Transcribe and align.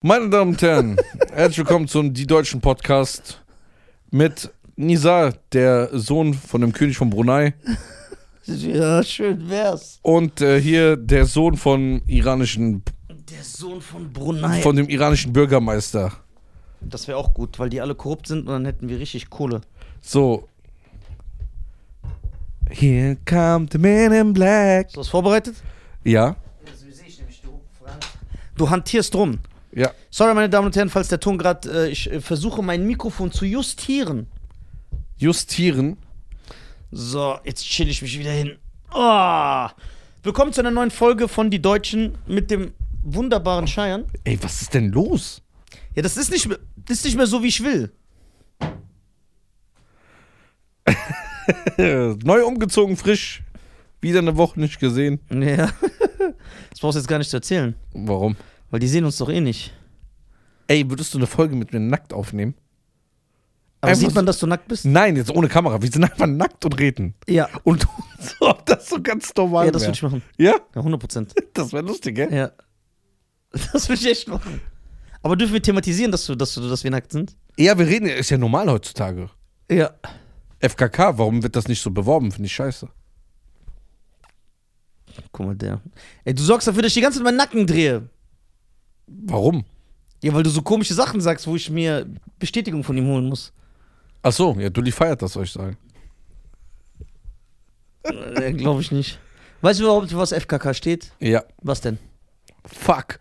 Meine 0.00 0.30
Damen 0.30 0.52
und 0.52 0.62
Herren, 0.62 0.96
herzlich 1.32 1.58
willkommen 1.58 1.88
zum 1.88 2.14
Die 2.14 2.24
Deutschen 2.26 2.60
Podcast 2.60 3.42
mit 4.12 4.48
Nizar, 4.76 5.34
der 5.52 5.88
Sohn 5.98 6.34
von 6.34 6.60
dem 6.60 6.72
König 6.72 6.96
von 6.96 7.10
Brunei, 7.10 7.52
Ja, 8.44 9.02
schön 9.02 9.50
wär's. 9.50 9.98
und 10.02 10.40
äh, 10.40 10.60
hier 10.60 10.96
der 10.96 11.26
Sohn 11.26 11.56
von 11.56 12.00
iranischen, 12.06 12.84
Der 13.28 13.42
Sohn 13.42 13.80
von 13.80 14.12
Brunei. 14.12 14.60
von 14.62 14.76
dem 14.76 14.88
iranischen 14.88 15.32
Bürgermeister. 15.32 16.12
das 16.80 17.08
wäre 17.08 17.18
auch 17.18 17.34
gut, 17.34 17.58
weil 17.58 17.68
die 17.68 17.80
alle 17.80 17.96
korrupt 17.96 18.28
sind 18.28 18.42
und 18.42 18.46
dann 18.46 18.64
hätten 18.66 18.88
wir 18.88 19.00
richtig 19.00 19.28
Kohle. 19.30 19.62
So. 20.00 20.46
Here 22.70 23.16
come 23.28 23.66
the 23.72 23.78
man 23.78 24.12
in 24.12 24.32
black. 24.32 24.86
Hast 24.86 24.94
du 24.96 25.00
das 25.00 25.08
vorbereitet? 25.08 25.56
Ja, 26.04 26.36
Du 28.56 28.68
hantierst 28.70 29.14
rum. 29.16 29.38
Ja. 29.78 29.92
Sorry, 30.10 30.34
meine 30.34 30.50
Damen 30.50 30.66
und 30.66 30.76
Herren, 30.76 30.90
falls 30.90 31.08
der 31.08 31.20
Ton 31.20 31.38
gerade. 31.38 31.86
Äh, 31.86 31.90
ich 31.90 32.10
äh, 32.10 32.20
versuche 32.20 32.62
mein 32.62 32.86
Mikrofon 32.86 33.30
zu 33.32 33.44
justieren. 33.44 34.26
Justieren. 35.16 35.96
So, 36.90 37.38
jetzt 37.44 37.64
chill 37.64 37.88
ich 37.88 38.02
mich 38.02 38.18
wieder 38.18 38.32
hin. 38.32 38.56
Oh. 38.92 39.68
Willkommen 40.22 40.52
zu 40.52 40.60
einer 40.60 40.70
neuen 40.70 40.90
Folge 40.90 41.28
von 41.28 41.50
Die 41.50 41.62
Deutschen 41.62 42.18
mit 42.26 42.50
dem 42.50 42.72
wunderbaren 43.04 43.66
Scheiern. 43.66 44.06
Ey, 44.24 44.38
was 44.42 44.62
ist 44.62 44.74
denn 44.74 44.90
los? 44.90 45.42
Ja, 45.94 46.02
das 46.02 46.16
ist 46.16 46.30
nicht 46.30 46.48
mehr, 46.48 46.58
das 46.76 46.98
ist 46.98 47.04
nicht 47.04 47.16
mehr 47.16 47.26
so, 47.26 47.42
wie 47.42 47.48
ich 47.48 47.62
will. 47.62 47.92
Neu 52.24 52.44
umgezogen, 52.44 52.96
frisch. 52.96 53.42
Wieder 54.00 54.20
eine 54.20 54.36
Woche 54.36 54.58
nicht 54.60 54.80
gesehen. 54.80 55.20
Ja. 55.30 55.70
Das 56.70 56.80
brauchst 56.80 56.96
du 56.96 57.00
jetzt 57.00 57.08
gar 57.08 57.18
nicht 57.18 57.30
zu 57.30 57.36
erzählen, 57.36 57.74
Warum? 57.92 58.36
weil 58.70 58.78
die 58.78 58.86
sehen 58.86 59.04
uns 59.04 59.16
doch 59.16 59.28
eh 59.30 59.40
nicht. 59.40 59.72
Ey, 60.68 60.88
würdest 60.88 61.14
du 61.14 61.18
eine 61.18 61.26
Folge 61.26 61.56
mit 61.56 61.72
mir 61.72 61.80
nackt 61.80 62.12
aufnehmen? 62.12 62.54
Aber 63.80 63.90
Einfach 63.90 64.00
sieht 64.00 64.14
man, 64.14 64.26
dass 64.26 64.38
du 64.38 64.46
nackt 64.46 64.68
bist? 64.68 64.84
Nein, 64.84 65.16
jetzt 65.16 65.30
ohne 65.30 65.48
Kamera. 65.48 65.80
Wir 65.80 65.90
sind 65.90 66.04
einfach 66.04 66.26
nackt 66.26 66.64
und 66.64 66.78
reden. 66.78 67.14
Ja. 67.26 67.48
Und 67.64 67.86
so, 68.18 68.54
das 68.66 68.88
so 68.88 69.00
ganz 69.00 69.32
normal 69.34 69.66
Ja, 69.66 69.72
das 69.72 69.82
würde 69.82 69.92
ich 69.92 70.02
machen. 70.02 70.22
Ja? 70.36 70.52
Ja, 70.52 70.76
100 70.76 71.00
Prozent. 71.00 71.34
Das 71.54 71.72
wäre 71.72 71.84
lustig, 71.84 72.16
gell? 72.16 72.32
Ja. 72.32 72.52
Das 73.72 73.88
würde 73.88 74.00
ich 74.02 74.08
echt 74.08 74.28
machen. 74.28 74.60
Aber 75.22 75.36
dürfen 75.36 75.54
wir 75.54 75.62
thematisieren, 75.62 76.12
dass, 76.12 76.26
du, 76.26 76.34
dass, 76.34 76.54
du, 76.54 76.68
dass 76.68 76.84
wir 76.84 76.90
nackt 76.90 77.12
sind? 77.12 77.36
Ja, 77.56 77.78
wir 77.78 77.86
reden, 77.86 78.06
ist 78.08 78.30
ja 78.30 78.38
normal 78.38 78.70
heutzutage. 78.70 79.30
Ja. 79.70 79.90
FKK, 80.60 81.16
warum 81.18 81.42
wird 81.42 81.56
das 81.56 81.66
nicht 81.66 81.80
so 81.80 81.90
beworben? 81.90 82.30
Finde 82.30 82.46
ich 82.46 82.52
scheiße. 82.52 82.88
Guck 85.32 85.46
mal, 85.46 85.56
der. 85.56 85.80
Ey, 86.24 86.34
du 86.34 86.42
sorgst 86.42 86.68
dafür, 86.68 86.82
dass 86.82 86.90
ich 86.90 86.94
die 86.94 87.00
ganze 87.00 87.18
Zeit 87.18 87.24
meinen 87.24 87.36
Nacken 87.36 87.66
drehe. 87.66 88.08
Warum? 89.06 89.64
Ja, 90.22 90.34
weil 90.34 90.42
du 90.42 90.50
so 90.50 90.62
komische 90.62 90.94
Sachen 90.94 91.20
sagst, 91.20 91.46
wo 91.46 91.54
ich 91.56 91.70
mir 91.70 92.06
Bestätigung 92.38 92.82
von 92.82 92.96
ihm 92.96 93.06
holen 93.06 93.26
muss. 93.28 93.52
Ach 94.22 94.32
so, 94.32 94.56
ja, 94.58 94.68
Dulli 94.68 94.90
feiert 94.90 95.22
das, 95.22 95.32
soll 95.34 95.44
ich 95.44 95.52
sagen. 95.52 95.76
äh, 98.02 98.52
Glaube 98.52 98.80
ich 98.80 98.90
nicht. 98.90 99.18
Weißt 99.60 99.78
du 99.80 99.84
überhaupt, 99.84 100.14
was 100.16 100.32
FKK 100.32 100.74
steht? 100.74 101.12
Ja. 101.20 101.44
Was 101.62 101.80
denn? 101.80 101.98
Fuck. 102.64 103.18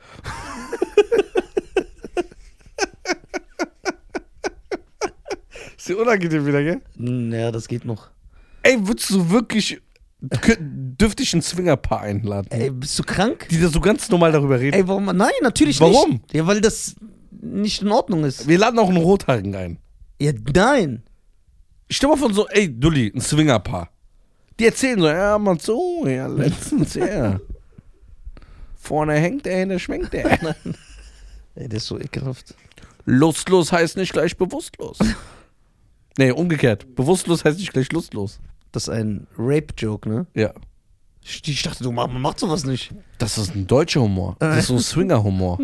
ist 5.77 5.87
dir 5.89 5.97
unangenehm 5.97 6.45
wieder, 6.45 6.63
gell? 6.63 6.81
Naja, 6.95 7.51
das 7.51 7.67
geht 7.67 7.85
noch. 7.85 8.09
Ey, 8.63 8.85
würdest 8.87 9.09
du 9.11 9.29
wirklich. 9.29 9.81
Dürfte 10.19 11.21
ich 11.21 11.33
ein 11.33 11.41
Swingerpaar 11.41 12.01
einladen? 12.01 12.47
Ey, 12.49 12.71
bist 12.71 12.97
du 12.97 13.03
krank? 13.03 13.47
Die 13.49 13.59
da 13.59 13.69
so 13.69 13.79
ganz 13.79 14.09
normal 14.09 14.31
darüber 14.31 14.59
reden? 14.59 14.75
Ey, 14.75 14.87
warum? 14.87 15.05
Nein, 15.05 15.29
natürlich 15.41 15.79
Warum? 15.79 16.13
nicht. 16.13 16.33
Ja, 16.33 16.47
weil 16.47 16.59
das 16.59 16.95
nicht 17.29 17.83
in 17.83 17.91
Ordnung 17.91 18.23
ist. 18.23 18.47
Wir 18.47 18.57
laden 18.57 18.79
auch 18.79 18.89
einen 18.89 18.97
Rothaarigen 18.97 19.55
ein. 19.55 19.77
Ja, 20.19 20.31
nein. 20.53 21.03
Stell 21.89 22.09
mal 22.09 22.17
von 22.17 22.33
so, 22.33 22.47
ey, 22.47 22.67
Dulli, 22.67 23.11
ein 23.13 23.21
Swingerpaar. 23.21 23.89
Die 24.59 24.65
erzählen 24.65 24.99
so, 24.99 25.07
ja, 25.07 25.37
man 25.37 25.59
so, 25.59 26.05
ja, 26.07 26.25
letztens, 26.25 26.95
ja. 26.95 27.39
Vorne 28.75 29.13
hängt 29.13 29.45
er, 29.45 29.59
hinten 29.59 29.79
schwenkt 29.79 30.13
er. 30.13 30.31
Ey, 31.55 31.67
der 31.67 31.77
ist 31.77 31.87
so 31.87 31.99
ekelhaft. 31.99 32.55
Lustlos 33.05 33.71
heißt 33.71 33.97
nicht 33.97 34.13
gleich 34.13 34.35
bewusstlos. 34.37 34.97
Nee, 36.19 36.31
umgekehrt. 36.31 36.95
Bewusstlos 36.95 37.45
heißt 37.45 37.59
nicht 37.59 37.73
gleich 37.73 37.91
lustlos. 37.91 38.39
Das 38.77 38.83
ist 38.83 38.89
ein 38.89 39.25
Rape-Joke, 39.39 40.07
ne? 40.07 40.27
Ja. 40.35 40.53
Ich 41.23 41.41
ich 41.47 41.63
dachte, 41.63 41.83
du 41.83 41.91
man 41.91 42.21
macht 42.21 42.39
sowas 42.39 42.63
nicht. 42.63 42.93
Das 43.17 43.39
ist 43.39 43.55
ein 43.55 43.65
deutscher 43.65 44.01
Humor. 44.01 44.35
Das 44.37 44.59
ist 44.59 44.67
so 44.67 44.75
ein 44.75 44.81
Swinger-Humor. 44.81 45.57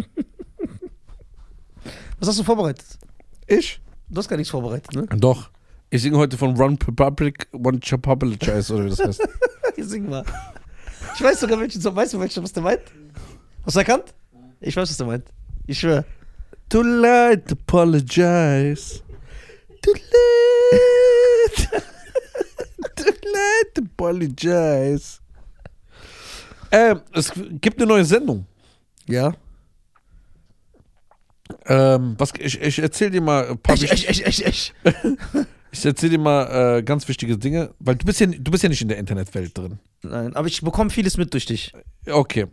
Was 2.20 2.30
hast 2.30 2.40
du 2.40 2.44
vorbereitet? 2.44 2.98
Ich? 3.46 3.80
Du 4.10 4.18
hast 4.18 4.30
gar 4.30 4.38
nichts 4.38 4.50
vorbereitet, 4.50 4.96
ne? 4.96 5.06
Doch. 5.16 5.52
Ich 5.92 6.02
singe 6.02 6.18
heute 6.18 6.40
von 6.40 6.58
Run 6.58 6.76
Public, 6.76 7.50
One 7.52 7.80
Apologize, 7.92 8.74
oder 8.74 8.86
wie 8.86 8.90
das 8.90 9.00
heißt. 9.00 9.30
Hier 9.76 9.86
sing 9.86 10.10
mal. 10.10 10.26
Ich 11.14 11.22
weiß 11.22 11.40
sogar, 11.40 11.60
welchen 11.60 11.84
Song. 11.84 11.96
Weißt 11.96 12.16
du, 12.16 12.20
welchen, 12.20 12.42
was 12.42 12.52
der 12.52 12.64
meint? 12.64 12.82
Hast 13.64 13.76
du 13.76 13.80
erkannt? 13.80 14.16
Ich 14.60 14.76
weiß, 14.76 14.90
was 14.90 14.98
der 14.98 15.06
meint. 15.06 15.26
Ich 15.68 15.82
schwöre. 15.82 16.04
Too 16.68 16.82
late 16.82 17.46
to 17.46 17.54
apologize. 17.54 19.04
Too 19.84 19.94
late. 19.94 21.84
Late 22.98 23.74
to 23.76 23.82
apologize. 23.84 25.20
Ähm, 26.72 27.02
es 27.14 27.32
gibt 27.62 27.78
eine 27.78 27.88
neue 27.88 28.06
Sendung. 28.06 28.46
Ja? 29.08 29.34
Ähm, 31.66 32.16
was, 32.18 32.32
ich, 32.40 32.60
ich 32.62 32.80
erzähl 32.80 33.10
dir 33.12 33.22
mal 33.22 33.48
ein 33.50 33.58
paar 33.58 33.76
wichtige- 33.80 33.94
echt, 33.94 34.08
echt, 34.26 34.42
echt, 34.42 34.42
echt. 34.42 34.74
Ich 35.76 35.84
erzähl 35.84 36.12
dir 36.12 36.20
mal 36.20 36.78
äh, 36.78 36.84
ganz 36.84 37.08
wichtige 37.08 37.36
Dinge, 37.36 37.74
weil 37.80 37.96
du 37.96 38.06
bist 38.06 38.20
ja, 38.20 38.28
du 38.28 38.52
bist 38.52 38.62
ja 38.62 38.70
nicht 38.70 38.84
in 38.84 38.90
der 38.90 39.00
Internetwelt 39.00 39.58
drin. 39.58 39.80
Nein, 40.04 40.36
aber 40.36 40.48
ich 40.48 40.62
bekomme 40.62 40.92
vieles 40.92 41.18
mit 41.18 41.34
durch 41.34 41.48
dich. 41.48 41.74
Okay. 42.08 42.46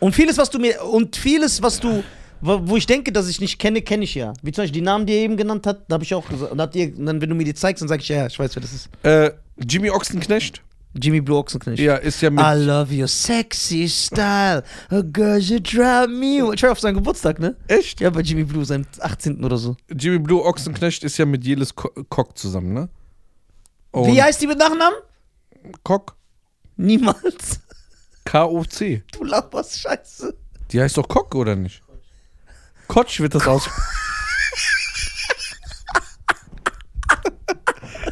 Und 0.00 0.16
vieles, 0.16 0.36
was 0.36 0.50
du 0.50 0.58
mir. 0.58 0.82
Und 0.82 1.14
vieles, 1.14 1.62
was 1.62 1.78
du. 1.78 2.02
Wo 2.40 2.60
wo 2.68 2.76
ich 2.76 2.86
denke, 2.86 3.12
dass 3.12 3.28
ich 3.28 3.40
nicht 3.40 3.58
kenne, 3.58 3.82
kenne 3.82 4.04
ich 4.04 4.14
ja. 4.14 4.32
Wie 4.42 4.52
zum 4.52 4.62
Beispiel 4.62 4.80
die 4.80 4.84
Namen, 4.84 5.06
die 5.06 5.14
er 5.14 5.20
eben 5.20 5.36
genannt 5.36 5.66
hat, 5.66 5.84
da 5.88 5.94
habe 5.94 6.04
ich 6.04 6.14
auch 6.14 6.28
gesagt. 6.28 6.52
Und, 6.52 6.60
hat 6.60 6.74
ihr, 6.76 6.94
dann, 6.94 7.20
wenn 7.20 7.28
du 7.28 7.34
mir 7.34 7.44
die 7.44 7.54
zeigst, 7.54 7.80
dann 7.82 7.88
sage 7.88 8.02
ich, 8.02 8.08
ja, 8.08 8.26
ich 8.26 8.38
weiß, 8.38 8.54
wer 8.54 8.62
das 8.62 8.72
ist. 8.72 8.88
Äh, 9.02 9.32
Jimmy 9.68 9.90
Ochsenknecht, 9.90 10.62
Jimmy 10.94 11.20
Blue 11.20 11.38
Ochsenknecht. 11.38 11.80
ja, 11.80 11.96
ist 11.96 12.20
ja 12.20 12.30
mit. 12.30 12.44
I 12.44 12.54
love 12.54 12.94
your 12.94 13.08
sexy 13.08 13.88
style. 13.88 14.62
A 14.90 15.00
girl 15.02 15.38
you 15.38 15.58
drive 15.60 16.08
me. 16.08 16.52
Ich 16.54 16.62
war 16.62 16.72
auf 16.72 16.80
seinen 16.80 16.94
Geburtstag, 16.94 17.40
ne? 17.40 17.56
Echt? 17.66 18.00
Ja, 18.00 18.10
bei 18.10 18.20
Jimmy 18.20 18.44
Blue, 18.44 18.64
seinem 18.64 18.86
18. 19.00 19.44
oder 19.44 19.56
so. 19.58 19.76
Jimmy 19.94 20.18
Blue 20.18 20.44
Ochsenknecht 20.44 21.02
ist 21.04 21.18
ja 21.18 21.26
mit 21.26 21.44
Jelis 21.44 21.74
Ko 21.74 21.90
Kock 22.08 22.38
zusammen, 22.38 22.72
ne? 22.72 22.88
Und 23.90 24.06
Wie 24.06 24.22
heißt 24.22 24.40
die 24.40 24.46
mit 24.46 24.58
Nachnamen? 24.58 24.98
Kock? 25.82 26.14
Niemals. 26.76 27.60
K-O-C. 28.24 29.02
Du 29.12 29.24
laberst 29.24 29.80
Scheiße. 29.80 30.34
Die 30.70 30.80
heißt 30.80 30.96
doch 30.96 31.08
Kock, 31.08 31.34
oder 31.34 31.56
nicht? 31.56 31.82
Kotsch 32.88 33.20
wird 33.20 33.34
das 33.34 33.46
aus. 33.46 33.68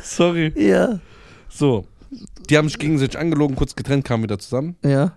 Sorry. 0.03 0.53
Ja. 0.57 1.01
So. 1.49 1.87
Die 2.49 2.57
haben 2.57 2.69
sich 2.69 2.79
gegenseitig 2.79 3.19
angelogen, 3.19 3.57
kurz 3.57 3.75
getrennt, 3.75 4.05
kamen 4.05 4.23
wieder 4.23 4.39
zusammen. 4.39 4.77
Ja. 4.85 5.17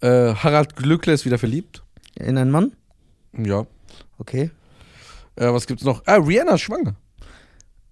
Äh, 0.00 0.34
Harald 0.34 0.74
Glückler 0.76 1.12
ist 1.12 1.24
wieder 1.24 1.38
verliebt. 1.38 1.84
In 2.16 2.36
einen 2.36 2.50
Mann? 2.50 2.72
Ja. 3.36 3.66
Okay. 4.18 4.50
Äh, 5.36 5.52
was 5.52 5.66
gibt's 5.66 5.84
noch? 5.84 6.02
Ah, 6.06 6.16
Rihanna 6.16 6.54
ist 6.54 6.62
schwanger. 6.62 6.96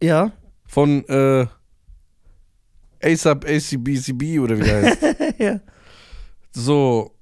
Ja. 0.03 0.33
Von 0.67 1.05
äh, 1.09 1.47
ASAP 3.03 3.45
ACBCB 3.47 4.41
oder 4.41 4.59
wie 4.59 4.63
der 4.65 4.83
heißt. 4.83 5.39
ja. 5.39 5.61
so. 6.53 7.15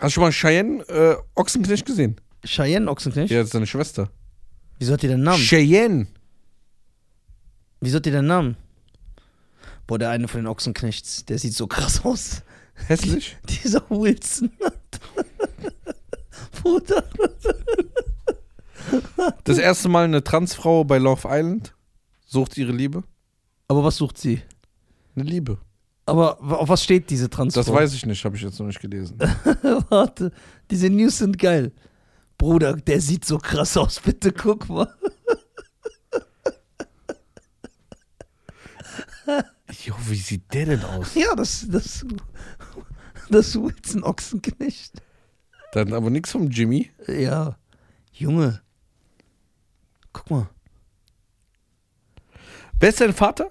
Hast 0.00 0.12
du 0.12 0.14
schon 0.14 0.22
mal 0.22 0.32
Cheyenne 0.32 0.82
äh, 0.88 1.16
Ochsenknecht 1.34 1.84
gesehen? 1.84 2.16
Cheyenne 2.42 2.90
Ochsenknecht? 2.90 3.30
Ja, 3.30 3.38
das 3.38 3.48
ist 3.48 3.52
seine 3.52 3.66
Schwester. 3.66 4.10
Wieso 4.78 4.94
hat 4.94 5.02
die 5.02 5.08
den 5.08 5.22
Namen? 5.22 5.42
Cheyenne. 5.42 6.06
Wieso 7.80 7.96
hat 7.96 8.06
die 8.06 8.10
den 8.10 8.26
Namen? 8.26 8.56
Boah, 9.86 9.98
der 9.98 10.08
eine 10.08 10.26
von 10.26 10.40
den 10.40 10.46
Ochsenknechts, 10.46 11.26
der 11.26 11.38
sieht 11.38 11.52
so 11.52 11.66
krass 11.66 12.02
aus. 12.04 12.42
Hässlich? 12.86 13.36
Dieser 13.48 13.82
Wilson. 13.90 14.50
Bruder. 16.62 17.04
Das 19.44 19.58
erste 19.58 19.90
Mal 19.90 20.04
eine 20.04 20.24
Transfrau 20.24 20.84
bei 20.84 20.96
Love 20.96 21.28
Island 21.30 21.74
sucht 22.26 22.56
ihre 22.56 22.72
Liebe. 22.72 23.04
Aber 23.68 23.84
was 23.84 23.96
sucht 23.96 24.16
sie? 24.16 24.40
Eine 25.14 25.24
Liebe. 25.24 25.58
Aber 26.10 26.60
auf 26.60 26.68
was 26.68 26.82
steht 26.82 27.08
diese 27.08 27.30
Transfer? 27.30 27.60
Das 27.60 27.72
weiß 27.72 27.94
ich 27.94 28.04
nicht, 28.04 28.24
habe 28.24 28.36
ich 28.36 28.42
jetzt 28.42 28.58
noch 28.58 28.66
nicht 28.66 28.80
gelesen. 28.80 29.16
Warte, 29.88 30.32
diese 30.70 30.90
News 30.90 31.18
sind 31.18 31.38
geil. 31.38 31.72
Bruder, 32.36 32.74
der 32.74 33.00
sieht 33.00 33.24
so 33.24 33.38
krass 33.38 33.76
aus, 33.76 34.00
bitte 34.00 34.32
guck 34.32 34.68
mal. 34.68 34.92
Jo, 39.84 39.94
wie 40.08 40.16
sieht 40.16 40.52
der 40.52 40.66
denn 40.66 40.82
aus? 40.84 41.14
Ja, 41.14 41.32
das, 41.36 41.64
das, 41.68 42.04
das 43.30 43.54
Wilson 43.54 44.02
Ochsenknecht. 44.02 45.00
Dann 45.72 45.92
aber 45.92 46.10
nichts 46.10 46.32
vom 46.32 46.50
Jimmy. 46.50 46.90
Ja. 47.06 47.56
Junge. 48.12 48.60
Guck 50.12 50.28
mal. 50.30 50.50
Wer 52.80 52.88
ist 52.88 53.00
dein 53.00 53.12
Vater? 53.14 53.48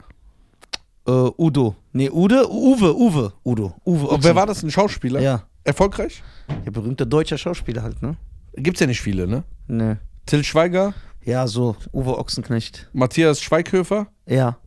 Äh, 1.08 1.12
Udo. 1.38 1.78
Nee, 1.92 2.10
Ude? 2.10 2.48
Uwe, 2.50 2.94
Uwe. 2.96 3.34
Udo. 3.44 3.74
Uwe 3.86 4.08
Und 4.08 4.24
wer 4.24 4.36
war 4.36 4.46
das? 4.46 4.64
Ein 4.64 4.72
Schauspieler? 4.72 5.20
Ja. 5.22 5.44
Erfolgreich? 5.64 6.22
Ja, 6.66 6.72
berühmter 6.72 7.06
deutscher 7.06 7.38
Schauspieler 7.38 7.82
halt, 7.84 8.02
ne? 8.02 8.16
Gibt's 8.56 8.80
ja 8.80 8.88
nicht 8.88 9.02
viele, 9.02 9.28
ne? 9.28 9.44
Ne. 9.68 10.00
Till 10.26 10.44
Schweiger, 10.44 10.94
Ja, 11.24 11.48
so. 11.48 11.76
Uwe 11.94 12.18
Ochsenknecht. 12.18 12.90
Matthias 12.94 13.42
Schweighöfer. 13.42 14.08
Ja. 14.28 14.58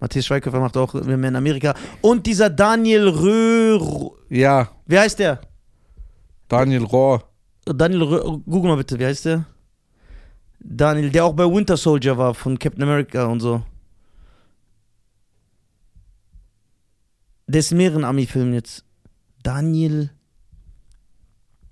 Matthias 0.00 0.26
Schweighöfer 0.26 0.60
macht 0.60 0.76
auch 0.76 0.92
mehr 0.94 1.14
in 1.28 1.36
Amerika. 1.36 1.74
Und 2.02 2.26
dieser 2.26 2.50
Daniel 2.50 3.08
Röhr. 3.08 4.12
Ja, 4.28 4.68
Wie 4.86 4.98
heißt 4.98 5.18
der? 5.18 5.40
Daniel 6.48 6.84
Rohr. 6.84 7.22
Daniel 7.64 8.02
Röhr. 8.02 8.40
Google 8.46 8.70
mal 8.70 8.76
bitte, 8.76 8.98
wie 8.98 9.06
heißt 9.06 9.24
der? 9.24 9.46
Daniel, 10.60 11.10
der 11.10 11.24
auch 11.24 11.32
bei 11.32 11.44
Winter 11.44 11.76
Soldier 11.76 12.16
war 12.16 12.34
von 12.34 12.58
Captain 12.58 12.82
America 12.82 13.24
und 13.26 13.40
so. 13.40 13.62
Der 17.46 17.60
ist 17.60 17.70
in 17.70 17.78
mehreren 17.78 18.04
Ami-Filmen 18.04 18.54
jetzt. 18.54 18.84
Daniel. 19.42 20.10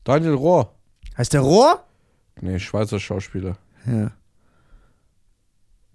Daniel 0.05 0.35
Rohr. 0.35 0.75
Heißt 1.17 1.33
der 1.33 1.41
Rohr? 1.41 1.85
Nee, 2.41 2.59
Schweizer 2.59 3.01
Schauspieler. 3.01 3.57
Ja. 3.87 4.13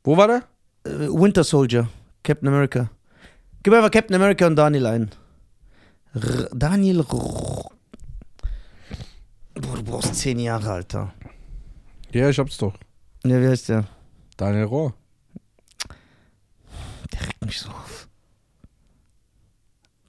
Wo 0.04 0.18
war 0.18 0.28
der? 0.28 0.44
Äh, 0.84 1.08
Winter 1.08 1.44
Soldier. 1.44 1.88
Captain 2.24 2.48
America. 2.48 2.90
Gib 3.64 3.74
einfach 3.74 3.92
Captain 3.92 4.16
America 4.16 4.48
und 4.48 4.56
Daniel 4.56 4.86
ein. 4.86 5.12
R 6.14 6.50
Daniel 6.54 7.00
R 7.00 7.06
Boah, 7.06 7.72
du 9.76 9.84
brauchst 9.84 10.16
zehn 10.16 10.40
Jahre, 10.40 10.72
Alter. 10.72 11.14
Ja, 12.12 12.30
ich 12.30 12.40
hab's 12.40 12.58
doch. 12.58 12.76
Ja, 13.26 13.42
wie 13.42 13.48
heißt 13.48 13.70
der? 13.70 13.86
Daniel 14.38 14.64
Rohr. 14.64 14.94
Der 17.14 17.22
regt 17.22 17.46
mich 17.46 17.60
so 17.60 17.70
auf. 17.70 17.99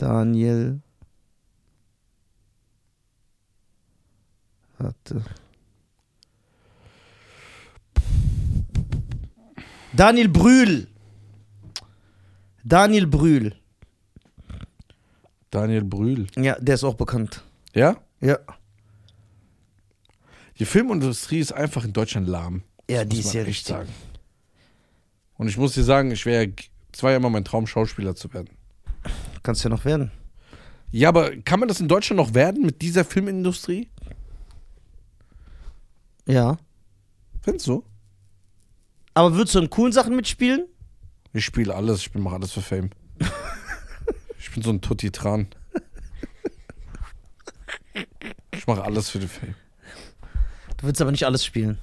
Daniel. 0.00 0.80
Warte. 4.78 5.22
Daniel 9.92 10.28
Brühl. 10.28 10.86
Daniel 12.64 13.06
Brühl. 13.06 13.54
Daniel 15.50 15.84
Brühl. 15.84 16.28
Ja, 16.36 16.58
der 16.58 16.76
ist 16.76 16.84
auch 16.84 16.94
bekannt. 16.94 17.44
Ja? 17.74 17.98
Ja. 18.20 18.38
Die 20.58 20.64
Filmindustrie 20.64 21.40
ist 21.40 21.52
einfach 21.52 21.84
in 21.84 21.92
Deutschland 21.92 22.26
lahm. 22.26 22.62
Ja, 22.88 23.04
die 23.04 23.16
muss 23.16 23.26
ist 23.26 23.34
ja 23.34 23.42
richtig. 23.42 23.66
sagen. 23.66 23.90
Und 25.36 25.48
ich 25.48 25.58
muss 25.58 25.74
dir 25.74 25.84
sagen, 25.84 26.10
ich 26.10 26.24
wäre 26.24 26.50
es 26.92 27.02
war 27.02 27.10
ja 27.10 27.18
immer 27.18 27.30
mein 27.30 27.44
Traum, 27.44 27.66
Schauspieler 27.66 28.16
zu 28.16 28.32
werden. 28.32 28.59
Kannst 29.42 29.64
ja 29.64 29.70
noch 29.70 29.84
werden. 29.84 30.10
Ja, 30.90 31.08
aber 31.08 31.36
kann 31.36 31.60
man 31.60 31.68
das 31.68 31.80
in 31.80 31.88
Deutschland 31.88 32.16
noch 32.18 32.34
werden 32.34 32.64
mit 32.64 32.82
dieser 32.82 33.04
Filmindustrie? 33.04 33.88
Ja. 36.26 36.58
Findest 37.42 37.66
du? 37.68 37.84
Aber 39.14 39.34
würdest 39.34 39.54
du 39.54 39.60
in 39.60 39.70
coolen 39.70 39.92
Sachen 39.92 40.14
mitspielen? 40.16 40.66
Ich 41.32 41.44
spiele 41.44 41.74
alles, 41.74 42.00
ich 42.06 42.14
mache 42.14 42.34
alles 42.34 42.52
für 42.52 42.60
Fame. 42.60 42.90
ich 44.38 44.50
bin 44.52 44.62
so 44.62 44.70
ein 44.70 44.80
Tutti-Tran. 44.80 45.46
Ich 48.52 48.66
mache 48.66 48.82
alles 48.84 49.08
für 49.10 49.18
die 49.20 49.28
Fame. 49.28 49.54
Du 50.76 50.86
würdest 50.86 51.00
aber 51.00 51.10
nicht 51.12 51.24
alles 51.24 51.44
spielen. 51.44 51.78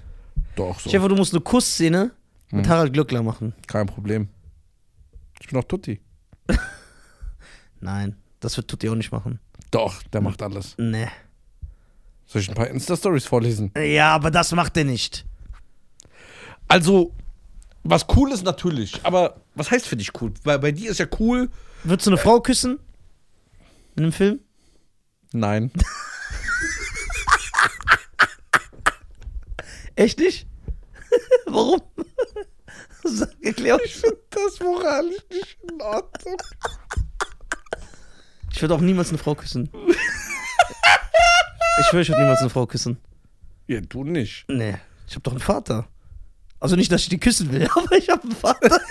Doch, 0.56 0.80
so. 0.80 0.89
Dir 0.89 1.00
vor, 1.00 1.10
du 1.10 1.15
musst 1.15 1.33
eine 1.33 1.42
Kussszene 1.42 2.12
mit 2.51 2.65
Hm. 2.65 2.71
Harald 2.71 2.94
Glöckler 2.94 3.24
machen. 3.24 3.53
Kein 3.68 3.88
Problem. 3.88 4.30
Ich 5.42 5.48
bin 5.48 5.60
auch 5.60 5.63
Tutti. 5.63 6.00
Nein, 7.88 8.18
das 8.42 8.57
wird 8.57 8.68
Tutti 8.68 8.89
auch 8.89 8.95
nicht 8.95 9.13
machen. 9.13 9.39
Doch, 9.72 10.04
der 10.12 10.19
macht 10.19 10.42
alles. 10.42 10.75
Nee. 10.78 11.07
Soll 12.25 12.42
ich 12.42 12.50
ein 12.50 12.54
paar 12.54 12.68
Insta-Stories 12.68 13.25
vorlesen? 13.25 13.72
Ja, 13.78 14.13
aber 14.13 14.30
das 14.30 14.51
macht 14.51 14.75
er 14.75 14.84
nicht. 14.84 15.25
Also, 16.68 17.13
was 17.86 18.06
cool 18.13 18.34
ist 18.34 18.44
natürlich, 18.44 19.06
aber 19.06 19.39
was 19.56 19.72
heißt 19.72 19.88
für 19.88 19.95
dich 19.95 20.12
cool? 20.19 20.34
Weil 20.44 20.60
bei 20.60 20.74
dir 20.74 20.92
ist 20.92 20.98
ja 20.98 21.06
cool. 21.18 21.50
Würdest 21.86 22.07
du 22.07 22.12
eine 22.12 22.18
Frau 22.18 22.42
küssen? 22.42 22.78
In 23.95 24.04
einem 24.04 24.12
Film? 24.12 24.42
Nein. 25.31 25.72
Echt 29.95 30.19
nicht? 30.19 30.45
Warum? 31.45 31.81
Sag, 33.06 33.30
erklär 33.42 33.80
Ich 33.86 33.95
finde 33.95 34.19
das 34.31 34.60
moralisch 34.60 35.24
nicht 35.31 35.57
in 35.63 35.81
Ordnung. 35.81 36.36
Ich 38.57 38.62
würde 38.63 38.74
auch 38.74 38.81
niemals 38.81 39.09
eine 39.09 39.19
Frau 39.19 39.36
küssen. 39.36 39.69
Ich 41.80 41.86
schwöre, 41.86 42.01
ich 42.01 42.09
würde 42.09 42.21
niemals 42.21 42.39
eine 42.39 42.50
Frau 42.50 42.65
küssen. 42.65 42.98
Ja, 43.68 43.80
du 43.81 44.04
nicht. 44.04 44.45
Nee, 44.48 44.77
ich 45.07 45.13
habe 45.13 45.21
doch 45.21 45.33
einen 45.33 45.42
Vater. 45.42 45.88
Also 46.59 46.75
nicht, 46.75 46.92
dass 46.92 47.01
ich 47.01 47.09
die 47.09 47.19
küssen 47.19 47.51
will, 47.51 47.68
aber 47.75 47.95
ich 47.95 48.09
habe 48.09 48.24
einen 48.24 48.31
Vater. 48.31 48.81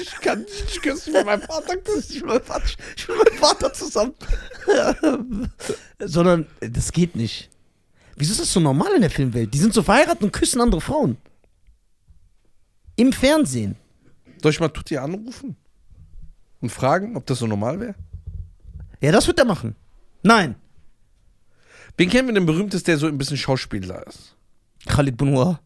Ich 0.00 0.20
kann 0.20 0.42
nicht 0.42 0.80
küssen, 0.82 1.14
wenn 1.14 1.26
mein 1.26 1.42
Vater 1.42 1.76
küsst. 1.78 2.12
Ich 2.14 2.22
will 2.22 2.28
mit 2.34 2.46
meinem 2.48 2.62
Vater, 2.62 2.64
ich 2.96 3.08
will 3.08 3.16
mit 3.16 3.30
meinem 3.30 3.38
Vater 3.40 3.72
zusammen. 3.72 4.14
Sondern, 5.98 6.46
das 6.60 6.92
geht 6.92 7.16
nicht. 7.16 7.50
Wieso 8.14 8.32
ist 8.32 8.40
das 8.40 8.52
so 8.52 8.60
normal 8.60 8.94
in 8.94 9.00
der 9.00 9.10
Filmwelt? 9.10 9.52
Die 9.52 9.58
sind 9.58 9.74
so 9.74 9.82
verheiratet 9.82 10.22
und 10.22 10.32
küssen 10.32 10.60
andere 10.60 10.80
Frauen. 10.80 11.16
Im 12.94 13.12
Fernsehen. 13.12 13.74
Soll 14.40 14.52
ich 14.52 14.60
mal 14.60 14.68
Tutti 14.68 14.96
anrufen? 14.96 15.56
Und 16.60 16.70
fragen, 16.70 17.16
ob 17.16 17.26
das 17.26 17.40
so 17.40 17.48
normal 17.48 17.80
wäre? 17.80 17.96
Ja, 19.02 19.10
das 19.10 19.26
wird 19.26 19.40
er 19.40 19.44
machen. 19.44 19.74
Nein. 20.22 20.54
Wen 21.96 22.08
kennen 22.08 22.28
wir 22.28 22.34
denn 22.34 22.46
berühmtes, 22.46 22.84
der 22.84 22.98
so 22.98 23.08
ein 23.08 23.18
bisschen 23.18 23.36
Schauspieler 23.36 24.06
ist? 24.06 24.36
Khalid 24.86 25.16
Benoit. 25.16 25.58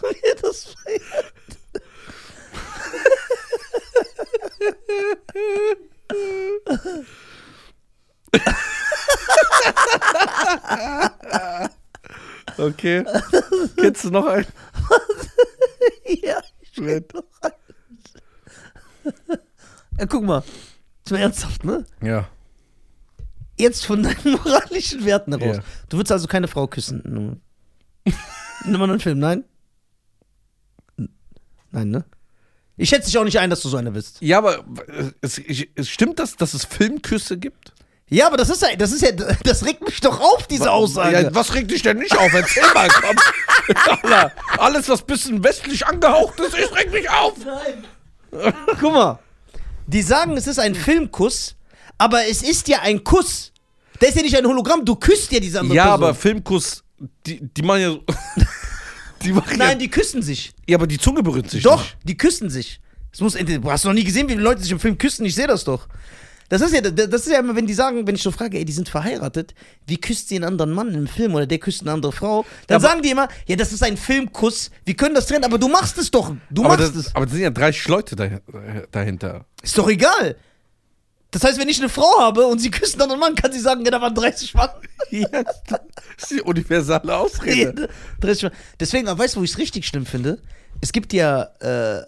Wie 0.00 0.20
er 0.24 0.34
das 0.42 0.74
feiert. 0.74 1.32
Okay. 12.58 13.04
Kennst 13.76 14.04
du 14.04 14.10
noch 14.10 14.26
einen? 14.26 14.46
Ja, 16.22 16.42
ich 16.60 16.72
kenn 16.72 17.04
doch 17.08 17.24
alles. 17.40 17.54
Ja, 19.98 20.06
guck 20.06 20.24
mal. 20.24 20.42
Mal 21.10 21.18
ernsthaft, 21.18 21.64
ne? 21.64 21.84
Ja. 22.00 22.28
Jetzt 23.58 23.84
von 23.84 24.02
deinen 24.02 24.32
moralischen 24.32 25.04
Werten 25.04 25.38
heraus. 25.38 25.58
Ja. 25.58 25.62
Du 25.88 25.98
würdest 25.98 26.12
also 26.12 26.26
keine 26.26 26.48
Frau 26.48 26.66
küssen. 26.66 27.40
Nimm 28.64 28.78
mal 28.78 28.88
einen 28.88 29.00
Film, 29.00 29.18
nein? 29.18 29.44
Nein, 31.70 31.90
ne? 31.90 32.04
Ich 32.76 32.88
schätze 32.88 33.06
dich 33.06 33.18
auch 33.18 33.24
nicht 33.24 33.38
ein, 33.38 33.50
dass 33.50 33.60
du 33.60 33.68
so 33.68 33.76
einer 33.76 33.90
bist. 33.90 34.20
Ja, 34.20 34.38
aber 34.38 34.64
äh, 34.88 35.12
es, 35.20 35.38
es 35.38 35.88
stimmt 35.88 36.18
das, 36.18 36.36
dass 36.36 36.54
es 36.54 36.64
Filmküsse 36.64 37.38
gibt? 37.38 37.71
Ja, 38.12 38.26
aber 38.26 38.36
das 38.36 38.50
ist 38.50 38.60
ja, 38.60 38.76
das 38.76 38.92
ist 38.92 39.00
ja, 39.02 39.10
das 39.12 39.64
regt 39.64 39.80
mich 39.82 40.00
doch 40.00 40.20
auf, 40.20 40.46
diese 40.46 40.70
Aussage. 40.70 41.22
Ja, 41.22 41.34
was 41.34 41.54
regt 41.54 41.70
dich 41.70 41.80
denn 41.82 41.98
nicht 41.98 42.16
auf? 42.16 42.32
Erzähl 42.32 42.62
mal, 42.74 42.88
komm. 42.88 43.16
Alles, 44.58 44.88
was 44.88 45.00
bisschen 45.02 45.42
westlich 45.42 45.86
angehaucht 45.86 46.38
ist, 46.40 46.54
ich 46.58 46.76
regt 46.76 46.92
mich 46.92 47.08
auf. 47.08 47.32
Nein. 47.44 48.54
Guck 48.80 48.92
mal. 48.92 49.18
Die 49.86 50.02
sagen, 50.02 50.36
es 50.36 50.46
ist 50.46 50.58
ein 50.58 50.74
Filmkuss, 50.74 51.56
aber 51.96 52.26
es 52.26 52.42
ist 52.42 52.68
ja 52.68 52.80
ein 52.82 53.02
Kuss. 53.02 53.52
Der 54.00 54.08
ist 54.10 54.16
ja 54.16 54.22
nicht 54.22 54.36
ein 54.36 54.44
Hologramm, 54.46 54.84
du 54.84 54.94
küsst 54.96 55.32
ja 55.32 55.40
diese 55.40 55.60
andere 55.60 55.76
Ja, 55.76 55.84
Person. 55.84 56.04
aber 56.04 56.14
Filmkuss, 56.14 56.82
die, 57.26 57.40
die 57.40 57.62
machen 57.62 57.80
ja 57.80 57.90
so. 57.92 58.04
Die 59.22 59.32
machen 59.32 59.56
Nein, 59.56 59.68
ja, 59.70 59.74
die 59.76 59.88
küssen 59.88 60.20
sich. 60.20 60.52
ja, 60.68 60.76
aber 60.76 60.88
die 60.88 60.98
Zunge 60.98 61.22
berührt 61.22 61.48
sich 61.48 61.62
Doch, 61.62 61.80
nicht. 61.80 61.96
die 62.02 62.16
küssen 62.16 62.50
sich. 62.50 62.80
Das 63.12 63.20
muss, 63.20 63.34
du 63.34 63.70
hast 63.70 63.84
noch 63.84 63.92
nie 63.92 64.02
gesehen, 64.02 64.28
wie 64.28 64.34
die 64.34 64.40
Leute 64.40 64.60
sich 64.60 64.72
im 64.72 64.80
Film 64.80 64.98
küssen. 64.98 65.24
Ich 65.24 65.36
sehe 65.36 65.46
das 65.46 65.62
doch. 65.62 65.86
Das 66.48 66.60
ist 66.60 66.74
ja, 66.74 66.80
das 66.82 67.22
ist 67.26 67.30
ja 67.32 67.38
immer, 67.38 67.56
wenn 67.56 67.66
die 67.66 67.72
sagen, 67.74 68.06
wenn 68.06 68.14
ich 68.14 68.22
so 68.22 68.30
frage, 68.30 68.58
ey, 68.58 68.64
die 68.64 68.72
sind 68.72 68.88
verheiratet, 68.88 69.54
wie 69.86 69.96
küsst 69.98 70.28
sie 70.28 70.36
einen 70.36 70.44
anderen 70.44 70.72
Mann 70.72 70.94
im 70.94 71.06
Film 71.06 71.34
oder 71.34 71.46
der 71.46 71.58
küsst 71.58 71.80
eine 71.82 71.92
andere 71.92 72.12
Frau, 72.12 72.44
dann 72.66 72.76
Aber- 72.76 72.88
sagen 72.88 73.02
die 73.02 73.10
immer, 73.10 73.28
ja, 73.46 73.56
das 73.56 73.72
ist 73.72 73.82
ein 73.82 73.96
Filmkuss, 73.96 74.70
wir 74.84 74.94
können 74.94 75.14
das 75.14 75.26
trennen, 75.26 75.44
aber 75.44 75.58
du 75.58 75.68
machst 75.68 75.96
es 75.98 76.10
doch. 76.10 76.34
Du 76.50 76.64
Aber 76.64 76.76
machst 76.76 76.94
das, 76.96 77.06
es. 77.06 77.14
aber 77.16 77.24
das 77.26 77.32
sind 77.34 77.42
ja 77.42 77.50
30 77.50 77.88
Leute 77.88 78.16
da, 78.16 78.28
dahinter. 78.90 79.46
Ist 79.62 79.78
doch 79.78 79.88
egal. 79.88 80.36
Das 81.30 81.44
heißt, 81.44 81.58
wenn 81.58 81.68
ich 81.70 81.78
eine 81.78 81.88
Frau 81.88 82.18
habe 82.20 82.44
und 82.46 82.58
sie 82.58 82.70
dann 82.98 83.10
einen 83.10 83.18
Mann, 83.18 83.34
kann 83.34 83.50
sie 83.52 83.60
sagen, 83.60 83.82
ja, 83.86 83.90
da 83.90 84.00
waren 84.02 84.14
30 84.14 84.54
Mann. 84.54 84.68
Ja, 85.10 85.26
das 85.28 85.80
ist 86.18 86.30
die 86.30 86.40
universale 86.42 87.14
Ausrede. 87.16 87.88
30 88.20 88.42
Mann. 88.44 88.52
Deswegen, 88.80 89.08
aber 89.08 89.22
weißt 89.22 89.34
du, 89.36 89.40
wo 89.40 89.44
ich 89.44 89.50
es 89.52 89.58
richtig 89.58 89.86
schlimm 89.86 90.06
finde? 90.06 90.40
Es 90.80 90.92
gibt 90.92 91.12
ja 91.12 91.42
äh, 91.60 92.02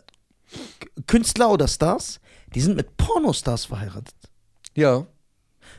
Künstler 1.06 1.50
oder 1.50 1.68
Stars, 1.68 2.20
die 2.54 2.60
sind 2.60 2.76
mit 2.76 2.96
Pornostars 2.96 3.64
verheiratet. 3.66 4.14
Ja. 4.74 5.06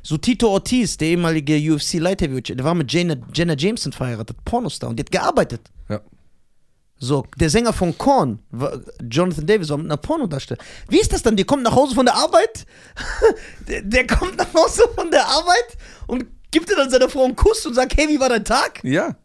So 0.01 0.17
Tito 0.17 0.49
Ortiz, 0.49 0.97
der 0.97 1.09
ehemalige 1.09 1.55
UFC 1.73 1.93
Light 1.95 2.21
Heavyweight, 2.21 2.49
der 2.49 2.63
war 2.63 2.75
mit 2.75 2.91
Jenna, 2.91 3.15
Jenna 3.33 3.55
Jameson 3.55 3.91
verheiratet, 3.91 4.37
Pornostar, 4.45 4.89
und 4.89 4.97
die 4.97 5.01
hat 5.03 5.11
gearbeitet. 5.11 5.69
Ja. 5.89 6.01
So, 6.97 7.25
der 7.37 7.49
Sänger 7.49 7.73
von 7.73 7.97
Korn, 7.97 8.39
Jonathan 9.09 9.45
Davis, 9.45 9.69
war 9.69 9.77
mit 9.77 9.87
einer 9.87 9.97
Pornodarstellerin. 9.97 10.65
Wie 10.89 10.99
ist 10.99 11.11
das 11.11 11.21
dann? 11.23 11.35
Der 11.35 11.45
kommt 11.45 11.63
nach 11.63 11.75
Hause 11.75 11.93
von 11.93 12.05
der 12.05 12.15
Arbeit, 12.15 12.65
der, 13.67 13.81
der 13.81 14.07
kommt 14.07 14.37
nach 14.37 14.53
Hause 14.53 14.83
von 14.95 15.11
der 15.11 15.25
Arbeit 15.27 15.77
und 16.07 16.25
gibt 16.51 16.69
dir 16.69 16.75
dann 16.75 16.89
seiner 16.89 17.09
Frau 17.09 17.25
einen 17.25 17.35
Kuss 17.35 17.65
und 17.65 17.73
sagt, 17.73 17.97
hey, 17.97 18.07
wie 18.07 18.19
war 18.19 18.29
dein 18.29 18.45
Tag? 18.45 18.83
Ja. 18.83 19.15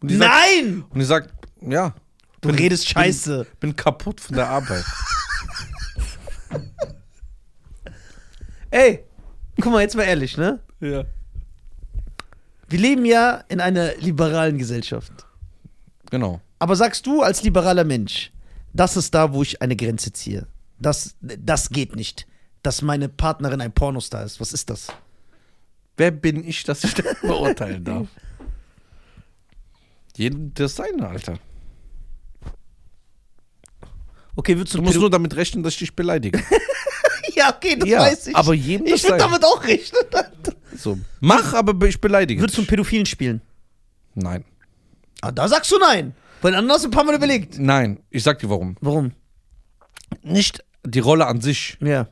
Und 0.00 0.10
die 0.10 0.16
sagt, 0.16 0.30
Nein! 0.32 0.84
und 0.88 0.98
die 0.98 1.04
sagt, 1.04 1.30
ja, 1.60 1.94
Du 2.40 2.48
redest 2.48 2.88
scheiße. 2.88 3.46
bin 3.60 3.76
kaputt 3.76 4.18
von 4.20 4.34
der 4.36 4.48
Arbeit. 4.48 4.84
Ey, 8.70 9.04
guck 9.60 9.72
mal, 9.72 9.80
jetzt 9.82 9.96
mal 9.96 10.04
ehrlich, 10.04 10.36
ne? 10.36 10.60
ja. 10.80 11.04
Wir 12.68 12.78
leben 12.78 13.04
ja 13.04 13.42
in 13.48 13.60
einer 13.60 13.96
liberalen 13.96 14.56
Gesellschaft. 14.56 15.12
Genau. 16.10 16.40
Aber 16.60 16.76
sagst 16.76 17.04
du 17.04 17.20
als 17.22 17.42
liberaler 17.42 17.82
Mensch, 17.84 18.30
das 18.72 18.96
ist 18.96 19.12
da, 19.12 19.32
wo 19.32 19.42
ich 19.42 19.60
eine 19.60 19.74
Grenze 19.74 20.12
ziehe. 20.12 20.46
Das, 20.78 21.16
das 21.20 21.70
geht 21.70 21.96
nicht. 21.96 22.28
Dass 22.62 22.80
meine 22.82 23.08
Partnerin 23.08 23.60
ein 23.60 23.72
Pornostar 23.72 24.24
ist. 24.24 24.40
Was 24.40 24.52
ist 24.52 24.70
das? 24.70 24.86
Wer 25.96 26.12
bin 26.12 26.46
ich, 26.46 26.62
dass 26.62 26.84
ich 26.84 26.94
das 26.94 27.16
beurteilen 27.22 27.82
darf? 27.84 28.06
Jeden 30.16 30.54
das 30.54 30.76
seine, 30.76 31.08
Alter. 31.08 31.38
Okay, 34.36 34.56
würdest 34.56 34.74
du, 34.74 34.78
Du 34.78 34.84
musst 34.84 34.94
Pädo- 34.96 35.00
nur 35.00 35.10
damit 35.10 35.34
rechnen, 35.34 35.62
dass 35.64 35.72
ich 35.74 35.78
dich 35.80 35.96
beleidige. 35.96 36.40
Ja, 37.40 37.54
okay, 37.56 37.76
das 37.76 37.88
Ja, 37.88 38.00
weiß 38.00 38.26
ich. 38.28 38.36
aber 38.36 38.54
jedem 38.54 38.86
das 38.86 38.96
ich 38.96 39.04
würde 39.04 39.18
damit 39.18 39.44
auch 39.44 39.62
rechnen. 39.64 40.00
So. 40.76 40.98
Mach, 41.20 41.54
aber 41.54 41.86
ich 41.86 42.00
beleidige 42.00 42.40
Würdest 42.42 42.58
du 42.58 42.62
einen. 42.62 42.68
Pädophilen 42.68 43.06
spielen? 43.06 43.40
Nein. 44.14 44.44
Ah, 45.22 45.32
da 45.32 45.48
sagst 45.48 45.70
du 45.72 45.78
nein. 45.78 46.14
Bei 46.42 46.50
den 46.50 46.56
anderen 46.58 46.76
hast 46.76 46.84
du 46.84 46.88
ein 46.88 46.92
paar 46.92 47.04
Mal 47.04 47.14
überlegt. 47.14 47.58
Nein. 47.58 48.00
Ich 48.10 48.22
sag 48.22 48.38
dir 48.38 48.48
warum. 48.50 48.76
Warum? 48.80 49.12
Nicht 50.22 50.64
die 50.84 50.98
Rolle 51.00 51.26
an 51.26 51.40
sich. 51.40 51.76
Ja. 51.80 52.08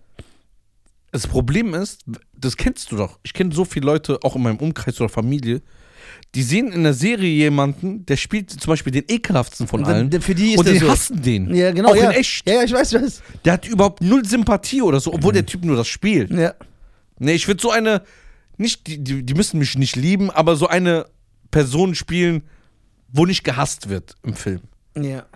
Das 1.11 1.27
Problem 1.27 1.75
ist, 1.75 2.05
das 2.37 2.57
kennst 2.57 2.93
du 2.93 2.97
doch. 2.97 3.19
Ich 3.23 3.33
kenne 3.33 3.55
so 3.55 3.65
viele 3.65 3.87
Leute, 3.87 4.19
auch 4.23 4.37
in 4.37 4.43
meinem 4.43 4.59
Umkreis 4.59 5.01
oder 5.01 5.09
Familie, 5.09 5.63
die 6.35 6.43
sehen 6.43 6.73
in 6.73 6.83
der 6.83 6.95
Serie 6.95 7.31
jemanden, 7.31 8.05
der 8.07 8.17
spielt 8.17 8.51
zum 8.51 8.71
Beispiel 8.71 8.93
den 8.93 9.05
ekelhaftsten 9.09 9.67
von 9.67 9.81
Und 9.81 9.87
allen. 9.87 10.23
für 10.23 10.35
die 10.35 10.53
ist 10.53 10.59
und 10.59 10.67
der 10.67 10.75
die 10.75 10.81
so. 10.81 10.89
hassen 10.89 11.23
den. 11.23 11.55
Ja, 11.55 11.73
genau. 11.73 11.91
Auch 11.91 11.97
ja. 11.97 12.11
in 12.11 12.17
echt. 12.17 12.49
Ja, 12.49 12.57
ja, 12.57 12.63
ich 12.65 12.73
weiß, 12.73 12.93
ich 12.93 13.03
weiß. 13.03 13.23
Der 13.45 13.55
hat 13.55 13.67
überhaupt 13.67 14.03
null 14.03 14.25
Sympathie 14.25 14.83
oder 14.83 15.01
so, 15.01 15.13
obwohl 15.13 15.33
der 15.33 15.47
Typ 15.47 15.65
nur 15.65 15.77
das 15.77 15.89
spielt. 15.89 16.31
Ja. 16.31 16.55
Nee, 17.19 17.33
ich 17.33 17.49
würde 17.49 17.61
so 17.61 17.71
eine, 17.71 18.03
nicht, 18.57 18.87
die, 18.87 19.03
die, 19.03 19.23
die 19.25 19.35
müssen 19.35 19.59
mich 19.59 19.77
nicht 19.77 19.97
lieben, 19.97 20.31
aber 20.31 20.57
so 20.57 20.67
eine 20.67 21.07
Person 21.51 21.95
spielen, 21.95 22.43
wo 23.09 23.25
nicht 23.27 23.45
gehasst 23.45 23.89
wird 23.89 24.15
im 24.23 24.35
Film. 24.35 24.61
Ja. 24.97 25.27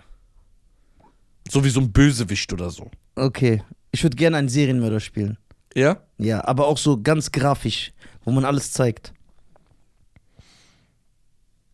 So 1.49 1.63
wie 1.63 1.69
so 1.69 1.79
ein 1.81 1.91
Bösewicht 1.91 2.53
oder 2.53 2.69
so. 2.69 2.89
Okay. 3.15 3.61
Ich 3.91 4.03
würde 4.03 4.15
gerne 4.15 4.37
einen 4.37 4.49
Serienmörder 4.49 4.99
spielen. 4.99 5.37
Ja? 5.75 5.97
Ja, 6.17 6.45
aber 6.45 6.67
auch 6.67 6.77
so 6.77 7.01
ganz 7.01 7.31
grafisch, 7.31 7.91
wo 8.23 8.31
man 8.31 8.45
alles 8.45 8.71
zeigt. 8.71 9.13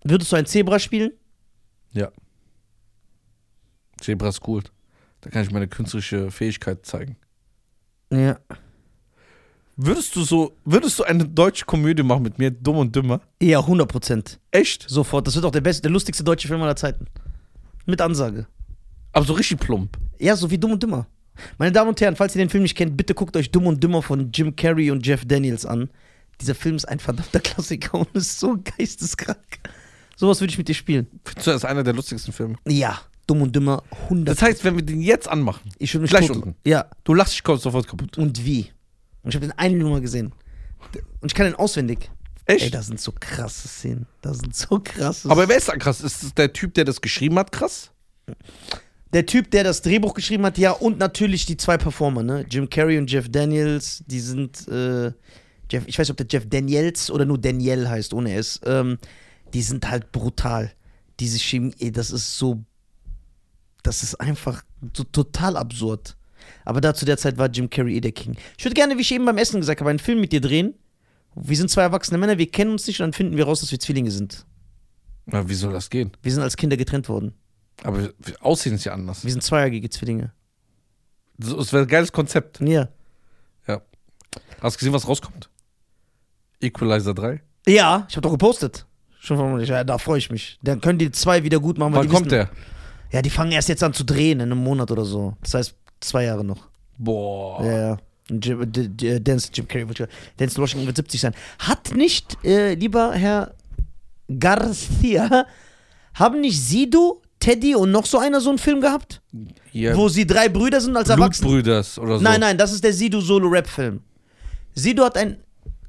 Würdest 0.03 0.31
du 0.31 0.35
ein 0.35 0.45
Zebra 0.45 0.79
spielen? 0.79 1.11
Ja. 1.91 2.11
Zebra 3.99 4.29
ist 4.29 4.47
cool. 4.47 4.63
Da 5.21 5.29
kann 5.29 5.43
ich 5.43 5.51
meine 5.51 5.67
künstlerische 5.67 6.31
Fähigkeit 6.31 6.85
zeigen. 6.85 7.17
Ja. 8.11 8.39
Würdest 9.75 10.15
du 10.15 10.23
so, 10.23 10.57
würdest 10.65 10.99
du 10.99 11.03
eine 11.03 11.25
deutsche 11.25 11.65
Komödie 11.65 12.03
machen 12.03 12.23
mit 12.23 12.37
mir, 12.37 12.51
dumm 12.51 12.77
und 12.77 12.95
dümmer? 12.95 13.21
Ja, 13.41 13.59
100 13.59 13.89
Prozent. 13.89 14.39
Echt? 14.51 14.85
Sofort. 14.89 15.25
Das 15.27 15.35
wird 15.35 15.45
auch 15.45 15.51
der 15.51 15.61
beste, 15.61 15.83
der 15.83 15.91
lustigste 15.91 16.23
deutsche 16.23 16.47
Film 16.47 16.61
aller 16.61 16.75
Zeiten. 16.75 17.05
Mit 17.85 18.01
Ansage. 18.01 18.47
Aber 19.13 19.25
so 19.25 19.33
richtig 19.33 19.59
plump. 19.59 19.97
Ja, 20.19 20.35
so 20.35 20.51
wie 20.51 20.57
Dumm 20.57 20.73
und 20.73 20.83
Dümmer. 20.83 21.07
Meine 21.57 21.71
Damen 21.71 21.89
und 21.89 22.01
Herren, 22.01 22.15
falls 22.17 22.35
ihr 22.35 22.43
den 22.43 22.49
Film 22.49 22.63
nicht 22.63 22.75
kennt, 22.75 22.97
bitte 22.97 23.13
guckt 23.13 23.35
euch 23.37 23.51
Dumm 23.51 23.67
und 23.67 23.81
Dümmer 23.81 24.01
von 24.01 24.31
Jim 24.33 24.55
Carrey 24.55 24.91
und 24.91 25.05
Jeff 25.05 25.25
Daniels 25.25 25.65
an. 25.65 25.89
Dieser 26.41 26.55
Film 26.55 26.75
ist 26.75 26.85
ein 26.85 26.99
verdammter 26.99 27.39
Klassiker 27.39 27.99
und 27.99 28.13
ist 28.13 28.39
so 28.39 28.57
geisteskrank. 28.77 29.59
Sowas 30.19 30.41
würde 30.41 30.51
ich 30.51 30.57
mit 30.57 30.67
dir 30.67 30.73
spielen. 30.73 31.07
Findest 31.23 31.47
du, 31.47 31.51
das 31.51 31.61
ist 31.63 31.65
einer 31.65 31.81
der 31.81 31.93
lustigsten 31.93 32.33
Filme? 32.33 32.57
Ja, 32.67 32.99
Dumm 33.25 33.41
und 33.41 33.55
Dümmer 33.55 33.83
100. 34.03 34.27
Das 34.35 34.41
heißt, 34.41 34.65
wenn 34.65 34.75
wir 34.75 34.83
den 34.83 34.99
jetzt 34.99 35.29
anmachen, 35.29 35.71
ich 35.77 35.93
würde 35.93 36.01
mich 36.01 36.11
gleich 36.11 36.29
unten. 36.29 36.55
Ja, 36.65 36.87
du 37.05 37.13
lachst 37.13 37.33
dich 37.33 37.43
sofort 37.61 37.87
kaputt. 37.87 38.17
und 38.17 38.43
wie? 38.43 38.69
Und 39.23 39.29
ich 39.29 39.35
habe 39.35 39.47
den 39.47 39.57
eine 39.57 39.77
Nummer 39.77 40.01
gesehen. 40.01 40.33
Und 41.21 41.31
ich 41.31 41.33
kann 41.33 41.45
den 41.45 41.55
auswendig. 41.55 42.11
Echt? 42.45 42.65
Ey, 42.65 42.69
da 42.69 42.81
sind 42.81 42.99
so 42.99 43.13
krasse 43.17 43.69
Szenen. 43.69 44.07
Da 44.21 44.33
sind 44.33 44.53
so 44.53 44.81
krasse 44.83 45.29
Aber 45.29 45.47
wer 45.47 45.55
ist 45.55 45.69
da 45.69 45.77
krass? 45.77 46.01
Ist 46.01 46.21
es 46.21 46.33
der 46.33 46.51
Typ, 46.51 46.73
der 46.73 46.83
das 46.83 46.99
geschrieben 46.99 47.39
hat, 47.39 47.53
krass? 47.53 47.91
Der 49.13 49.25
Typ, 49.25 49.49
der 49.51 49.63
das 49.63 49.81
Drehbuch 49.81 50.13
geschrieben 50.13 50.45
hat, 50.45 50.57
ja, 50.57 50.71
und 50.71 50.99
natürlich 50.99 51.45
die 51.45 51.55
zwei 51.55 51.77
Performer, 51.77 52.23
ne? 52.23 52.45
Jim 52.49 52.69
Carrey 52.69 52.97
und 52.97 53.09
Jeff 53.09 53.29
Daniels, 53.29 54.03
die 54.05 54.19
sind, 54.19 54.67
äh, 54.67 55.13
Jeff, 55.71 55.83
ich 55.87 55.97
weiß 55.97 56.09
nicht, 56.09 56.11
ob 56.11 56.17
der 56.17 56.27
Jeff 56.29 56.49
Daniels 56.49 57.09
oder 57.09 57.23
nur 57.23 57.37
Daniel 57.37 57.87
heißt, 57.87 58.13
ohne 58.13 58.33
S. 58.33 58.59
Ähm, 58.65 58.97
die 59.53 59.61
sind 59.61 59.89
halt 59.89 60.11
brutal. 60.11 60.71
Diese 61.19 61.37
Chemie, 61.39 61.91
das 61.91 62.11
ist 62.11 62.37
so, 62.37 62.63
das 63.83 64.03
ist 64.03 64.15
einfach 64.15 64.63
so 64.95 65.03
total 65.03 65.57
absurd. 65.57 66.15
Aber 66.65 66.81
da 66.81 66.93
zu 66.93 67.05
der 67.05 67.17
Zeit 67.17 67.37
war 67.37 67.49
Jim 67.49 67.69
Carrey 67.69 67.97
eh 67.97 68.01
der 68.01 68.11
King. 68.13 68.35
Ich 68.57 68.63
würde 68.65 68.73
gerne, 68.75 68.97
wie 68.97 69.01
ich 69.01 69.11
eben 69.11 69.25
beim 69.25 69.37
Essen 69.37 69.59
gesagt 69.59 69.81
habe, 69.81 69.89
einen 69.89 69.99
Film 69.99 70.21
mit 70.21 70.31
dir 70.31 70.41
drehen. 70.41 70.73
Wir 71.35 71.57
sind 71.57 71.69
zwei 71.69 71.81
erwachsene 71.83 72.17
Männer, 72.17 72.37
wir 72.37 72.49
kennen 72.49 72.71
uns 72.71 72.87
nicht 72.87 72.99
und 72.99 73.05
dann 73.05 73.13
finden 73.13 73.37
wir 73.37 73.45
raus, 73.45 73.61
dass 73.61 73.71
wir 73.71 73.79
Zwillinge 73.79 74.11
sind. 74.11 74.45
Na, 75.25 75.47
wie 75.47 75.53
soll 75.53 75.73
das 75.73 75.89
gehen? 75.89 76.11
Wir 76.23 76.31
sind 76.31 76.41
als 76.41 76.57
Kinder 76.57 76.75
getrennt 76.77 77.07
worden. 77.09 77.33
Aber 77.83 78.01
wir- 78.01 78.13
Aussehen 78.41 78.73
ist 78.75 78.85
ja 78.85 78.93
anders. 78.93 79.23
Wir 79.23 79.31
sind 79.31 79.43
zweieugige 79.43 79.89
Zwillinge. 79.89 80.31
So, 81.37 81.57
Das 81.57 81.71
wäre 81.71 81.83
ein 81.83 81.87
geiles 81.89 82.11
Konzept. 82.11 82.59
Ja. 82.61 82.89
Hast 84.61 84.75
du 84.75 84.79
gesehen, 84.79 84.93
was 84.93 85.07
rauskommt? 85.07 85.49
Equalizer 86.59 87.13
3? 87.13 87.41
Ja, 87.65 88.05
ich 88.09 88.15
habe 88.17 88.21
doch 88.23 88.31
gepostet. 88.31 88.85
Schon 89.19 89.37
von, 89.37 89.59
ja, 89.63 89.83
da 89.83 89.97
freue 89.97 90.17
ich 90.17 90.29
mich. 90.31 90.57
Dann 90.63 90.79
können 90.81 90.97
die 90.97 91.11
zwei 91.11 91.43
wieder 91.43 91.59
gut 91.59 91.77
machen. 91.77 91.93
Wann 91.93 92.07
kommt 92.07 92.27
wissen, 92.27 92.29
der? 92.29 92.49
Ja, 93.11 93.21
die 93.21 93.29
fangen 93.29 93.51
erst 93.51 93.67
jetzt 93.69 93.83
an 93.83 93.93
zu 93.93 94.03
drehen 94.05 94.39
in 94.39 94.51
einem 94.51 94.63
Monat 94.63 94.89
oder 94.91 95.03
so. 95.03 95.35
Das 95.41 95.53
heißt, 95.55 95.75
zwei 95.99 96.23
Jahre 96.25 96.43
noch. 96.45 96.67
Boah. 96.97 97.63
Ja, 97.65 97.77
ja. 97.89 97.97
Jim, 98.29 98.71
D- 98.71 99.19
Denzel, 99.19 99.49
Jim 99.53 99.67
Carrey 99.67 99.87
wird, 99.89 100.07
Denzel 100.39 100.61
Washington 100.61 100.85
wird 100.85 100.95
70 100.97 101.19
sein. 101.19 101.33
Hat 101.57 101.93
nicht, 101.95 102.37
äh, 102.45 102.75
lieber 102.75 103.11
Herr 103.13 103.53
Garcia, 104.39 105.45
haben 106.13 106.41
nicht 106.41 106.61
Sido, 106.61 107.21
Teddy 107.39 107.75
und 107.75 107.91
noch 107.91 108.05
so 108.05 108.19
einer 108.19 108.39
so 108.41 108.49
einen 108.49 108.59
Film 108.59 108.81
gehabt? 108.81 109.21
Hier, 109.71 109.95
Wo 109.95 110.09
sie 110.09 110.27
drei 110.27 110.49
Brüder 110.49 110.79
sind 110.81 110.95
als 110.97 111.09
Erwachsene? 111.09 111.47
Blutbrüders 111.49 111.97
oder 111.97 112.17
so. 112.17 112.23
Nein, 112.23 112.39
nein, 112.41 112.57
das 112.57 112.71
ist 112.73 112.83
der 112.83 112.93
Sido 112.93 113.21
Solo-Rap-Film. 113.21 114.01
Sido 114.75 115.03
hat 115.05 115.17
ein. 115.17 115.37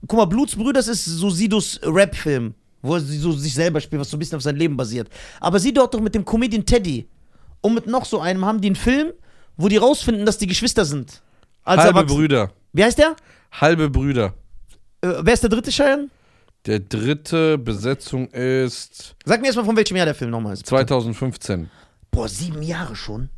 Guck 0.07 0.19
mal, 0.19 0.25
Blutsbrüders 0.27 0.89
ist 0.89 1.05
so 1.05 1.29
Sidos 1.29 1.79
Rap-Film, 1.83 2.55
wo 2.83 2.95
er 2.95 3.01
so 3.01 3.33
sich 3.33 3.55
selber 3.55 3.81
spielt, 3.81 4.01
was 4.01 4.11
so 4.11 4.17
ein 4.17 4.21
bisschen 4.21 4.37
auf 4.37 4.43
sein 4.43 4.57
Leben 4.57 4.77
basiert. 4.77 5.09
Aber 5.41 5.59
Sido 5.59 5.83
hat 5.83 5.95
doch 5.95 6.01
mit 6.01 6.15
dem 6.15 6.25
Comedian 6.25 6.65
Teddy 6.65 7.09
und 7.61 7.75
mit 7.75 7.87
noch 7.87 8.05
so 8.05 8.21
einem 8.21 8.45
haben 8.45 8.61
die 8.61 8.69
einen 8.69 8.77
Film, 8.77 9.13
wo 9.57 9.69
die 9.69 9.77
rausfinden, 9.77 10.25
dass 10.25 10.39
die 10.39 10.47
Geschwister 10.47 10.85
sind. 10.85 11.23
Als 11.65 11.83
Halbe. 11.83 12.05
Brüder. 12.05 12.51
Wie 12.73 12.85
heißt 12.85 12.99
der? 12.99 13.15
Halbe 13.53 13.91
Brüder. 13.91 14.35
Äh, 15.03 15.15
wer 15.21 15.35
ist 15.35 15.43
der 15.43 15.51
dritte 15.51 15.73
Schein? 15.73 16.11
Der 16.67 16.79
dritte 16.79 17.57
Besetzung 17.57 18.29
ist 18.29 19.15
Sag 19.25 19.41
mir 19.41 19.47
erstmal, 19.47 19.65
von 19.65 19.77
welchem 19.77 19.97
Jahr 19.97 20.07
der 20.07 20.15
Film 20.15 20.31
nochmal 20.31 20.55
ist. 20.55 20.67
2015. 20.67 21.71
Boah, 22.11 22.29
sieben 22.29 22.63
Jahre 22.63 22.97
schon. 22.97 23.31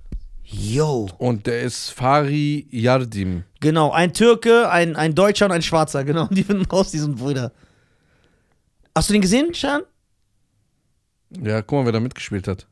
Yo. 0.45 1.09
Und 1.19 1.47
der 1.47 1.63
ist 1.63 1.91
Fari 1.91 2.67
Yardim. 2.71 3.45
Genau, 3.61 3.91
ein 3.91 4.13
Türke, 4.13 4.69
ein, 4.71 4.97
ein 4.97 5.15
Deutscher 5.15 5.47
und 5.47 5.53
ein 5.53 5.63
Schwarzer, 5.63 6.05
genau. 6.05 6.27
Die 6.31 6.43
finden 6.43 6.67
raus, 6.67 6.91
die 6.91 6.99
sind 6.99 7.17
Brüder. 7.17 7.53
Hast 8.95 9.09
du 9.09 9.13
den 9.13 9.23
gesehen, 9.23 9.55
Schein? 9.55 9.83
Ja, 11.43 11.63
guck 11.63 11.79
mal, 11.81 11.85
wer 11.87 11.93
da 11.93 12.01
mitgespielt 12.01 12.47
hat. 12.47 12.67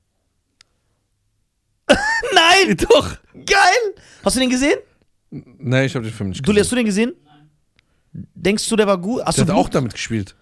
Nein! 2.35 2.77
Doch. 2.89 3.17
Geil! 3.35 3.95
Hast 4.25 4.37
du 4.37 4.41
den 4.41 4.51
gesehen? 4.51 4.79
Nee, 5.31 5.87
ich 5.87 5.95
habe 5.95 6.05
den 6.05 6.13
Film 6.13 6.31
nicht 6.31 6.41
Du, 6.47 6.51
gesehen. 6.53 6.61
hast 6.63 6.73
du 6.73 6.77
den 6.77 6.85
gesehen? 6.87 7.13
Denkst 8.13 8.69
du, 8.69 8.77
der 8.77 8.87
war 8.87 8.99
gut? 8.99 9.23
Hast 9.25 9.39
Der 9.39 9.45
du 9.47 9.53
hat 9.53 9.59
auch 9.59 9.63
Blut? 9.65 9.75
damit 9.77 9.93
gespielt. 9.95 10.35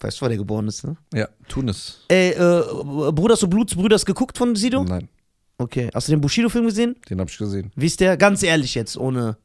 Weißt 0.00 0.20
du, 0.20 0.24
wo 0.24 0.28
der 0.28 0.36
geboren 0.38 0.66
ist, 0.68 0.84
ne? 0.84 0.96
Ja, 1.12 1.28
Tunis. 1.48 2.00
Ey, 2.08 2.30
äh, 2.30 2.62
Bruder, 3.12 3.34
hast 3.34 3.42
du 3.42 3.48
Blutsbrüders 3.48 4.04
geguckt 4.06 4.38
von 4.38 4.56
Sido? 4.56 4.84
Nein, 4.84 5.08
Okay. 5.58 5.90
Hast 5.94 6.08
du 6.08 6.12
den 6.12 6.20
Bushido-Film 6.20 6.64
gesehen? 6.66 6.96
den 7.08 7.20
habe 7.20 7.30
ich 7.30 7.38
gesehen. 7.38 7.70
Wie 7.76 7.86
ist 7.86 8.00
der? 8.00 8.16
Ganz 8.16 8.42
ehrlich 8.42 8.74
jetzt, 8.74 8.96
ohne. 8.96 9.36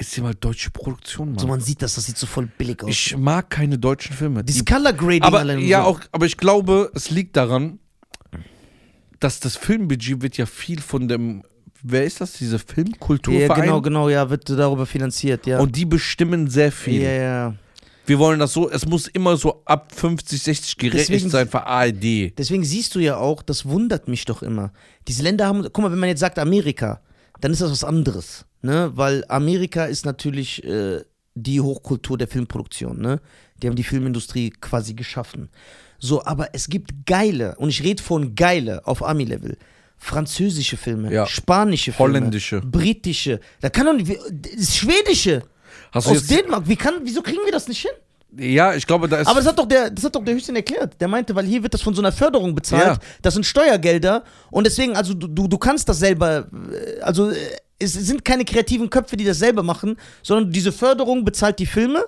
Ist 0.00 0.14
hier 0.14 0.24
mal 0.24 0.34
deutsche 0.34 0.70
Produktion, 0.70 1.30
Mann. 1.30 1.38
So 1.38 1.46
man 1.46 1.60
sieht 1.60 1.82
das, 1.82 1.94
das 1.94 2.06
sieht 2.06 2.16
so 2.18 2.26
voll 2.26 2.46
billig 2.58 2.82
aus. 2.82 2.90
ich 2.90 3.16
mag 3.16 3.50
keine 3.50 3.78
deutschen 3.78 4.14
Filme. 4.16 4.42
Dieses 4.42 4.64
Die- 4.64 4.72
Color 4.72 4.92
Grading 4.94 5.22
aber, 5.22 5.38
allein 5.40 5.60
ja, 5.60 5.82
so. 5.82 5.88
auch, 5.90 6.00
aber 6.12 6.26
ich 6.26 6.36
glaube, 6.36 6.90
es 6.94 7.10
liegt 7.10 7.36
daran, 7.36 7.78
dass 9.20 9.40
das 9.40 9.56
Filmbudget 9.56 10.22
wird 10.22 10.36
ja 10.36 10.46
viel 10.46 10.80
von 10.80 11.08
dem, 11.08 11.42
wer 11.82 12.04
ist 12.04 12.20
das, 12.20 12.32
diese 12.34 12.56
Ja, 12.56 12.62
Filmkulturverein? 12.74 13.60
genau, 13.62 13.80
genau, 13.82 14.08
ja, 14.08 14.30
wird 14.30 14.48
darüber 14.48 14.86
finanziert, 14.86 15.46
ja. 15.46 15.60
Und 15.60 15.76
die 15.76 15.84
bestimmen 15.84 16.48
sehr 16.48 16.72
viel. 16.72 17.02
ja, 17.02 17.10
ja. 17.12 17.54
Wir 18.06 18.18
wollen 18.18 18.40
das 18.40 18.52
so, 18.54 18.68
es 18.68 18.86
muss 18.86 19.06
immer 19.06 19.36
so 19.36 19.62
ab 19.66 19.92
50, 19.94 20.42
60 20.42 20.76
gerechnet 20.78 21.30
sein 21.30 21.48
für 21.48 21.64
ARD. 21.64 22.32
Deswegen 22.36 22.64
siehst 22.64 22.94
du 22.96 22.98
ja 22.98 23.18
auch, 23.18 23.40
das 23.42 23.66
wundert 23.66 24.08
mich 24.08 24.24
doch 24.24 24.42
immer. 24.42 24.72
Diese 25.06 25.22
Länder 25.22 25.46
haben, 25.46 25.62
guck 25.64 25.78
mal, 25.78 25.92
wenn 25.92 25.98
man 25.98 26.08
jetzt 26.08 26.18
sagt 26.20 26.38
Amerika, 26.40 27.02
dann 27.40 27.52
ist 27.52 27.60
das 27.60 27.70
was 27.70 27.84
anderes, 27.84 28.46
ne? 28.62 28.90
Weil 28.94 29.24
Amerika 29.28 29.84
ist 29.86 30.04
natürlich 30.06 30.64
äh, 30.64 31.00
die 31.34 31.60
Hochkultur 31.60 32.18
der 32.18 32.28
Filmproduktion, 32.28 33.00
ne? 33.00 33.20
Die 33.62 33.66
haben 33.68 33.76
die 33.76 33.84
Filmindustrie 33.84 34.50
quasi 34.50 34.94
geschaffen. 34.94 35.50
So, 35.98 36.24
aber 36.24 36.54
es 36.54 36.68
gibt 36.68 37.06
geile, 37.06 37.56
und 37.56 37.68
ich 37.68 37.82
rede 37.82 38.02
von 38.02 38.34
geile 38.34 38.86
auf 38.86 39.02
Ami-Level. 39.02 39.56
Französische 39.98 40.78
Filme, 40.78 41.12
Ja. 41.12 41.26
spanische 41.26 41.92
Filme, 41.92 42.14
Holländische. 42.14 42.60
britische, 42.62 43.38
da 43.60 43.68
kann 43.68 43.84
doch 43.84 43.92
nicht, 43.92 44.10
das 44.56 44.74
schwedische, 44.76 45.42
Hast 45.92 46.06
du 46.06 46.12
aus 46.12 46.26
Dänemark, 46.26 46.66
wie 46.68 46.76
kann, 46.76 46.94
wieso 47.02 47.20
kriegen 47.20 47.40
wir 47.44 47.52
das 47.52 47.68
nicht 47.68 47.82
hin? 47.82 47.90
Ja, 48.36 48.74
ich 48.74 48.86
glaube, 48.86 49.08
da 49.08 49.18
ist. 49.18 49.26
Aber 49.26 49.40
das 49.40 49.48
hat 49.48 49.58
doch 49.58 49.66
der, 49.66 49.90
das 49.90 50.04
hat 50.04 50.14
doch 50.14 50.24
der 50.24 50.34
Hüssein 50.34 50.56
erklärt. 50.56 51.00
Der 51.00 51.08
meinte, 51.08 51.34
weil 51.34 51.46
hier 51.46 51.62
wird 51.62 51.74
das 51.74 51.82
von 51.82 51.94
so 51.94 52.02
einer 52.02 52.12
Förderung 52.12 52.54
bezahlt. 52.54 52.84
Ja. 52.84 52.98
Das 53.22 53.34
sind 53.34 53.44
Steuergelder 53.44 54.24
und 54.50 54.66
deswegen, 54.66 54.96
also 54.96 55.14
du, 55.14 55.26
du, 55.26 55.48
du 55.48 55.58
kannst 55.58 55.88
das 55.88 55.98
selber, 55.98 56.46
äh, 56.72 57.00
also 57.00 57.30
äh, 57.30 57.36
es 57.78 57.94
sind 57.94 58.24
keine 58.24 58.44
kreativen 58.44 58.90
Köpfe, 58.90 59.16
die 59.16 59.24
das 59.24 59.38
selber 59.38 59.62
machen, 59.62 59.96
sondern 60.22 60.52
diese 60.52 60.70
Förderung 60.70 61.24
bezahlt 61.24 61.58
die 61.58 61.66
Filme 61.66 62.04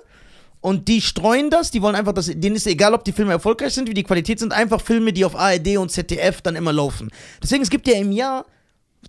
und 0.61 0.87
die 0.87 1.01
streuen 1.01 1.51
das. 1.51 1.71
Die 1.71 1.83
wollen 1.83 1.97
einfach, 1.97 2.13
dass 2.13 2.27
denen 2.27 2.57
ist 2.57 2.67
egal, 2.67 2.95
ob 2.95 3.05
die 3.05 3.13
Filme 3.13 3.33
erfolgreich 3.33 3.75
sind, 3.75 3.89
wie 3.89 3.95
die 3.95 4.05
Qualität 4.05 4.39
sind, 4.39 4.53
einfach 4.53 4.81
Filme, 4.81 5.13
die 5.13 5.25
auf 5.25 5.35
ARD 5.35 5.79
und 5.79 5.91
ZDF 5.91 6.41
dann 6.43 6.57
immer 6.57 6.73
laufen. 6.73 7.11
Deswegen 7.43 7.63
es 7.63 7.71
gibt 7.71 7.89
ja 7.89 7.95
im 7.95 8.13
Jahr 8.13 8.45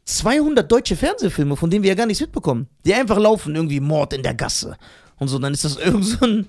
200 0.06 0.70
deutsche 0.70 0.96
Fernsehfilme, 0.96 1.56
von 1.56 1.70
denen 1.70 1.84
wir 1.84 1.90
ja 1.90 1.96
gar 1.96 2.08
nichts 2.08 2.22
mitbekommen, 2.22 2.68
die 2.86 2.94
einfach 2.94 3.20
laufen, 3.20 3.56
irgendwie 3.56 3.80
Mord 3.80 4.14
in 4.14 4.24
der 4.24 4.34
Gasse 4.34 4.78
und 5.20 5.28
so. 5.28 5.38
Dann 5.38 5.54
ist 5.54 5.64
das 5.64 5.78
irgend 5.84 6.06
so 6.06 6.26
ein 6.26 6.48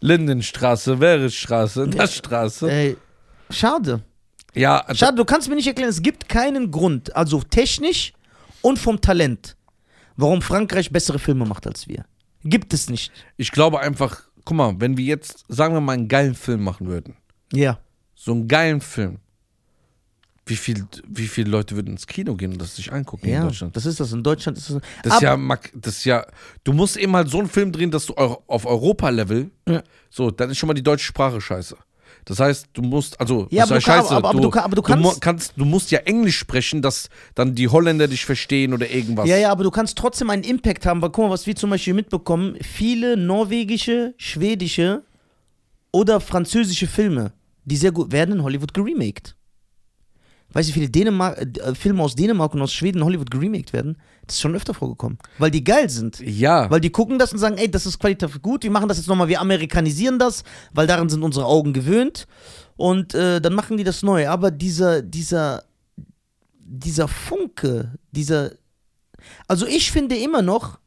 Lindenstraße, 0.00 0.98
Weresstraße, 1.00 1.88
das 1.88 2.14
Straße. 2.16 2.70
Ey, 2.70 2.96
schade. 3.50 4.02
Ja, 4.54 4.78
also, 4.78 4.98
Schade, 4.98 5.16
du 5.16 5.24
kannst 5.24 5.48
mir 5.48 5.54
nicht 5.54 5.66
erklären, 5.66 5.90
es 5.90 6.02
gibt 6.02 6.28
keinen 6.28 6.70
Grund, 6.70 7.14
also 7.14 7.40
technisch 7.42 8.12
und 8.62 8.78
vom 8.78 9.00
Talent, 9.00 9.56
warum 10.16 10.42
Frankreich 10.42 10.90
bessere 10.90 11.18
Filme 11.18 11.44
macht 11.46 11.66
als 11.66 11.86
wir. 11.86 12.04
Gibt 12.42 12.72
es 12.72 12.88
nicht. 12.90 13.12
ich 13.36 13.52
glaube 13.52 13.78
einfach, 13.80 14.22
guck 14.44 14.56
mal, 14.56 14.74
wenn 14.78 14.96
wir 14.96 15.04
jetzt, 15.04 15.44
sagen 15.48 15.74
wir 15.74 15.80
mal, 15.80 15.92
einen 15.92 16.08
geilen 16.08 16.34
Film 16.34 16.64
machen 16.64 16.86
würden, 16.88 17.16
Ja. 17.52 17.78
so 18.14 18.32
einen 18.32 18.48
geilen 18.48 18.80
Film, 18.80 19.18
wie, 20.50 20.56
viel, 20.56 20.84
wie 21.08 21.26
viele 21.28 21.50
Leute 21.50 21.76
würden 21.76 21.92
ins 21.94 22.06
Kino 22.06 22.34
gehen 22.34 22.52
und 22.52 22.60
das 22.60 22.76
sich 22.76 22.92
angucken 22.92 23.26
in 23.26 23.32
Ja, 23.34 23.42
Deutschland? 23.44 23.74
das 23.76 23.86
ist 23.86 24.00
das. 24.00 24.12
In 24.12 24.22
Deutschland 24.22 24.58
ist 24.58 24.68
das. 24.70 24.80
Das 25.02 25.14
ist, 25.14 25.22
ja, 25.22 25.36
das 25.74 25.96
ist 25.96 26.04
ja, 26.04 26.26
du 26.64 26.72
musst 26.72 26.96
eben 26.96 27.14
halt 27.16 27.28
so 27.30 27.38
einen 27.38 27.48
Film 27.48 27.72
drehen, 27.72 27.90
dass 27.90 28.06
du 28.06 28.14
auf 28.14 28.66
Europa-Level, 28.66 29.50
Ja. 29.68 29.82
so, 30.10 30.30
dann 30.30 30.50
ist 30.50 30.58
schon 30.58 30.66
mal 30.66 30.74
die 30.74 30.82
deutsche 30.82 31.06
Sprache 31.06 31.40
scheiße. 31.40 31.76
Das 32.26 32.38
heißt, 32.38 32.66
du 32.74 32.82
musst, 32.82 33.18
also, 33.18 33.46
Ja, 33.50 33.64
aber 33.64 33.76
du 33.78 33.80
kann- 33.80 34.04
aber- 34.06 34.28
aber 34.28 34.40
du 34.40 34.50
aber 34.52 34.76
du 34.76 34.82
kannst- 34.82 35.20
kannst, 35.22 35.52
du 35.56 35.64
musst 35.64 35.90
ja 35.90 36.00
Englisch 36.00 36.36
sprechen, 36.38 36.82
dass 36.82 37.08
dann 37.34 37.54
die 37.54 37.68
Holländer 37.68 38.08
dich 38.08 38.24
verstehen 38.26 38.74
oder 38.74 38.90
irgendwas. 38.90 39.26
Ja, 39.28 39.38
ja, 39.38 39.50
aber 39.50 39.64
du 39.64 39.70
kannst 39.70 39.96
trotzdem 39.96 40.28
einen 40.28 40.42
Impact 40.44 40.84
haben, 40.84 41.00
weil 41.00 41.10
guck 41.10 41.24
mal, 41.24 41.30
was 41.30 41.46
wir 41.46 41.56
zum 41.56 41.70
Beispiel 41.70 41.94
mitbekommen, 41.94 42.56
viele 42.62 43.16
norwegische, 43.16 44.14
schwedische 44.18 45.02
oder 45.92 46.20
französische 46.20 46.86
Filme, 46.86 47.32
die 47.64 47.76
sehr 47.76 47.92
gut 47.92 48.12
werden 48.12 48.32
in 48.36 48.42
Hollywood 48.42 48.74
geremaked. 48.74 49.34
Weißt 50.52 50.68
du, 50.68 50.74
wie 50.74 50.80
viele 50.80 50.90
Dänemark, 50.90 51.38
äh, 51.40 51.74
Filme 51.74 52.02
aus 52.02 52.14
Dänemark 52.14 52.54
und 52.54 52.62
aus 52.62 52.72
Schweden 52.72 52.98
in 52.98 53.04
Hollywood 53.04 53.30
geremaked 53.30 53.72
werden? 53.72 53.96
Das 54.26 54.36
ist 54.36 54.40
schon 54.40 54.54
öfter 54.54 54.74
vorgekommen. 54.74 55.18
Weil 55.38 55.50
die 55.50 55.62
geil 55.62 55.88
sind. 55.88 56.20
Ja, 56.20 56.70
Weil 56.70 56.80
die 56.80 56.90
gucken 56.90 57.18
das 57.18 57.32
und 57.32 57.38
sagen, 57.38 57.56
ey, 57.56 57.70
das 57.70 57.86
ist 57.86 57.98
qualitativ 57.98 58.42
gut, 58.42 58.64
wir 58.64 58.70
machen 58.70 58.88
das 58.88 58.98
jetzt 58.98 59.06
nochmal, 59.06 59.28
wir 59.28 59.40
amerikanisieren 59.40 60.18
das, 60.18 60.42
weil 60.72 60.86
daran 60.86 61.08
sind 61.08 61.22
unsere 61.22 61.46
Augen 61.46 61.72
gewöhnt. 61.72 62.26
Und 62.76 63.14
äh, 63.14 63.40
dann 63.40 63.54
machen 63.54 63.76
die 63.76 63.84
das 63.84 64.02
neu. 64.02 64.28
Aber 64.28 64.50
dieser, 64.50 65.02
dieser, 65.02 65.64
dieser 66.58 67.08
Funke, 67.08 67.92
dieser. 68.10 68.52
Also 69.46 69.66
ich 69.66 69.92
finde 69.92 70.16
immer 70.16 70.42
noch, 70.42 70.78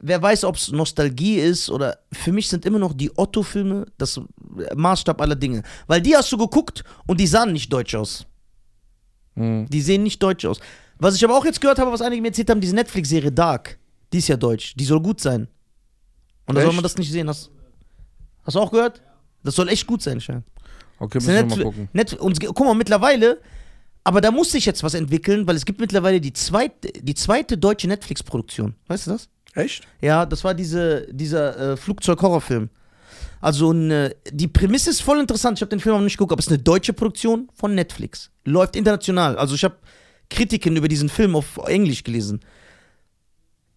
wer 0.00 0.20
weiß, 0.20 0.44
ob 0.44 0.56
es 0.56 0.70
Nostalgie 0.70 1.36
ist 1.36 1.70
oder 1.70 1.98
für 2.12 2.32
mich 2.32 2.48
sind 2.48 2.66
immer 2.66 2.78
noch 2.78 2.92
die 2.92 3.10
Otto-Filme 3.16 3.86
das 3.96 4.20
Maßstab 4.76 5.20
aller 5.20 5.36
Dinge. 5.36 5.62
Weil 5.86 6.02
die 6.02 6.16
hast 6.16 6.30
du 6.30 6.36
geguckt 6.36 6.84
und 7.06 7.18
die 7.18 7.26
sahen 7.26 7.52
nicht 7.52 7.72
deutsch 7.72 7.94
aus. 7.94 8.26
Hm. 9.38 9.66
Die 9.68 9.80
sehen 9.80 10.02
nicht 10.02 10.22
deutsch 10.22 10.44
aus. 10.44 10.60
Was 10.98 11.14
ich 11.14 11.24
aber 11.24 11.36
auch 11.36 11.44
jetzt 11.44 11.60
gehört 11.60 11.78
habe, 11.78 11.92
was 11.92 12.02
einige 12.02 12.20
mir 12.22 12.28
erzählt 12.28 12.50
haben, 12.50 12.60
diese 12.60 12.74
Netflix-Serie 12.74 13.32
Dark, 13.32 13.78
die 14.12 14.18
ist 14.18 14.28
ja 14.28 14.36
deutsch, 14.36 14.74
die 14.76 14.84
soll 14.84 15.00
gut 15.00 15.20
sein. 15.20 15.48
Und 16.46 16.56
da 16.56 16.62
soll 16.62 16.72
man 16.72 16.82
das 16.82 16.96
nicht 16.96 17.12
sehen. 17.12 17.28
Hast, 17.28 17.50
hast 18.42 18.54
du 18.54 18.60
auch 18.60 18.70
gehört? 18.70 19.02
Das 19.44 19.54
soll 19.54 19.68
echt 19.68 19.86
gut 19.86 20.02
sein, 20.02 20.20
Schein. 20.20 20.42
okay, 20.98 21.18
müssen 21.18 21.34
wir 21.34 21.44
mal 21.44 21.62
gucken. 21.62 21.88
Net 21.92 22.14
und 22.14 22.40
guck 22.40 22.66
mal, 22.66 22.74
mittlerweile, 22.74 23.40
aber 24.02 24.20
da 24.20 24.30
muss 24.30 24.50
sich 24.52 24.64
jetzt 24.66 24.82
was 24.82 24.94
entwickeln, 24.94 25.46
weil 25.46 25.54
es 25.54 25.64
gibt 25.64 25.80
mittlerweile 25.80 26.20
die 26.20 26.32
zweite, 26.32 26.90
die 26.92 27.14
zweite 27.14 27.58
deutsche 27.58 27.86
Netflix-Produktion. 27.86 28.74
Weißt 28.86 29.06
du 29.06 29.10
das? 29.12 29.28
Echt? 29.54 29.86
Ja, 30.00 30.26
das 30.26 30.44
war 30.44 30.54
diese, 30.54 31.06
dieser 31.12 31.72
äh, 31.72 31.76
Flugzeug-Horrorfilm. 31.76 32.70
Also 33.40 33.70
eine, 33.70 34.14
die 34.30 34.48
Prämisse 34.48 34.90
ist 34.90 35.00
voll 35.00 35.20
interessant. 35.20 35.58
Ich 35.58 35.62
habe 35.62 35.70
den 35.70 35.80
Film 35.80 35.96
noch 35.96 36.02
nicht 36.02 36.16
geguckt, 36.16 36.32
aber 36.32 36.40
es 36.40 36.46
ist 36.46 36.52
eine 36.52 36.62
deutsche 36.62 36.92
Produktion 36.92 37.48
von 37.54 37.74
Netflix. 37.74 38.30
Läuft 38.44 38.76
international. 38.76 39.38
Also 39.38 39.54
ich 39.54 39.64
habe 39.64 39.76
Kritiken 40.30 40.76
über 40.76 40.88
diesen 40.88 41.08
Film 41.08 41.36
auf 41.36 41.58
Englisch 41.66 42.04
gelesen. 42.04 42.40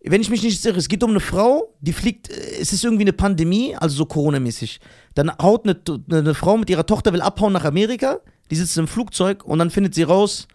Wenn 0.03 0.21
ich 0.21 0.29
mich 0.29 0.41
nicht 0.41 0.65
irre, 0.65 0.79
es 0.79 0.89
geht 0.89 1.03
um 1.03 1.11
eine 1.11 1.19
Frau, 1.19 1.75
die 1.79 1.93
fliegt, 1.93 2.29
äh, 2.29 2.59
es 2.59 2.73
ist 2.73 2.83
irgendwie 2.83 3.03
eine 3.03 3.13
Pandemie, 3.13 3.75
also 3.75 3.95
so 3.95 4.05
Corona-mäßig. 4.05 4.79
Dann 5.13 5.31
haut 5.39 5.65
eine, 5.65 5.79
eine 6.09 6.33
Frau 6.33 6.57
mit 6.57 6.69
ihrer 6.69 6.85
Tochter, 6.85 7.13
will 7.13 7.21
abhauen 7.21 7.53
nach 7.53 7.65
Amerika, 7.65 8.19
die 8.49 8.55
sitzt 8.55 8.77
im 8.77 8.87
Flugzeug 8.87 9.45
und 9.45 9.59
dann 9.59 9.69
findet 9.69 9.93
sie 9.93 10.03
raus, 10.03 10.47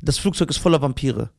das 0.00 0.18
Flugzeug 0.18 0.50
ist 0.50 0.56
voller 0.56 0.80
Vampire. 0.80 1.30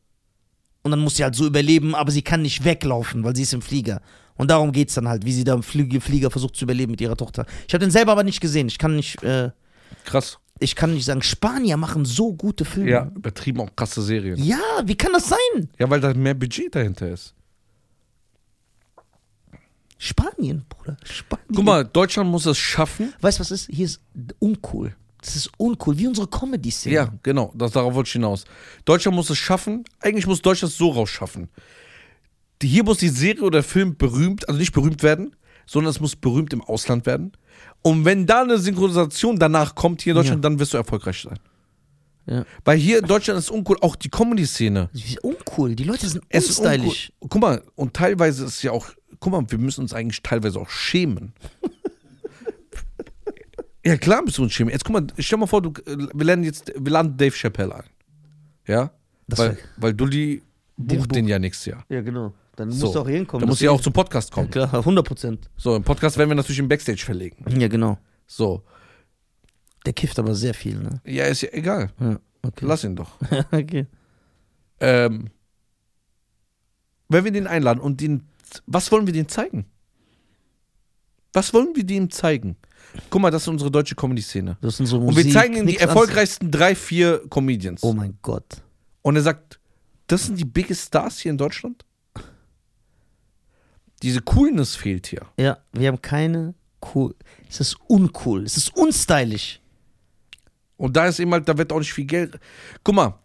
Und 0.84 0.92
dann 0.92 1.00
muss 1.00 1.16
sie 1.16 1.24
halt 1.24 1.34
so 1.34 1.48
überleben, 1.48 1.96
aber 1.96 2.12
sie 2.12 2.22
kann 2.22 2.44
nicht 2.44 2.64
weglaufen, 2.64 3.24
weil 3.24 3.36
sie 3.36 3.42
ist 3.42 3.54
im 3.54 3.64
Flieger. 3.64 4.02
Und 4.38 4.52
darum 4.52 4.72
geht's 4.72 4.94
dann 4.96 5.08
halt, 5.08 5.26
wie 5.26 5.32
sie 5.34 5.44
da 5.44 5.54
im 5.54 5.64
Flieger, 5.64 6.02
Flieger 6.02 6.30
versucht 6.30 6.56
zu 6.56 6.66
überleben 6.66 6.92
mit 6.92 7.02
ihrer 7.02 7.16
Tochter. 7.16 7.46
Ich 7.68 7.74
habe 7.74 7.84
den 7.84 7.92
selber 7.92 8.12
aber 8.12 8.24
nicht 8.24 8.42
gesehen. 8.42 8.68
Ich 8.68 8.78
kann 8.78 8.96
nicht, 8.96 9.24
äh, 9.24 9.52
Krass. 10.04 10.40
ich 10.60 10.76
kann 10.76 10.94
nicht 10.94 11.06
sagen, 11.06 11.22
Spanier 11.22 11.78
machen 11.78 12.06
so 12.06 12.34
gute 12.34 12.66
Filme. 12.66 12.90
Ja, 12.90 13.12
übertrieben 13.16 13.62
auch 13.62 13.76
krasse 13.76 14.02
Serien. 14.02 14.38
Ja, 14.44 14.60
wie 14.84 14.96
kann 14.96 15.14
das 15.14 15.30
sein? 15.30 15.70
Ja, 15.80 15.90
weil 15.90 16.02
da 16.02 16.14
mehr 16.14 16.34
Budget 16.34 16.76
dahinter 16.76 17.10
ist. 17.10 17.34
Spanien, 19.98 20.66
Bruder. 20.68 20.98
Spanien. 21.04 21.48
Guck 21.56 21.64
mal, 21.66 21.86
Deutschland 21.86 22.30
muss 22.30 22.46
es 22.46 22.58
schaffen. 22.58 23.14
Weißt 23.22 23.40
du, 23.40 23.42
was 23.42 23.52
ist? 23.52 23.68
Hier 23.72 23.86
ist 23.86 24.02
uncool. 24.40 24.96
Das 25.22 25.36
ist 25.36 25.50
uncool, 25.58 25.98
wie 25.98 26.08
unsere 26.08 26.28
Comedy-Szene. 26.28 26.94
Ja, 26.94 27.14
genau, 27.24 27.52
das, 27.56 27.72
darauf 27.72 27.96
wollte 27.96 28.10
ich 28.10 28.14
hinaus. 28.14 28.46
Deutschland 28.84 29.16
muss 29.16 29.30
es 29.32 29.38
schaffen, 29.38 29.84
eigentlich 30.00 30.28
muss 30.28 30.42
Deutschland 30.42 30.72
es 30.72 30.78
so 30.78 30.90
rausschaffen. 30.92 31.50
Die, 32.62 32.68
hier 32.68 32.84
muss 32.84 32.98
die 32.98 33.10
Serie 33.10 33.44
oder 33.44 33.64
Film 33.64 33.98
berühmt, 33.98 34.48
also 34.48 34.60
nicht 34.60 34.74
berühmt 34.74 35.04
werden, 35.04 35.36
sondern 35.66 35.92
es 35.92 36.00
muss 36.00 36.16
berühmt 36.16 36.54
im 36.54 36.62
Ausland 36.62 37.06
werden. 37.06 37.34
Und 37.82 38.06
wenn 38.06 38.26
da 38.26 38.42
eine 38.42 38.58
Synchronisation 38.58 39.38
danach 39.38 39.76
kommt 39.76 40.02
hier 40.02 40.12
in 40.12 40.18
Deutschland, 40.18 40.44
dann 40.44 40.60
wirst 40.60 40.74
du 40.74 40.78
erfolgreich 40.78 41.22
sein. 41.22 41.40
Ja. 42.28 42.46
Weil 42.64 42.78
hier 42.78 43.00
in 43.00 43.06
Deutschland 43.06 43.38
ist 43.38 43.52
uncool, 43.52 43.78
auch 43.82 43.96
die 43.96 44.10
Comedy-Szene. 44.10 44.90
Ist 44.94 45.24
uncool. 45.24 45.76
Die 45.76 45.84
Leute 45.84 46.08
sind 46.08 46.24
Es 46.30 46.50
ist 46.50 46.60
uncool. 46.60 46.74
unstylisch. 46.74 47.12
Guck 47.20 47.42
mal, 47.42 47.64
und 47.76 47.94
teilweise 47.94 48.46
ist 48.46 48.64
ja 48.64 48.72
auch, 48.72 48.88
guck 49.20 49.32
mal, 49.32 49.46
wir 49.48 49.60
müssen 49.60 49.82
uns 49.82 49.94
eigentlich 49.94 50.24
teilweise 50.24 50.60
auch 50.60 50.70
schämen. 50.70 51.34
ja, 53.86 53.98
klar 53.98 54.24
müssen 54.24 54.40
wir 54.40 54.44
uns 54.46 54.54
schämen. 54.54 54.72
Jetzt 54.72 54.86
guck 54.86 54.94
mal, 54.94 55.08
stell 55.20 55.38
mal 55.38 55.46
vor, 55.46 55.62
du, 55.62 55.74
wir 55.86 56.26
lernen 56.26 56.44
jetzt, 56.44 56.74
wir 56.76 56.92
laden 56.92 57.16
Dave 57.16 57.36
Chappelle 57.36 57.76
ein. 57.76 57.90
Ja? 58.68 58.92
Das 59.28 59.40
weil, 59.40 59.58
weil 59.78 59.94
Dulli 59.94 60.42
Den 60.78 61.00
bucht 61.00 61.16
den 61.16 61.28
ja 61.28 61.38
nächstes 61.38 61.68
Jahr. 61.68 61.86
Ja, 61.90 62.02
genau. 62.02 62.34
Dann 62.56 62.72
So. 62.72 62.86
musst 62.86 62.96
du 62.96 63.00
auch 63.02 63.08
hier 63.08 63.18
hinkommen. 63.18 63.42
Da 63.42 63.48
muss 63.48 63.60
ja 63.60 63.72
auch 63.72 63.82
zum 63.82 63.94
Podcast 63.94 64.30
Ja, 64.30 64.36
kommen. 64.36 64.50
klar, 64.52 64.74
100 64.74 65.06
Prozent. 65.06 65.50
So, 65.58 65.76
im 65.76 65.84
Podcast 65.84 66.18
werden 66.18 66.30
wir 66.30 66.36
natürlich 66.36 66.60
im 66.60 66.68
Backstage 66.68 67.04
verlegen. 67.04 67.44
Ja, 67.60 67.68
genau. 67.68 67.98
So. 68.28 68.64
Der 69.86 69.94
kifft 69.94 70.18
aber 70.20 70.34
sehr 70.36 70.54
viel, 70.54 70.78
ne? 70.80 71.02
Ja, 71.06 71.26
ist 71.26 71.42
ja 71.42 71.50
egal. 71.52 71.92
Ja, 72.00 72.20
okay. 72.42 72.66
Lass 72.66 72.84
ihn 72.84 72.96
doch. 72.96 73.12
okay. 73.52 73.86
Ähm, 74.80 75.30
wenn 77.10 77.24
wir 77.24 77.32
den 77.32 77.46
einladen 77.48 77.80
und 77.80 78.02
den, 78.02 78.24
was 78.66 78.92
wollen 78.92 79.06
wir 79.06 79.14
denen 79.14 79.30
zeigen? 79.30 79.66
Was 81.34 81.54
wollen 81.54 81.76
wir 81.76 81.84
denen 81.86 82.10
zeigen? 82.10 82.56
Guck 83.10 83.22
mal, 83.22 83.30
das 83.30 83.44
ist 83.44 83.48
unsere 83.50 83.70
deutsche 83.70 83.94
Comedy-Szene. 83.96 84.58
Das 84.62 84.78
sind 84.78 84.86
so 84.86 84.98
Und 85.00 85.06
Musik, 85.08 85.26
wir 85.26 85.34
zeigen 85.34 85.56
ihm 85.58 85.68
die 85.68 85.78
erfolgreichsten 85.78 86.50
drei, 86.50 86.74
vier 86.76 87.22
Comedians. 87.30 87.84
Oh 87.84 87.94
mein 87.94 88.18
Gott. 88.22 88.64
Und 89.02 89.18
er 89.18 89.22
sagt, 89.22 89.60
das 90.08 90.26
sind 90.26 90.40
die 90.40 90.46
biggest 90.46 90.88
Stars 90.88 91.20
hier 91.20 91.32
in 91.32 91.38
Deutschland? 91.38 91.84
Diese 94.02 94.22
Coolness 94.22 94.76
fehlt 94.76 95.08
hier. 95.08 95.26
Ja, 95.40 95.58
wir 95.74 95.88
haben 95.88 96.02
keine 96.02 96.54
cool. 96.94 97.16
Es 97.50 97.60
ist 97.60 97.78
uncool. 97.88 98.44
Es 98.44 98.58
ist 98.58 98.76
unstylisch. 98.76 99.60
Und 100.78 100.96
da 100.98 101.08
ist 101.08 101.20
eben 101.20 101.32
halt, 101.32 101.48
da 101.48 101.58
wird 101.58 101.72
auch 101.72 101.80
nicht 101.80 101.94
viel 101.94 102.06
Geld. 102.06 102.38
Guck 102.84 102.96
mal, 102.96 103.18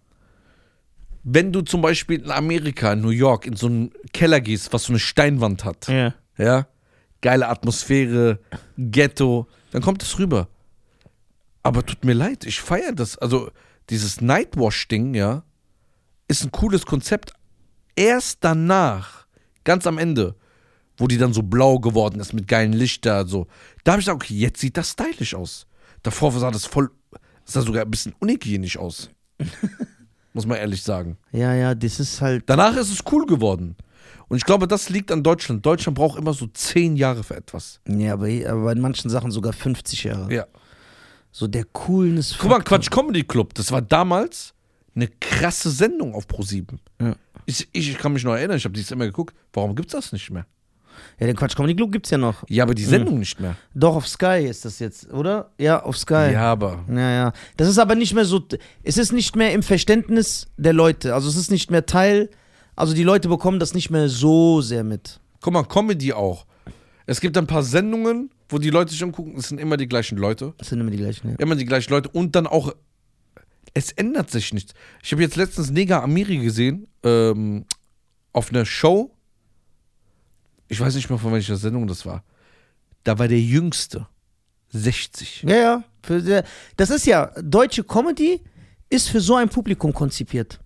wenn 1.22 1.52
du 1.52 1.60
zum 1.62 1.82
Beispiel 1.82 2.20
in 2.20 2.30
Amerika, 2.30 2.92
in 2.92 3.00
New 3.02 3.10
York, 3.10 3.46
in 3.46 3.56
so 3.56 3.66
einen 3.66 3.90
Keller 4.12 4.40
gehst, 4.40 4.72
was 4.72 4.84
so 4.84 4.92
eine 4.92 4.98
Steinwand 5.00 5.64
hat, 5.64 5.88
Ja. 5.88 6.14
ja, 6.38 6.66
geile 7.20 7.48
Atmosphäre, 7.48 8.38
Ghetto, 8.78 9.46
dann 9.72 9.82
kommt 9.82 10.02
es 10.02 10.18
rüber. 10.18 10.48
Aber 11.62 11.84
tut 11.84 12.04
mir 12.04 12.14
leid, 12.14 12.46
ich 12.46 12.60
feiere 12.60 12.92
das. 12.92 13.18
Also, 13.18 13.50
dieses 13.90 14.20
Nightwash-Ding, 14.22 15.14
ja, 15.14 15.42
ist 16.28 16.44
ein 16.44 16.52
cooles 16.52 16.86
Konzept. 16.86 17.34
Erst 17.96 18.38
danach, 18.42 19.26
ganz 19.64 19.86
am 19.86 19.98
Ende, 19.98 20.36
wo 21.00 21.08
die 21.08 21.18
dann 21.18 21.32
so 21.32 21.42
blau 21.42 21.78
geworden 21.78 22.20
ist 22.20 22.32
mit 22.32 22.46
geilen 22.46 22.72
Lichter, 22.72 23.26
so, 23.26 23.46
da 23.84 23.92
habe 23.92 24.00
ich 24.00 24.06
gesagt, 24.06 24.22
okay, 24.22 24.34
jetzt 24.34 24.60
sieht 24.60 24.76
das 24.76 24.90
stylisch 24.90 25.34
aus. 25.34 25.66
Davor 26.02 26.30
sah 26.32 26.50
das 26.50 26.66
voll, 26.66 26.90
sah 27.44 27.62
sogar 27.62 27.82
ein 27.82 27.90
bisschen 27.90 28.14
unhygienisch 28.18 28.76
aus. 28.76 29.10
Muss 30.32 30.46
man 30.46 30.58
ehrlich 30.58 30.82
sagen. 30.82 31.16
Ja, 31.32 31.54
ja, 31.54 31.74
das 31.74 31.98
ist 31.98 32.20
halt. 32.20 32.44
Danach 32.46 32.76
ist 32.76 32.92
es 32.92 33.00
cool 33.10 33.26
geworden. 33.26 33.76
Und 34.28 34.36
ich 34.36 34.44
glaube, 34.44 34.68
das 34.68 34.88
liegt 34.90 35.10
an 35.10 35.24
Deutschland. 35.24 35.66
Deutschland 35.66 35.96
braucht 35.96 36.18
immer 36.18 36.34
so 36.34 36.46
zehn 36.46 36.94
Jahre 36.94 37.24
für 37.24 37.36
etwas. 37.36 37.80
Ja, 37.88 38.12
aber, 38.12 38.26
aber 38.26 38.64
bei 38.64 38.74
manchen 38.76 39.10
Sachen 39.10 39.32
sogar 39.32 39.52
50 39.52 40.04
Jahre. 40.04 40.32
Ja. 40.32 40.46
So 41.32 41.48
der 41.48 41.64
Coolness. 41.64 42.36
Guck 42.38 42.50
mal, 42.50 42.62
Quatsch 42.62 42.90
Comedy 42.90 43.24
Club, 43.24 43.54
das 43.54 43.72
war 43.72 43.82
damals 43.82 44.54
eine 44.94 45.08
krasse 45.08 45.70
Sendung 45.70 46.14
auf 46.14 46.26
Pro7. 46.26 46.78
Ja. 47.00 47.16
Ich, 47.46 47.68
ich 47.72 47.98
kann 47.98 48.12
mich 48.12 48.22
noch 48.22 48.34
erinnern, 48.34 48.56
ich 48.56 48.64
habe 48.64 48.74
dies 48.74 48.90
immer 48.90 49.06
geguckt. 49.06 49.34
Warum 49.52 49.74
gibt's 49.74 49.92
das 49.92 50.12
nicht 50.12 50.30
mehr? 50.30 50.46
Ja, 51.18 51.26
den 51.26 51.36
Quatsch 51.36 51.56
Comedy 51.56 51.74
Club 51.74 51.92
gibt's 51.92 52.10
ja 52.10 52.18
noch. 52.18 52.44
Ja, 52.48 52.64
aber 52.64 52.74
die 52.74 52.84
Sendung 52.84 53.18
nicht 53.18 53.40
mehr. 53.40 53.56
Doch, 53.74 53.96
auf 53.96 54.08
Sky 54.08 54.46
ist 54.48 54.64
das 54.64 54.78
jetzt, 54.78 55.12
oder? 55.12 55.50
Ja, 55.58 55.82
auf 55.82 55.96
Sky. 55.98 56.32
Ja, 56.32 56.52
aber. 56.52 56.84
Ja, 56.88 57.10
ja. 57.10 57.32
Das 57.56 57.68
ist 57.68 57.78
aber 57.78 57.94
nicht 57.94 58.14
mehr 58.14 58.24
so. 58.24 58.40
Es 58.82 58.98
ist 58.98 59.12
nicht 59.12 59.36
mehr 59.36 59.52
im 59.52 59.62
Verständnis 59.62 60.48
der 60.56 60.72
Leute. 60.72 61.14
Also 61.14 61.28
es 61.28 61.36
ist 61.36 61.50
nicht 61.50 61.70
mehr 61.70 61.86
Teil. 61.86 62.30
Also 62.76 62.94
die 62.94 63.02
Leute 63.02 63.28
bekommen 63.28 63.58
das 63.58 63.74
nicht 63.74 63.90
mehr 63.90 64.08
so 64.08 64.60
sehr 64.60 64.84
mit. 64.84 65.20
Guck 65.40 65.52
mal, 65.52 65.64
Comedy 65.64 66.12
auch. 66.12 66.46
Es 67.06 67.20
gibt 67.20 67.36
ein 67.36 67.46
paar 67.46 67.62
Sendungen, 67.62 68.30
wo 68.48 68.58
die 68.58 68.70
Leute 68.70 68.92
sich 68.92 69.02
umgucken, 69.02 69.34
es 69.36 69.48
sind 69.48 69.58
immer 69.58 69.76
die 69.76 69.88
gleichen 69.88 70.16
Leute. 70.16 70.54
Das 70.58 70.68
sind 70.68 70.80
immer 70.80 70.90
die 70.90 70.98
gleichen. 70.98 71.30
Ja. 71.30 71.36
Immer 71.38 71.56
die 71.56 71.64
gleichen 71.64 71.90
Leute 71.92 72.08
und 72.08 72.36
dann 72.36 72.46
auch. 72.46 72.74
Es 73.74 73.92
ändert 73.92 74.30
sich 74.30 74.52
nichts. 74.52 74.74
Ich 75.02 75.12
habe 75.12 75.22
jetzt 75.22 75.36
letztens 75.36 75.70
Nega 75.70 76.02
Amiri 76.02 76.38
gesehen, 76.38 76.88
ähm, 77.02 77.64
auf 78.32 78.50
einer 78.50 78.64
Show. 78.64 79.12
Ich 80.70 80.80
weiß 80.80 80.94
nicht 80.94 81.10
mehr, 81.10 81.18
von 81.18 81.32
welcher 81.32 81.56
Sendung 81.56 81.88
das 81.88 82.06
war. 82.06 82.22
Da 83.02 83.18
war 83.18 83.26
der 83.26 83.40
Jüngste. 83.40 84.06
60. 84.72 85.42
Ja, 85.42 85.56
ja. 85.56 85.84
Der, 86.08 86.44
das 86.76 86.90
ist 86.90 87.06
ja, 87.06 87.32
deutsche 87.42 87.82
Comedy 87.82 88.40
ist 88.88 89.08
für 89.08 89.20
so 89.20 89.34
ein 89.34 89.48
Publikum 89.48 89.92
konzipiert. 89.92 90.60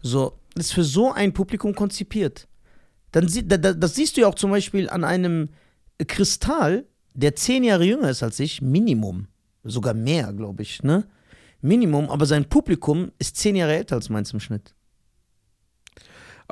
So, 0.00 0.38
ist 0.54 0.72
für 0.72 0.84
so 0.84 1.12
ein 1.12 1.34
Publikum 1.34 1.74
konzipiert. 1.74 2.48
Dann, 3.12 3.26
das 3.26 3.94
siehst 3.94 4.16
du 4.16 4.22
ja 4.22 4.28
auch 4.28 4.34
zum 4.34 4.50
Beispiel 4.50 4.88
an 4.88 5.04
einem 5.04 5.50
Kristall, 6.08 6.86
der 7.12 7.36
zehn 7.36 7.62
Jahre 7.62 7.84
jünger 7.84 8.08
ist 8.08 8.22
als 8.22 8.40
ich, 8.40 8.62
Minimum. 8.62 9.28
Sogar 9.64 9.92
mehr, 9.92 10.32
glaube 10.32 10.62
ich, 10.62 10.82
ne? 10.82 11.06
Minimum, 11.60 12.08
aber 12.08 12.24
sein 12.24 12.48
Publikum 12.48 13.12
ist 13.18 13.36
zehn 13.36 13.54
Jahre 13.54 13.76
älter 13.76 13.96
als 13.96 14.08
meins 14.08 14.32
im 14.32 14.40
Schnitt. 14.40 14.74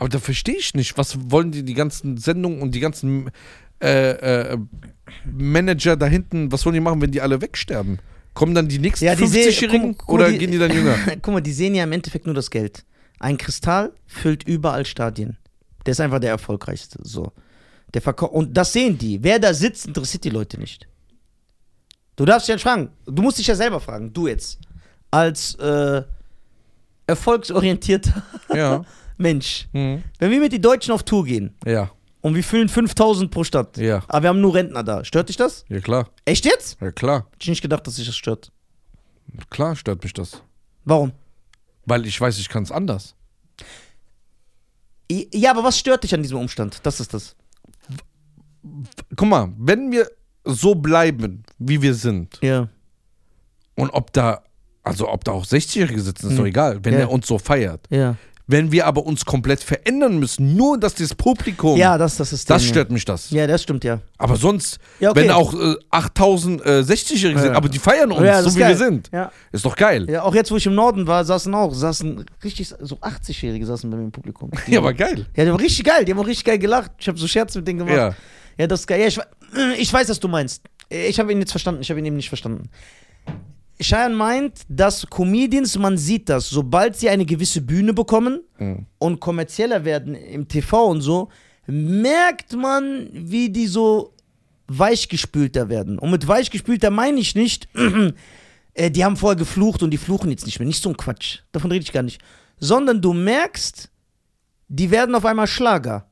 Aber 0.01 0.09
da 0.09 0.19
verstehe 0.19 0.57
ich 0.57 0.73
nicht, 0.73 0.97
was 0.97 1.19
wollen 1.31 1.53
die, 1.53 1.63
die 1.63 1.75
ganzen 1.75 2.17
Sendungen 2.17 2.63
und 2.63 2.75
die 2.75 2.81
ganzen 2.81 3.31
äh, 3.83 4.53
äh, 4.53 4.59
Manager 5.31 5.95
da 5.97 6.07
hinten, 6.07 6.51
was 6.51 6.65
wollen 6.65 6.73
die 6.75 6.81
machen, 6.81 7.03
wenn 7.03 7.11
die 7.11 7.21
alle 7.21 7.41
wegsterben? 7.43 7.99
Kommen 8.33 8.55
dann 8.55 8.67
die 8.67 8.79
nächsten 8.79 9.05
Ja, 9.05 9.15
die 9.15 9.27
sehen- 9.27 9.51
50-Jährigen 9.51 9.89
guck- 9.93 10.07
guck, 10.07 10.15
oder 10.15 10.31
die- 10.31 10.39
gehen 10.39 10.53
die 10.53 10.59
dann 10.59 10.73
jünger? 10.73 10.97
Guck 11.23 11.35
mal, 11.35 11.41
die 11.43 11.53
sehen 11.53 11.75
ja 11.75 11.85
im 11.85 11.93
Endeffekt 11.93 12.25
nur 12.25 12.35
das 12.35 12.51
Geld. 12.51 12.85
Ein 13.19 13.37
Kristall 13.37 13.93
füllt 14.07 14.45
überall 14.49 14.87
Stadien. 14.87 15.37
Der 15.85 15.93
ist 15.93 16.01
einfach 16.01 16.19
der 16.21 16.31
erfolgreichste. 16.31 16.99
So. 17.03 17.33
Der 17.93 18.33
und 18.33 18.57
das 18.57 18.73
sehen 18.73 18.97
die. 18.97 19.23
Wer 19.23 19.39
da 19.39 19.53
sitzt, 19.53 19.87
interessiert 19.87 20.25
die 20.25 20.31
Leute 20.31 20.59
nicht. 20.59 20.87
Du 22.17 22.25
darfst 22.25 22.49
dich 22.49 22.55
ja 22.55 22.59
fragen. 22.59 22.89
Du 23.05 23.21
musst 23.23 23.39
dich 23.39 23.49
ja 23.49 23.55
selber 23.55 23.81
fragen. 23.81 24.13
Du 24.15 24.29
jetzt. 24.29 24.59
Als 25.11 25.57
äh, 25.57 26.03
erfolgsorientierter 27.07 28.23
Ja. 28.55 28.85
Mensch. 29.21 29.69
Mhm. 29.73 30.03
Wenn 30.19 30.31
wir 30.31 30.41
mit 30.41 30.53
den 30.53 30.63
Deutschen 30.63 30.93
auf 30.93 31.03
Tour 31.03 31.25
gehen 31.25 31.55
Ja, 31.65 31.91
und 32.23 32.35
wir 32.35 32.43
füllen 32.45 32.69
5000 32.69 33.31
pro 33.31 33.45
Stadt, 33.45 33.77
ja, 33.77 34.03
aber 34.09 34.23
wir 34.23 34.29
haben 34.31 34.41
nur 34.41 34.55
Rentner 34.55 34.83
da, 34.83 35.05
stört 35.05 35.29
dich 35.29 35.37
das? 35.37 35.65
ja 35.69 35.81
klar, 35.81 36.09
Echt 36.25 36.45
jetzt? 36.45 36.79
ja 36.81 36.91
klar, 36.93 37.27
Hätte 37.33 37.43
ich 37.43 37.49
nicht 37.49 37.63
gedacht, 37.63 37.87
dass 37.87 37.97
sich 37.97 38.07
das 38.07 38.17
stört. 38.17 38.51
klar 39.51 39.77
stört 39.77 40.03
mich 40.03 40.13
das. 40.13 40.43
Warum? 40.85 41.13
Weil 41.87 42.07
ich 42.07 42.21
weiß, 42.21 42.39
ich 42.39 42.49
kann 42.49 42.63
es 42.63 42.73
anders. 42.73 43.15
I- 45.11 45.29
Ja, 45.35 45.51
aber 45.51 45.65
was 45.65 45.79
stört 45.79 46.05
dich 46.05 46.15
an 46.15 46.23
diesem 46.23 46.39
Umstand? 46.39 46.81
Das 46.85 47.01
ist 47.01 47.13
das. 47.15 47.35
Guck 49.17 49.29
mal, 49.29 49.53
wenn 49.59 49.91
wir 49.91 50.11
so 50.45 50.75
bleiben, 50.75 51.43
wie 51.59 51.81
wir 51.83 51.95
sind, 51.95 52.39
Ja. 52.43 52.69
und 53.75 53.91
ob 53.91 54.13
da, 54.13 54.43
also 54.83 55.09
ob 55.09 55.25
da 55.25 55.33
auch 55.33 55.45
60-Jährige 55.45 56.01
sitzen, 56.01 56.31
ist 56.31 56.39
doch 56.39 56.45
egal, 56.47 56.85
wenn 56.85 56.93
Hm. 56.93 57.01
Ja. 57.01 57.07
er 57.07 57.11
uns 57.11 57.27
so 57.27 57.39
feiert. 57.39 57.87
Ja. 57.91 58.17
Wenn 58.51 58.73
wir 58.73 58.87
aber 58.87 59.07
uns 59.07 59.25
komplett 59.25 59.61
verändern 59.63 60.19
müssen, 60.19 60.57
nur 60.57 60.79
dass 60.79 60.95
das 60.95 61.15
Publikum, 61.15 61.77
Ja, 61.79 61.97
das, 61.97 62.17
das 62.17 62.33
ist 62.33 62.51
das 62.51 62.65
stört 62.65 62.91
mich 62.91 63.05
das. 63.05 63.31
Ja, 63.31 63.47
das 63.47 63.63
stimmt, 63.63 63.85
ja. 63.85 64.01
Aber 64.19 64.37
sonst, 64.37 64.79
Ja, 64.99 65.11
okay. 65.11 65.21
wenn 65.23 65.31
auch 65.31 65.55
äh, 65.55 65.75
8000 65.91 66.61
äh, 66.65 66.69
60-Jährige 66.81 67.39
Ja. 67.39 67.43
sind, 67.47 67.55
aber 67.55 67.69
die 67.69 67.79
feiern 67.79 68.11
uns, 68.11 68.21
Ja, 68.27 68.33
das 68.33 68.43
so 68.43 68.49
ist 68.51 68.57
wie 68.57 68.61
geil. 68.61 68.69
wir 68.71 68.77
sind, 68.77 69.11
Ja. 69.13 69.31
ist 69.53 69.65
doch 69.65 69.77
geil. 69.77 70.07
ja, 70.11 70.23
auch 70.23 70.35
jetzt, 70.35 70.51
wo 70.51 70.57
ich 70.57 70.67
im 70.67 70.75
Norden 70.75 71.07
war, 71.07 71.25
saßen 71.25 71.55
auch, 71.55 71.73
saßen 71.73 72.25
richtig, 72.43 72.69
so 72.81 72.97
80-Jährige 72.97 73.65
saßen 73.67 73.89
bei 73.91 73.97
mir 73.97 74.05
im 74.05 74.13
Publikum. 74.13 74.51
Ja, 74.67 74.81
aber 74.81 74.95
geil. 74.95 75.27
Ja, 75.37 75.45
die 75.45 75.51
waren 75.51 75.61
richtig 75.61 75.85
geil, 75.85 76.05
die 76.05 76.13
haben 76.13 76.19
auch 76.21 76.27
richtig 76.27 76.45
geil 76.45 76.59
gelacht. 76.59 76.91
Ich 76.99 77.07
habe 77.09 77.19
so 77.19 77.27
Scherze 77.29 77.59
mit 77.59 77.69
denen 77.69 77.79
gemacht. 77.81 77.97
Ja. 77.97 78.15
Ja, 78.59 78.67
das 78.67 78.81
ist 78.81 78.87
geil. 78.87 79.01
Ja, 79.01 79.07
ich, 79.07 79.19
ich 79.79 79.93
weiß, 79.93 80.09
was 80.09 80.19
du 80.21 80.29
meinst. 80.29 80.63
Ich 80.89 81.19
habe 81.21 81.31
ihn 81.33 81.39
jetzt 81.39 81.53
verstanden, 81.53 81.83
ich 81.83 81.91
habe 81.91 82.01
ihn 82.01 82.07
eben 82.07 82.17
nicht 82.17 82.29
verstanden. 82.29 82.69
Cheyenne 83.81 84.15
meint, 84.15 84.61
dass 84.69 85.07
Comedians, 85.09 85.77
man 85.79 85.97
sieht 85.97 86.29
das, 86.29 86.49
sobald 86.51 86.97
sie 86.97 87.09
eine 87.09 87.25
gewisse 87.27 87.61
Bühne 87.61 87.93
bekommen 87.95 88.41
Mhm. 88.59 88.87
und 88.99 89.21
kommerzieller 89.21 89.85
werden 89.85 90.15
im 90.15 90.47
TV 90.49 90.87
und 90.87 91.01
so, 91.01 91.29
merkt 91.67 92.53
man, 92.55 93.09
wie 93.13 93.49
die 93.51 93.67
so 93.67 94.13
weichgespülter 94.69 95.69
werden. 95.69 95.99
Und 95.99 96.11
mit 96.11 96.27
weichgespülter 96.29 96.91
meine 96.91 97.19
ich 97.21 97.35
nicht, 97.35 97.69
äh, 98.75 98.91
die 98.91 99.05
haben 99.05 99.17
vorher 99.17 99.37
geflucht 99.37 99.83
und 99.83 99.91
die 99.91 99.99
fluchen 99.99 100.31
jetzt 100.31 100.47
nicht 100.47 100.59
mehr. 100.59 100.67
Nicht 100.67 100.83
so 100.83 100.89
ein 100.91 100.97
Quatsch. 100.97 101.41
Davon 101.53 101.71
rede 101.73 101.83
ich 101.83 101.93
gar 101.93 102.03
nicht. 102.03 102.21
Sondern 102.59 103.01
du 103.01 103.13
merkst, 103.13 103.91
die 104.69 104.91
werden 104.91 105.15
auf 105.15 105.25
einmal 105.25 105.47
Schlager. 105.47 106.07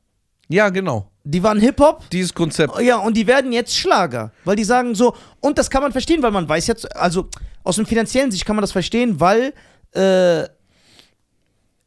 Ja, 0.49 0.69
genau. 0.69 1.11
Die 1.31 1.43
waren 1.43 1.59
Hip-Hop, 1.59 2.09
Dieses 2.09 2.33
Konzept. 2.33 2.79
ja, 2.81 2.97
und 2.97 3.15
die 3.15 3.27
werden 3.27 3.51
jetzt 3.51 3.75
Schlager, 3.77 4.31
weil 4.45 4.55
die 4.55 4.63
sagen 4.63 4.95
so, 4.95 5.15
und 5.41 5.57
das 5.57 5.69
kann 5.69 5.83
man 5.83 5.91
verstehen, 5.91 6.23
weil 6.23 6.31
man 6.31 6.49
weiß 6.49 6.65
jetzt, 6.67 6.95
also 6.95 7.29
aus 7.63 7.75
dem 7.75 7.85
finanziellen 7.85 8.31
Sicht 8.31 8.45
kann 8.45 8.55
man 8.55 8.61
das 8.61 8.71
verstehen, 8.71 9.19
weil 9.19 9.53
äh, 9.93 10.47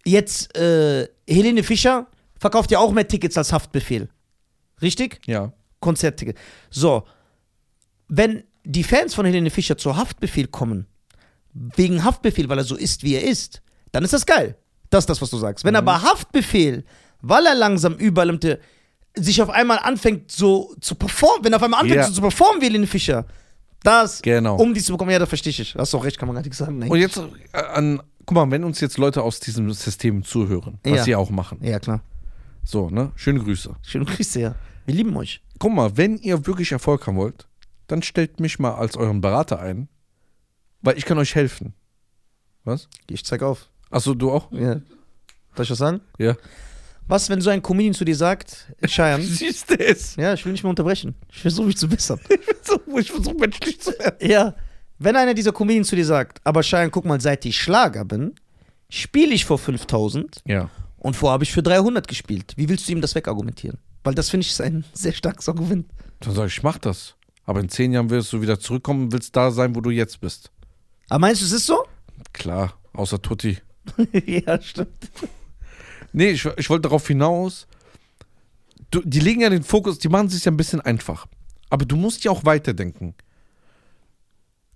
jetzt 0.05 0.57
äh, 0.57 1.09
Helene 1.28 1.62
Fischer 1.62 2.07
verkauft 2.38 2.70
ja 2.70 2.78
auch 2.78 2.92
mehr 2.92 3.07
Tickets 3.09 3.37
als 3.37 3.52
Haftbefehl. 3.52 4.09
Richtig? 4.81 5.20
Ja. 5.26 5.52
Konzertticket. 5.81 6.37
So, 6.70 7.05
wenn 8.09 8.44
die 8.64 8.85
Fans 8.85 9.14
von 9.14 9.26
Helene 9.26 9.50
Fischer 9.50 9.76
zu 9.76 9.96
Haftbefehl 9.96 10.46
kommen, 10.46 10.87
wegen 11.52 12.05
Haftbefehl, 12.05 12.48
weil 12.48 12.59
er 12.59 12.64
so 12.64 12.76
ist, 12.76 13.02
wie 13.02 13.14
er 13.14 13.24
ist, 13.24 13.61
dann 13.90 14.05
ist 14.05 14.12
das 14.12 14.24
geil. 14.24 14.57
Das 14.90 15.02
ist 15.02 15.11
das, 15.11 15.20
was 15.20 15.31
du 15.31 15.38
sagst. 15.38 15.64
Wenn 15.64 15.76
aber 15.76 16.02
Haftbefehl, 16.02 16.85
weil 17.20 17.46
er 17.46 17.55
langsam 17.55 17.94
überall 17.94 18.28
im 18.28 18.40
sich 19.14 19.42
auf 19.42 19.51
einmal 19.51 19.79
anfängt 19.79 20.31
so 20.31 20.75
zu 20.81 20.94
performen, 20.94 21.44
wenn 21.44 21.53
er 21.53 21.57
auf 21.57 21.62
einmal 21.62 21.81
anfängt 21.81 21.96
Ja. 22.01 22.07
so 22.07 22.12
zu 22.14 22.20
performen 22.22 22.61
wie 22.61 22.66
Helene 22.66 22.87
Fischer, 22.87 23.27
das, 23.83 24.22
Genau. 24.22 24.57
um 24.57 24.72
die 24.75 24.81
zu 24.83 24.92
bekommen, 24.92 25.11
ja, 25.11 25.18
das 25.18 25.29
verstehe 25.29 25.51
ich. 25.51 25.75
Hast 25.77 25.92
du 25.92 25.98
auch 25.98 26.05
recht, 26.05 26.18
kann 26.18 26.29
man 26.29 26.35
gar 26.37 26.42
nicht 26.42 26.55
sagen. 26.55 26.79
Nee. 26.79 26.88
Und 26.88 26.98
jetzt 26.98 27.18
äh, 27.18 27.59
an, 27.59 28.01
guck 28.25 28.35
mal, 28.37 28.51
wenn 28.51 28.64
uns 28.64 28.81
jetzt 28.81 28.96
Leute 28.98 29.22
aus 29.22 29.40
diesem 29.40 29.70
System 29.72 30.22
zuhören, 30.25 30.79
was 30.85 30.98
Ja. 30.98 31.05
sie 31.05 31.16
auch 31.16 31.31
machen. 31.31 31.59
ja, 31.62 31.79
klar. 31.79 32.01
So, 32.64 32.90
ne? 32.90 33.11
Schöne 33.16 33.40
Grüße. 33.40 33.75
Schöne 33.83 34.05
Grüße, 34.05 34.40
ja. 34.40 34.55
Wir 34.87 34.94
lieben 34.94 35.16
euch. 35.16 35.42
Guck 35.59 35.72
mal, 35.75 35.96
wenn 35.96 36.16
ihr 36.18 36.46
wirklich 36.46 36.70
Erfolg 36.72 37.07
haben 37.07 37.16
wollt, 37.16 37.46
dann 37.88 38.03
stellt 38.03 38.38
mich 38.40 38.59
mal 38.61 38.75
als 38.75 38.96
euren 38.96 39.20
Berater 39.20 39.59
ein, 39.59 39.88
weil 40.81 40.96
ich 40.96 41.05
kann 41.05 41.18
euch 41.18 41.35
helfen. 41.35 41.75
Was? 42.64 42.88
Ich 43.11 43.25
zeig 43.25 43.42
auf. 43.42 43.68
Achso, 43.90 44.14
du 44.14 44.31
auch? 44.31 44.51
Ja. 44.53 44.77
Darf 45.55 45.64
ich 45.64 45.70
was 45.70 45.79
sagen? 45.79 46.01
Ja. 46.18 46.37
Was, 47.12 47.29
wenn 47.29 47.42
so 47.42 47.51
ein 47.51 47.61
Comedian 47.61 47.92
zu 47.92 48.07
dir 48.07 48.16
sagt, 48.16 48.72
Cheyenne, 48.87 49.22
Siehst 49.22 49.68
du 49.68 49.79
es? 49.79 50.16
Ja, 50.16 50.33
ich 50.33 50.46
will 50.46 50.53
nicht 50.53 50.62
mehr 50.64 50.70
unterbrechen. 50.70 51.14
Ich 51.31 51.42
versuche 51.42 51.66
mich 51.66 51.77
zu 51.77 51.87
bessern. 51.87 52.18
Ich 52.98 53.11
versuche 53.11 53.35
menschlich 53.35 53.81
zu 53.81 53.90
werden. 53.98 54.16
ja. 54.27 54.55
Wenn 54.98 55.16
einer 55.16 55.35
dieser 55.35 55.53
Comedians 55.53 55.88
zu 55.88 55.96
dir 55.96 56.07
sagt, 56.07 56.40
aber 56.44 56.62
Cheyenne, 56.62 56.90
guck 56.90 57.05
mal, 57.05 57.20
seit 57.20 57.44
ich 57.44 57.61
Schlager 57.61 58.07
bin, 58.07 58.35
spiele 58.88 59.35
ich 59.35 59.44
vor 59.44 59.59
5000 59.59 60.40
Ja. 60.46 60.70
und 60.96 61.14
vorher 61.14 61.35
habe 61.35 61.44
ich 61.44 61.53
für 61.53 61.62
300 61.62 62.09
gespielt. 62.09 62.55
Wie 62.57 62.70
willst 62.70 62.88
du 62.88 62.92
ihm 62.92 63.03
das 63.03 63.14
wegargumentieren? 63.14 63.79
Weil 64.05 64.14
das 64.14 64.31
finde 64.31 64.46
ich 64.46 64.53
ist 64.53 64.62
ein 64.62 64.85
sehr 64.94 65.12
starkes 65.12 65.51
Argument. 65.51 65.87
Dann 66.20 66.35
sag 66.35 66.46
ich, 66.46 66.57
ich 66.57 66.62
mach 66.62 66.79
das. 66.79 67.14
Aber 67.44 67.61
in 67.61 67.68
zehn 67.68 67.92
Jahren 67.92 68.09
wirst 68.09 68.33
du 68.33 68.40
wieder 68.40 68.59
zurückkommen 68.59 69.05
und 69.05 69.12
willst 69.12 69.37
da 69.37 69.51
sein, 69.51 69.75
wo 69.75 69.83
du 69.83 69.90
jetzt 69.90 70.18
bist. 70.22 70.51
Aber 71.11 71.18
meinst 71.18 71.42
du, 71.42 71.44
es 71.46 71.53
ist 71.53 71.66
so? 71.66 71.85
Klar, 72.33 72.72
außer 72.94 73.20
Tutti. 73.20 73.59
ja, 74.27 74.62
stimmt. 74.62 74.88
Nee, 76.12 76.31
ich, 76.31 76.44
ich 76.44 76.70
wollte 76.70 76.83
darauf 76.83 77.07
hinaus. 77.07 77.66
Du, 78.90 79.01
die 79.05 79.20
legen 79.20 79.40
ja 79.40 79.51
den 79.51 79.62
Fokus, 79.62 79.98
die 79.98 80.09
machen 80.09 80.27
es 80.27 80.35
sich 80.35 80.44
ja 80.44 80.53
ein 80.53 80.57
bisschen 80.57 80.81
einfach. 80.81 81.27
Aber 81.70 81.85
du 81.85 81.96
musst 81.96 82.25
ja 82.25 82.31
auch 82.31 82.44
weiterdenken. 82.44 83.14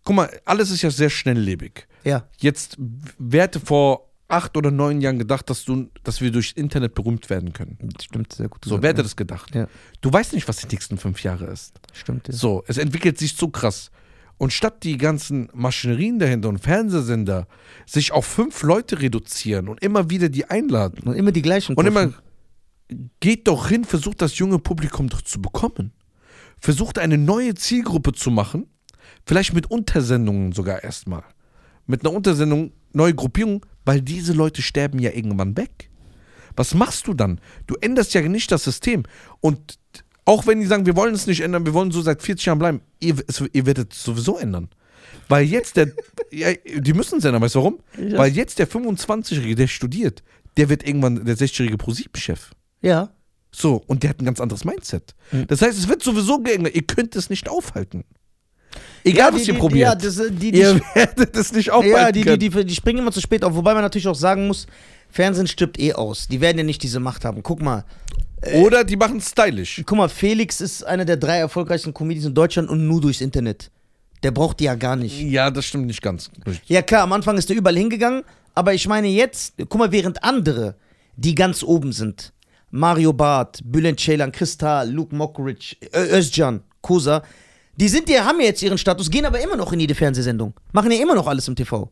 Guck 0.04 0.16
mal, 0.16 0.40
alles 0.44 0.70
ist 0.70 0.82
ja 0.82 0.90
sehr 0.90 1.10
schnelllebig. 1.10 1.86
Ja. 2.04 2.26
Jetzt, 2.38 2.76
wer 3.18 3.42
hätte 3.42 3.60
vor 3.60 4.08
acht 4.28 4.56
oder 4.56 4.70
neun 4.70 5.00
Jahren 5.00 5.18
gedacht, 5.18 5.50
dass, 5.50 5.64
du, 5.64 5.90
dass 6.04 6.20
wir 6.20 6.30
durch 6.30 6.54
Internet 6.56 6.94
berühmt 6.94 7.28
werden 7.28 7.52
können? 7.52 7.76
Stimmt, 8.00 8.32
sehr 8.32 8.48
gut. 8.48 8.64
So, 8.64 8.82
wer 8.82 8.90
hätte 8.90 9.00
ja. 9.00 9.04
das 9.04 9.16
gedacht? 9.16 9.54
Ja. 9.54 9.68
Du 10.00 10.12
weißt 10.12 10.32
nicht, 10.32 10.48
was 10.48 10.58
die 10.58 10.68
nächsten 10.68 10.96
fünf 10.96 11.22
Jahre 11.22 11.46
ist. 11.46 11.74
Stimmt, 11.92 12.28
ja. 12.28 12.34
So, 12.34 12.64
es 12.66 12.78
entwickelt 12.78 13.18
sich 13.18 13.36
so 13.36 13.48
krass. 13.48 13.90
Und 14.38 14.52
statt 14.52 14.82
die 14.82 14.98
ganzen 14.98 15.48
Maschinerien 15.54 16.18
dahinter 16.18 16.50
und 16.50 16.58
Fernsehsender 16.58 17.46
sich 17.86 18.12
auf 18.12 18.26
fünf 18.26 18.62
Leute 18.62 19.00
reduzieren 19.00 19.68
und 19.68 19.82
immer 19.82 20.10
wieder 20.10 20.28
die 20.28 20.44
einladen 20.44 21.08
Und 21.08 21.14
immer 21.14 21.32
die 21.32 21.42
gleichen. 21.42 21.74
und 21.74 21.86
immer 21.86 22.12
geht 23.20 23.48
doch 23.48 23.68
hin, 23.68 23.84
versucht 23.84 24.22
das 24.22 24.38
junge 24.38 24.58
Publikum 24.58 25.08
doch 25.08 25.22
zu 25.22 25.40
bekommen. 25.40 25.92
Versucht 26.60 26.98
eine 26.98 27.18
neue 27.18 27.54
Zielgruppe 27.54 28.12
zu 28.12 28.30
machen, 28.30 28.66
vielleicht 29.24 29.54
mit 29.54 29.70
Untersendungen 29.70 30.52
sogar 30.52 30.84
erstmal. 30.84 31.24
Mit 31.86 32.04
einer 32.04 32.14
Untersendung, 32.14 32.72
neue 32.92 33.14
Gruppierung, 33.14 33.64
weil 33.84 34.02
diese 34.02 34.32
Leute 34.32 34.62
sterben 34.62 34.98
ja 34.98 35.12
irgendwann 35.12 35.56
weg. 35.56 35.90
Was 36.56 36.74
machst 36.74 37.06
du 37.06 37.14
dann? 37.14 37.40
Du 37.66 37.74
änderst 37.76 38.14
ja 38.14 38.22
nicht 38.22 38.50
das 38.50 38.64
System. 38.64 39.04
Und 39.40 39.78
auch 40.26 40.46
wenn 40.46 40.60
die 40.60 40.66
sagen, 40.66 40.84
wir 40.84 40.96
wollen 40.96 41.14
es 41.14 41.26
nicht 41.26 41.40
ändern, 41.40 41.64
wir 41.64 41.72
wollen 41.72 41.90
so 41.90 42.02
seit 42.02 42.20
40 42.20 42.46
Jahren 42.46 42.58
bleiben, 42.58 42.80
ihr, 43.00 43.14
es, 43.26 43.42
ihr 43.52 43.64
werdet 43.64 43.94
es 43.94 44.02
sowieso 44.02 44.36
ändern. 44.36 44.68
Weil 45.28 45.46
jetzt 45.46 45.76
der, 45.76 45.92
ja, 46.30 46.52
die 46.52 46.92
müssen 46.92 47.18
es 47.18 47.24
ändern, 47.24 47.40
weißt 47.40 47.54
du 47.54 47.60
warum? 47.60 47.78
Ja. 47.96 48.18
Weil 48.18 48.32
jetzt 48.32 48.58
der 48.58 48.68
25-Jährige, 48.68 49.54
der 49.54 49.68
studiert, 49.68 50.22
der 50.56 50.68
wird 50.68 50.86
irgendwann 50.86 51.24
der 51.24 51.36
60-jährige 51.36 51.78
ProSieben-Chef. 51.78 52.50
Ja. 52.82 53.10
So, 53.52 53.82
und 53.86 54.02
der 54.02 54.10
hat 54.10 54.20
ein 54.20 54.24
ganz 54.24 54.40
anderes 54.40 54.64
Mindset. 54.64 55.14
Mhm. 55.30 55.46
Das 55.46 55.62
heißt, 55.62 55.78
es 55.78 55.88
wird 55.88 56.02
sowieso 56.02 56.40
geändert. 56.40 56.74
Ihr 56.74 56.82
könnt 56.82 57.16
es 57.16 57.30
nicht 57.30 57.48
aufhalten. 57.48 58.04
Egal, 59.04 59.28
ja, 59.28 59.34
was 59.34 59.42
die, 59.42 59.48
ihr 59.48 59.54
die, 59.54 59.60
probiert. 59.60 59.88
Ja, 59.88 59.94
das, 59.94 60.18
äh, 60.18 60.30
die, 60.30 60.50
ihr 60.50 60.80
werdet 60.94 61.36
es 61.36 61.52
nicht 61.52 61.70
aufhalten 61.70 62.18
ja 62.18 62.36
die, 62.36 62.50
die, 62.50 62.64
die 62.64 62.74
springen 62.74 62.98
immer 62.98 63.12
zu 63.12 63.20
spät 63.20 63.44
auf. 63.44 63.54
Wobei 63.54 63.72
man 63.74 63.82
natürlich 63.82 64.08
auch 64.08 64.16
sagen 64.16 64.48
muss, 64.48 64.66
Fernsehen 65.10 65.46
stirbt 65.46 65.78
eh 65.78 65.92
aus. 65.94 66.28
Die 66.28 66.40
werden 66.40 66.58
ja 66.58 66.64
nicht 66.64 66.82
diese 66.82 67.00
Macht 67.00 67.24
haben. 67.24 67.42
Guck 67.42 67.62
mal, 67.62 67.84
Oder 68.54 68.84
die 68.84 68.96
machen 68.96 69.18
es 69.18 69.30
stylisch. 69.30 69.82
guck 69.86 69.96
mal, 69.98 70.08
Felix 70.08 70.60
ist 70.60 70.84
einer 70.84 71.04
der 71.04 71.16
drei 71.16 71.38
erfolgreichsten 71.38 71.94
Comedians 71.94 72.26
in 72.26 72.34
Deutschland 72.34 72.68
und 72.68 72.86
nur 72.86 73.00
durchs 73.00 73.20
Internet. 73.20 73.70
Der 74.22 74.30
braucht 74.30 74.60
die 74.60 74.64
ja 74.64 74.74
gar 74.74 74.96
nicht. 74.96 75.20
Ja, 75.20 75.50
das 75.50 75.64
stimmt 75.66 75.86
nicht 75.86 76.02
ganz. 76.02 76.30
Ja 76.66 76.82
klar, 76.82 77.02
am 77.02 77.12
Anfang 77.12 77.36
ist 77.38 77.48
er 77.50 77.56
überall 77.56 77.76
hingegangen, 77.76 78.22
aber 78.54 78.74
ich 78.74 78.86
meine 78.88 79.08
jetzt, 79.08 79.54
guck 79.68 79.76
mal, 79.78 79.92
während 79.92 80.22
andere, 80.24 80.74
die 81.16 81.34
ganz 81.34 81.62
oben 81.62 81.92
sind, 81.92 82.32
Mario 82.70 83.12
Barth, 83.12 83.60
Bülent 83.64 84.00
Ceylan, 84.00 84.32
Kristall, 84.32 84.90
Luke 84.90 85.14
Mockridge, 85.14 85.76
Ö- 85.94 86.16
Özcan, 86.18 86.62
Kosa, 86.82 87.22
die 87.76 87.88
sind 87.88 88.08
ja, 88.08 88.24
haben 88.24 88.40
ja 88.40 88.46
jetzt 88.46 88.62
ihren 88.62 88.78
Status, 88.78 89.10
gehen 89.10 89.24
aber 89.26 89.40
immer 89.40 89.56
noch 89.56 89.72
in 89.72 89.80
jede 89.80 89.94
Fernsehsendung, 89.94 90.54
machen 90.72 90.90
ja 90.90 91.00
immer 91.00 91.14
noch 91.14 91.26
alles 91.26 91.46
im 91.48 91.54
TV. 91.54 91.88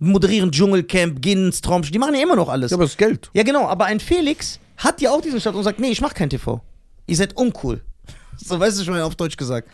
Moderieren 0.00 0.52
Dschungelcamp, 0.52 1.20
gehen 1.20 1.46
ins 1.46 1.60
Traumschiff, 1.60 1.90
die 1.92 1.98
machen 1.98 2.14
ja 2.14 2.22
immer 2.22 2.36
noch 2.36 2.48
alles. 2.48 2.70
Ja, 2.70 2.76
aber 2.76 2.84
das 2.84 2.92
ist 2.92 2.98
Geld. 2.98 3.30
Ja, 3.32 3.42
genau, 3.42 3.66
aber 3.66 3.86
ein 3.86 3.98
Felix 4.00 4.60
hat 4.76 5.00
ja 5.00 5.10
auch 5.10 5.20
diesen 5.20 5.40
Status 5.40 5.58
und 5.58 5.64
sagt, 5.64 5.80
nee, 5.80 5.90
ich 5.90 6.00
mach 6.00 6.14
kein 6.14 6.30
TV. 6.30 6.60
Ihr 7.06 7.16
seid 7.16 7.36
uncool. 7.36 7.82
So, 8.40 8.60
weißt 8.60 8.78
du 8.78 8.84
schon 8.84 9.00
auf 9.00 9.16
Deutsch 9.16 9.36
gesagt. 9.36 9.68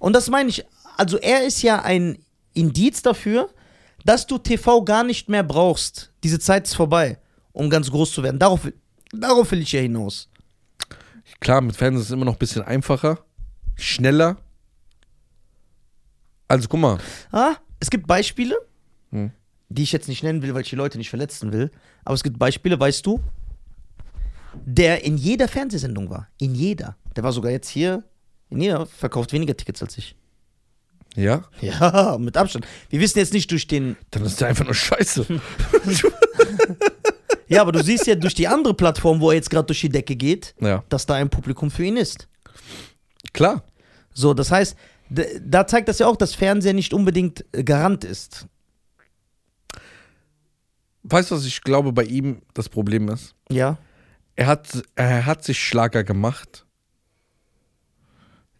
Und 0.00 0.14
das 0.14 0.28
meine 0.28 0.48
ich, 0.48 0.64
also 0.96 1.16
er 1.18 1.44
ist 1.46 1.62
ja 1.62 1.80
ein 1.82 2.18
Indiz 2.54 3.02
dafür, 3.02 3.48
dass 4.04 4.26
du 4.26 4.36
TV 4.38 4.82
gar 4.82 5.04
nicht 5.04 5.28
mehr 5.28 5.44
brauchst. 5.44 6.10
Diese 6.24 6.40
Zeit 6.40 6.66
ist 6.66 6.74
vorbei, 6.74 7.18
um 7.52 7.70
ganz 7.70 7.88
groß 7.88 8.10
zu 8.10 8.24
werden. 8.24 8.40
Darauf, 8.40 8.64
will- 8.64 8.74
darauf 9.12 9.48
will 9.52 9.60
ich 9.60 9.70
ja 9.70 9.80
hinaus. 9.80 10.28
Klar, 11.38 11.60
mit 11.60 11.76
Fernsehen 11.76 12.00
ist 12.00 12.08
es 12.08 12.12
immer 12.12 12.24
noch 12.24 12.32
ein 12.32 12.38
bisschen 12.40 12.62
einfacher, 12.62 13.18
schneller. 13.76 14.38
Also 16.48 16.66
guck 16.68 16.80
mal, 16.80 16.98
Ah, 17.30 17.54
es 17.78 17.90
gibt 17.90 18.06
Beispiele, 18.08 18.56
Hm. 19.12 19.30
Die 19.70 19.84
ich 19.84 19.92
jetzt 19.92 20.08
nicht 20.08 20.22
nennen 20.22 20.42
will, 20.42 20.52
weil 20.54 20.62
ich 20.62 20.68
die 20.68 20.76
Leute 20.76 20.98
nicht 20.98 21.08
verletzen 21.08 21.52
will. 21.52 21.70
Aber 22.04 22.14
es 22.14 22.22
gibt 22.22 22.38
Beispiele, 22.38 22.78
weißt 22.78 23.06
du, 23.06 23.20
der 24.66 25.04
in 25.04 25.16
jeder 25.16 25.48
Fernsehsendung 25.48 26.10
war. 26.10 26.28
In 26.38 26.54
jeder. 26.54 26.96
Der 27.16 27.22
war 27.24 27.32
sogar 27.32 27.52
jetzt 27.52 27.68
hier. 27.68 28.02
In 28.50 28.60
jeder 28.60 28.84
verkauft 28.86 29.32
weniger 29.32 29.56
Tickets 29.56 29.82
als 29.82 29.96
ich. 29.96 30.16
ja, 31.14 31.44
Ja, 31.60 32.18
mit 32.18 32.36
Abstand. 32.36 32.66
Wir 32.88 33.00
wissen 33.00 33.18
jetzt 33.18 33.32
nicht 33.32 33.50
durch 33.50 33.66
den. 33.66 33.96
dann 34.10 34.24
ist 34.24 34.40
der 34.40 34.48
einfach 34.48 34.64
nur 34.64 34.74
scheiße. 34.74 35.24
Ja, 37.50 37.62
aber 37.62 37.72
du 37.72 37.82
siehst 37.82 38.06
ja 38.06 38.14
durch 38.14 38.34
die 38.34 38.46
andere 38.46 38.74
Plattform, 38.74 39.20
wo 39.20 39.30
er 39.30 39.34
jetzt 39.34 39.50
gerade 39.50 39.66
durch 39.66 39.80
die 39.80 39.88
Decke 39.88 40.14
geht, 40.14 40.54
ja, 40.60 40.84
dass 40.88 41.04
da 41.04 41.14
ein 41.14 41.28
Publikum 41.30 41.68
für 41.68 41.84
ihn 41.84 41.96
ist. 41.96 42.28
klar. 43.32 43.64
So, 44.14 44.34
das 44.34 44.52
heißt, 44.52 44.76
da 45.42 45.66
zeigt 45.66 45.88
das 45.88 45.98
ja 45.98 46.06
auch, 46.06 46.14
dass 46.14 46.32
Fernseher 46.32 46.74
nicht 46.74 46.94
unbedingt 46.94 47.44
äh, 47.52 47.64
Garant 47.64 48.04
ist. 48.04 48.46
Weißt 51.02 51.30
du, 51.30 51.34
was 51.34 51.44
ich 51.46 51.62
glaube 51.62 51.92
bei 51.92 52.04
ihm 52.04 52.42
das 52.54 52.68
Problem 52.68 53.08
ist? 53.08 53.34
Ja. 53.50 53.78
Er 54.36 54.46
hat, 54.46 54.82
er 54.94 55.26
hat 55.26 55.44
sich 55.44 55.58
Schlager 55.62 56.04
gemacht, 56.04 56.64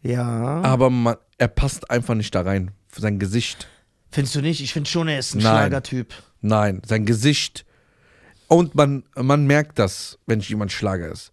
Ja. 0.02 0.62
aber 0.62 0.90
man, 0.90 1.16
er 1.38 1.48
passt 1.48 1.90
einfach 1.90 2.14
nicht 2.14 2.34
da 2.34 2.42
rein. 2.42 2.70
Für 2.88 3.00
sein 3.00 3.18
Gesicht. 3.18 3.68
Findest 4.10 4.34
du 4.34 4.40
nicht? 4.40 4.60
Ich 4.60 4.72
finde 4.72 4.90
schon, 4.90 5.08
er 5.08 5.18
ist 5.18 5.34
ein 5.34 5.38
Nein. 5.42 5.52
Schlagertyp. 5.68 6.14
Nein, 6.40 6.82
sein 6.86 7.06
Gesicht. 7.06 7.64
Und 8.48 8.74
man, 8.74 9.04
man 9.14 9.46
merkt 9.46 9.78
das, 9.78 10.18
wenn 10.26 10.40
jemand 10.40 10.72
Schlager 10.72 11.08
ist. 11.08 11.32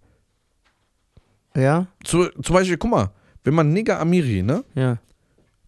Ja? 1.56 1.88
Zu, 2.04 2.30
zum 2.42 2.54
Beispiel, 2.54 2.78
guck 2.78 2.92
mal, 2.92 3.10
wenn 3.44 3.56
man 3.56 3.74
Nigga 3.74 4.00
Amiri, 4.00 4.44
ne, 4.44 4.64
Ja. 4.76 5.00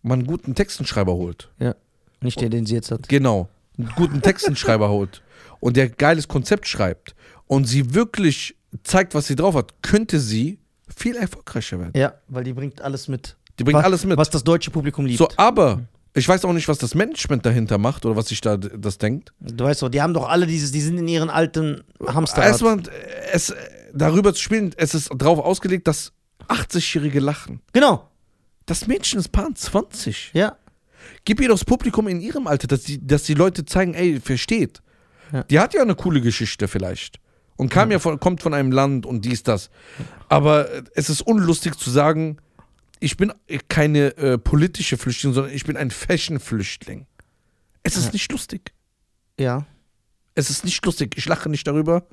man 0.04 0.20
einen 0.20 0.28
guten 0.28 0.54
Textenschreiber 0.54 1.14
holt. 1.14 1.50
Ja. 1.58 1.74
Nicht 2.22 2.40
der, 2.42 2.50
den 2.50 2.66
sie 2.68 2.76
jetzt 2.76 2.92
hat. 2.92 3.10
Genau. 3.10 3.50
Einen 3.78 3.90
guten 3.96 4.22
Textenschreiber 4.22 4.90
holt. 4.90 5.24
Und 5.60 5.78
der 5.78 5.90
geiles 5.90 6.28
Konzept 6.28 6.68
schreibt. 6.68 7.16
Und 7.48 7.66
sie 7.66 7.94
wirklich 7.94 8.56
zeigt, 8.84 9.16
was 9.16 9.28
sie 9.28 9.36
drauf 9.36 9.56
hat, 9.56 9.82
könnte 9.82 10.20
sie 10.20 10.60
viel 10.96 11.16
erfolgreicher 11.16 11.80
werden. 11.80 11.94
Ja, 11.96 12.14
weil 12.28 12.44
die 12.44 12.54
bringt 12.54 12.82
alles 12.82 13.08
mit. 13.08 13.36
Die 13.58 13.64
bringt 13.64 13.78
was, 13.78 13.86
alles 13.86 14.06
mit. 14.06 14.18
Was 14.18 14.30
das 14.30 14.44
deutsche 14.44 14.72
Publikum 14.72 15.06
liebt. 15.06 15.20
So, 15.20 15.28
aber 15.38 15.82
ich 16.14 16.28
weiß 16.28 16.46
auch 16.46 16.54
nicht, 16.54 16.68
was 16.68 16.78
das 16.78 16.96
Management 16.96 17.46
dahinter 17.46 17.78
macht 17.78 18.06
oder 18.06 18.16
was 18.16 18.28
sich 18.28 18.42
da 18.42 18.58
das 18.58 18.98
denkt. 18.98 19.34
Du 19.40 19.64
weißt 19.64 19.82
doch, 19.82 19.90
die 19.90 20.02
haben 20.02 20.14
doch 20.14 20.28
alle 20.28 20.48
dieses, 20.48 20.72
die 20.72 20.82
sind 20.82 20.98
in 20.98 21.08
ihren 21.08 21.30
alten 21.30 21.84
Hamsterrad. 22.06 22.48
Erstmal, 22.48 22.82
es 23.32 23.54
darüber 23.94 24.34
zu 24.34 24.42
spielen, 24.42 24.74
es 24.78 24.94
ist 24.94 25.10
darauf 25.16 25.40
ausgelegt, 25.40 25.88
dass 25.88 26.14
80-Jährige 26.48 27.20
lachen. 27.20 27.62
Genau. 27.74 28.10
Das 28.66 28.88
Mädchen 28.88 29.20
ist 29.20 29.32
Paar 29.32 29.54
20. 29.54 30.32
Ja. 30.34 30.56
Gib 31.26 31.42
ihr 31.42 31.48
doch 31.48 31.56
das 31.56 31.66
Publikum 31.66 32.08
in 32.08 32.22
ihrem 32.22 32.48
Alter, 32.48 32.68
dass 32.68 32.84
die, 32.84 33.06
dass 33.06 33.24
die 33.24 33.34
Leute 33.34 33.66
zeigen, 33.66 33.94
ey, 33.94 34.20
versteht. 34.20 34.82
Ja. 35.32 35.44
Die 35.44 35.60
hat 35.60 35.74
ja 35.74 35.82
eine 35.82 35.96
coole 35.96 36.22
Geschichte 36.22 36.68
vielleicht. 36.68 37.20
Und 37.58 37.70
kam 37.70 37.92
ja 37.92 38.00
von, 38.00 38.20
kommt 38.20 38.42
von 38.42 38.54
einem 38.54 38.72
Land 38.72 39.06
und 39.06 39.26
dies, 39.26 39.44
das. 39.44 39.70
Aber 40.30 40.70
äh, 40.72 40.84
es 40.96 41.10
ist 41.10 41.22
unlustig 41.22 41.76
zu 41.78 41.90
sagen, 41.90 42.38
ich 43.02 43.18
bin 43.18 43.34
keine 43.68 44.16
äh, 44.18 44.38
politische 44.38 44.98
Flüchtling, 44.98 45.34
sondern 45.34 45.54
ich 45.54 45.66
bin 45.66 45.76
ein 45.78 45.92
Fashion-Flüchtling. 45.92 47.06
Es 47.84 47.98
ist 47.98 48.08
Ja. 48.08 48.12
nicht 48.14 48.32
lustig. 48.32 48.74
Ja. 49.40 49.66
Es 50.36 50.50
ist 50.50 50.64
nicht 50.64 50.86
lustig. 50.86 51.16
Ich 51.18 51.26
lache 51.26 51.50
nicht 51.50 51.68
darüber. 51.68 52.04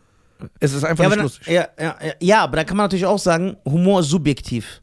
Es 0.61 0.73
ist 0.73 0.85
einfach 0.85 1.05
Ja 1.05 1.11
nicht 1.11 1.23
lustig. 1.23 1.47
ja, 1.47 1.69
ja, 1.79 1.97
ja, 2.05 2.13
ja, 2.21 2.41
aber 2.43 2.57
da 2.57 2.65
kann 2.65 2.77
man 2.77 2.85
natürlich 2.85 3.07
auch 3.07 3.19
sagen, 3.19 3.57
Humor 3.65 4.01
ist 4.01 4.09
subjektiv. 4.09 4.83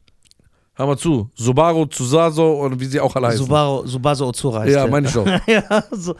Hör 0.75 0.87
mal 0.87 0.97
zu. 0.97 1.29
Subaru, 1.35 1.85
Tsusaso 1.85 2.53
und 2.61 2.79
wie 2.79 2.85
sie 2.85 2.99
auch 2.99 3.15
alle 3.15 3.27
heißen. 3.27 3.45
Subaru, 3.45 3.85
Subaso 3.85 4.27
Ozora 4.27 4.61
heißt 4.61 4.73
ja, 4.73 4.87
meine 4.87 5.07
ich 5.07 5.13
doch. 5.13 5.27
ja, 5.47 5.83
so. 5.91 6.15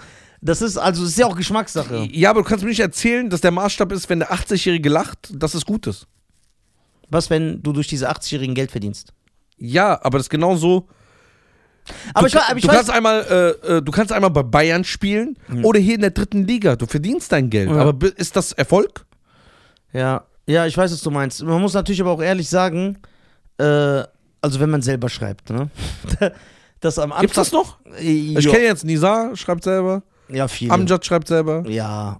Das 0.45 0.61
ist, 0.61 0.77
also, 0.77 1.03
das 1.03 1.11
ist 1.11 1.17
ja 1.17 1.25
auch 1.25 1.37
Geschmackssache. 1.37 2.07
Ja, 2.11 2.29
aber 2.31 2.41
du 2.41 2.47
kannst 2.49 2.63
mir 2.63 2.69
nicht 2.69 2.81
erzählen, 2.81 3.29
dass 3.29 3.39
der 3.41 3.51
Maßstab 3.51 3.91
ist, 3.93 4.09
wenn 4.09 4.19
der 4.19 4.31
80-Jährige 4.33 4.89
lacht, 4.89 5.31
dass 5.33 5.53
es 5.53 5.65
gut 5.65 5.87
ist. 5.87 6.05
Was, 7.09 7.29
wenn 7.29 7.61
du 7.63 7.71
durch 7.71 7.87
diese 7.87 8.09
80-Jährigen 8.09 8.53
Geld 8.53 8.71
verdienst? 8.71 9.13
Ja, 9.57 9.99
aber 10.03 10.17
das 10.17 10.25
ist 10.25 10.29
genauso. 10.29 10.87
Aber 12.13 12.27
du, 12.27 12.35
ich, 12.37 12.43
aber 12.43 12.57
ich 12.57 12.63
du 12.63 12.67
weiß, 12.67 12.75
kannst 12.75 12.89
einmal, 12.91 13.55
äh, 13.65 13.75
äh, 13.77 13.81
du 13.81 13.91
kannst 13.91 14.11
einmal 14.11 14.31
bei 14.31 14.43
Bayern 14.43 14.83
spielen 14.83 15.37
oder 15.63 15.79
hier 15.79 15.95
in 15.95 16.01
der 16.01 16.11
dritten 16.11 16.45
Liga. 16.45 16.75
Du 16.75 16.85
verdienst 16.87 17.31
dein 17.31 17.49
Geld. 17.49 17.69
Ja. 17.69 17.77
Aber 17.77 18.07
ist 18.17 18.35
das 18.35 18.51
Erfolg? 18.53 19.05
ja, 19.93 20.25
ja, 20.45 20.65
ich 20.65 20.75
weiß, 20.75 20.91
was 20.91 21.01
du 21.01 21.09
meinst. 21.09 21.41
Man 21.41 21.61
muss 21.61 21.73
natürlich 21.73 22.01
aber 22.01 22.11
auch 22.11 22.21
ehrlich 22.21 22.49
sagen, 22.49 22.97
äh, 23.57 23.63
also 24.41 24.59
wenn 24.59 24.69
man 24.69 24.81
selber 24.81 25.07
schreibt, 25.07 25.49
ne? 25.49 25.69
Das 26.81 26.99
am 26.99 27.13
Anfang. 27.13 27.21
Gibt's 27.21 27.35
das 27.35 27.51
noch? 27.53 27.77
Äh, 27.97 28.37
Ich 28.37 28.45
kenne 28.49 28.65
jetzt 28.65 28.83
Nizar, 28.83 29.37
schreibt 29.37 29.63
selber. 29.63 30.03
Ja, 30.33 30.47
viele. 30.47 30.71
Amjad 30.73 31.05
schreibt 31.05 31.27
selber. 31.27 31.63
Ja, 31.67 32.19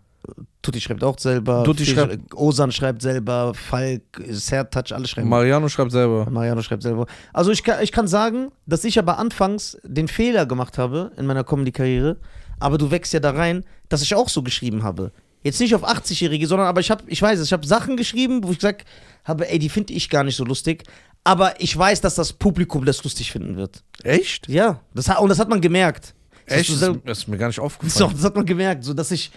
Tutti 0.61 0.79
schreibt 0.79 1.03
auch 1.03 1.19
selber. 1.19 1.63
Tutti 1.65 1.83
Fisch- 1.83 1.93
schreibt- 1.93 2.33
Osan 2.33 2.71
schreibt 2.71 3.01
selber. 3.01 3.53
Falk, 3.53 4.01
Sertac, 4.29 4.91
alle 4.93 5.05
schreiben. 5.07 5.27
Mariano 5.27 5.67
schreibt 5.67 5.91
selber. 5.91 6.29
Mariano 6.29 6.61
schreibt 6.61 6.83
selber. 6.83 7.05
Also 7.33 7.51
ich 7.51 7.63
kann, 7.63 7.83
ich 7.83 7.91
kann 7.91 8.07
sagen, 8.07 8.49
dass 8.65 8.85
ich 8.85 8.97
aber 8.97 9.17
anfangs 9.17 9.77
den 9.83 10.07
Fehler 10.07 10.45
gemacht 10.45 10.77
habe 10.77 11.11
in 11.17 11.25
meiner 11.25 11.43
Comedy-Karriere, 11.43 12.15
aber 12.59 12.77
du 12.77 12.91
wächst 12.91 13.11
ja 13.13 13.19
da 13.19 13.31
rein, 13.31 13.65
dass 13.89 14.01
ich 14.01 14.15
auch 14.15 14.29
so 14.29 14.41
geschrieben 14.41 14.83
habe. 14.83 15.11
Jetzt 15.41 15.59
nicht 15.59 15.75
auf 15.75 15.83
80-Jährige, 15.85 16.47
sondern 16.47 16.67
aber 16.69 16.79
ich 16.79 16.89
habe, 16.89 17.03
ich 17.07 17.21
weiß 17.21 17.37
es, 17.39 17.47
ich 17.47 17.53
habe 17.53 17.67
Sachen 17.67 17.97
geschrieben, 17.97 18.41
wo 18.45 18.51
ich 18.51 18.59
gesagt 18.59 18.85
habe, 19.25 19.49
ey, 19.49 19.59
die 19.59 19.67
finde 19.67 19.91
ich 19.91 20.09
gar 20.09 20.23
nicht 20.23 20.37
so 20.37 20.45
lustig, 20.45 20.83
aber 21.25 21.59
ich 21.59 21.77
weiß, 21.77 21.99
dass 21.99 22.15
das 22.15 22.31
Publikum 22.31 22.85
das 22.85 23.03
lustig 23.03 23.29
finden 23.33 23.57
wird. 23.57 23.83
Echt? 24.03 24.47
Ja, 24.47 24.79
das, 24.93 25.09
und 25.19 25.27
das 25.27 25.39
hat 25.39 25.49
man 25.49 25.59
gemerkt. 25.59 26.13
Das 26.47 26.57
Echt? 26.59 26.69
ist 26.69 26.81
Das 26.81 26.87
so, 26.87 26.93
ist, 26.95 27.01
das 27.05 27.17
ist 27.19 27.27
mir 27.27 27.37
gar 27.37 27.47
nicht 27.47 27.55
so, 27.57 27.61
aufgefallen. 27.63 28.13
das 28.13 28.23
hat 28.23 28.35
man 28.35 28.45
gemerkt, 28.45 28.83
so 28.83 28.93
dass 28.93 29.11
ich, 29.11 29.31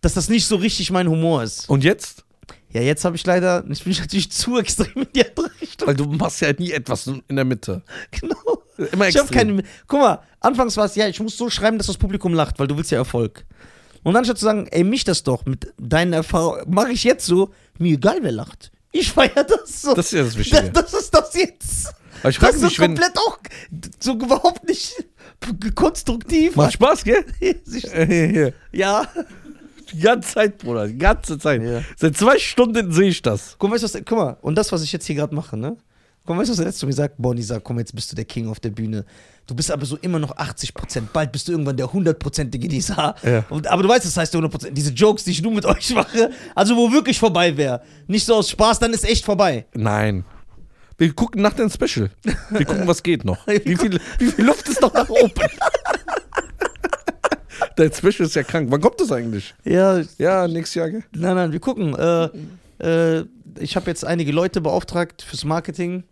dass 0.00 0.14
das 0.14 0.28
nicht 0.28 0.46
so 0.46 0.56
richtig 0.56 0.90
mein 0.90 1.08
Humor 1.08 1.42
ist. 1.42 1.68
Und 1.68 1.84
jetzt? 1.84 2.24
Ja, 2.72 2.80
jetzt 2.82 3.04
habe 3.04 3.16
ich 3.16 3.26
leider, 3.26 3.64
ich 3.68 3.82
bin 3.82 3.92
natürlich 3.98 4.30
zu 4.30 4.58
extrem 4.58 5.02
in 5.02 5.08
die 5.14 5.26
andere 5.28 5.50
Richtung. 5.60 5.88
Weil 5.88 5.96
du 5.96 6.04
machst 6.04 6.40
ja 6.40 6.52
nie 6.56 6.70
etwas 6.70 7.06
in 7.06 7.36
der 7.36 7.44
Mitte. 7.44 7.82
Genau. 8.12 8.36
Immer 8.92 9.08
Ich 9.08 9.16
habe 9.16 9.28
extrem. 9.28 9.56
keine. 9.56 9.62
Guck 9.88 10.00
mal, 10.00 10.22
anfangs 10.40 10.76
war 10.76 10.84
es, 10.86 10.94
ja, 10.94 11.08
ich 11.08 11.20
muss 11.20 11.36
so 11.36 11.50
schreiben, 11.50 11.78
dass 11.78 11.88
das 11.88 11.98
Publikum 11.98 12.32
lacht, 12.32 12.58
weil 12.58 12.66
du 12.68 12.76
willst 12.76 12.90
ja 12.90 12.98
Erfolg. 12.98 13.44
Und 14.02 14.14
dann 14.14 14.24
statt 14.24 14.38
zu 14.38 14.44
sagen, 14.44 14.66
ey, 14.70 14.84
mich 14.84 15.04
das 15.04 15.22
doch 15.24 15.44
mit 15.44 15.74
deinen 15.78 16.12
Erfahrungen, 16.14 16.62
mache 16.72 16.92
ich 16.92 17.04
jetzt 17.04 17.26
so, 17.26 17.50
mir 17.78 17.94
egal, 17.94 18.18
wer 18.22 18.32
lacht. 18.32 18.70
Ich 18.92 19.12
feiere 19.12 19.44
das 19.44 19.82
so. 19.82 19.94
Das 19.94 20.06
ist 20.06 20.12
ja 20.12 20.24
das 20.24 20.36
Wichtige. 20.38 20.70
Das, 20.70 20.90
das 20.92 21.02
ist 21.02 21.14
das 21.14 21.34
jetzt. 21.34 21.94
Aber 22.22 22.30
ich 22.30 22.38
Das 22.38 22.54
ist 22.56 22.62
mich, 22.62 22.76
komplett 22.78 23.18
auch 23.18 23.38
so 24.00 24.12
überhaupt 24.14 24.66
nicht 24.66 24.94
konstruktiv. 25.74 26.56
Macht 26.56 26.74
Spaß, 26.74 27.04
gell? 27.04 27.24
Äh, 27.94 28.52
ja. 28.72 29.06
Die 29.92 29.98
ganze 29.98 30.34
Zeit, 30.34 30.58
Bruder. 30.58 30.86
Die 30.86 30.98
ganze 30.98 31.38
Zeit. 31.38 31.62
Ja. 31.62 31.82
Seit 31.96 32.16
zwei 32.16 32.38
Stunden 32.38 32.92
sehe 32.92 33.08
ich 33.08 33.22
das. 33.22 33.56
Guck, 33.58 33.70
weißt 33.72 33.82
du, 33.82 33.88
was, 33.92 34.02
guck 34.04 34.18
mal, 34.18 34.36
und 34.42 34.54
das, 34.56 34.70
was 34.70 34.82
ich 34.82 34.92
jetzt 34.92 35.06
hier 35.06 35.16
gerade 35.16 35.34
mache, 35.34 35.56
ne? 35.56 35.76
Guck 36.24 36.36
mal, 36.36 36.42
weißt 36.42 36.50
du, 36.50 36.52
was 36.52 36.58
er 36.60 36.64
letztes 36.66 36.80
zu 36.80 36.86
mir 36.86 36.92
sagt? 36.92 37.14
Bonnie 37.18 37.42
sagt, 37.42 37.64
komm, 37.64 37.78
jetzt 37.78 37.94
bist 37.94 38.12
du 38.12 38.16
der 38.16 38.24
King 38.24 38.48
auf 38.48 38.60
der 38.60 38.70
Bühne. 38.70 39.04
Du 39.46 39.54
bist 39.54 39.70
aber 39.70 39.84
so 39.84 39.96
immer 39.96 40.18
noch 40.20 40.36
80 40.36 40.74
Prozent. 40.74 41.12
Bald 41.12 41.32
bist 41.32 41.48
du 41.48 41.52
irgendwann 41.52 41.76
der 41.76 41.92
hundertprozentige 41.92 42.68
Nisa. 42.68 43.16
Ja. 43.24 43.44
Und, 43.50 43.66
aber 43.66 43.82
du 43.82 43.88
weißt, 43.88 44.04
das 44.04 44.16
heißt 44.16 44.32
der 44.32 44.38
100 44.38 44.52
Prozent. 44.52 44.78
Diese 44.78 44.92
Jokes, 44.92 45.24
die 45.24 45.32
ich 45.32 45.42
nur 45.42 45.52
mit 45.52 45.64
euch 45.66 45.92
mache, 45.92 46.30
also 46.54 46.76
wo 46.76 46.92
wirklich 46.92 47.18
vorbei 47.18 47.56
wäre. 47.56 47.82
Nicht 48.06 48.26
so 48.26 48.36
aus 48.36 48.50
Spaß, 48.50 48.78
dann 48.78 48.92
ist 48.92 49.04
echt 49.04 49.24
vorbei. 49.24 49.66
Nein. 49.74 50.24
Wir 51.00 51.14
gucken 51.14 51.40
nach 51.40 51.54
dem 51.54 51.70
Special. 51.70 52.10
Wir 52.50 52.66
gucken, 52.66 52.86
was 52.86 53.02
geht 53.02 53.24
noch. 53.24 53.46
Wie 53.64 53.74
viel, 53.74 53.98
wie 54.18 54.26
viel 54.30 54.44
Luft 54.44 54.68
ist 54.68 54.82
noch 54.82 54.92
nach 54.92 55.08
oben? 55.08 55.32
Dein 57.76 57.90
Special 57.90 58.26
ist 58.26 58.34
ja 58.34 58.42
krank. 58.42 58.70
Wann 58.70 58.82
kommt 58.82 59.00
das 59.00 59.10
eigentlich? 59.10 59.54
Ja, 59.64 60.02
Ja, 60.18 60.46
nächstes 60.46 60.74
Jahr, 60.74 60.90
gell? 60.90 61.02
nein, 61.12 61.36
nein, 61.36 61.52
wir 61.52 61.60
gucken. 61.60 61.94
Äh, 61.94 62.28
äh, 62.86 63.24
ich 63.58 63.76
habe 63.76 63.86
jetzt 63.90 64.04
einige 64.04 64.30
Leute 64.30 64.60
beauftragt 64.60 65.22
fürs 65.22 65.44
Marketing, 65.44 66.04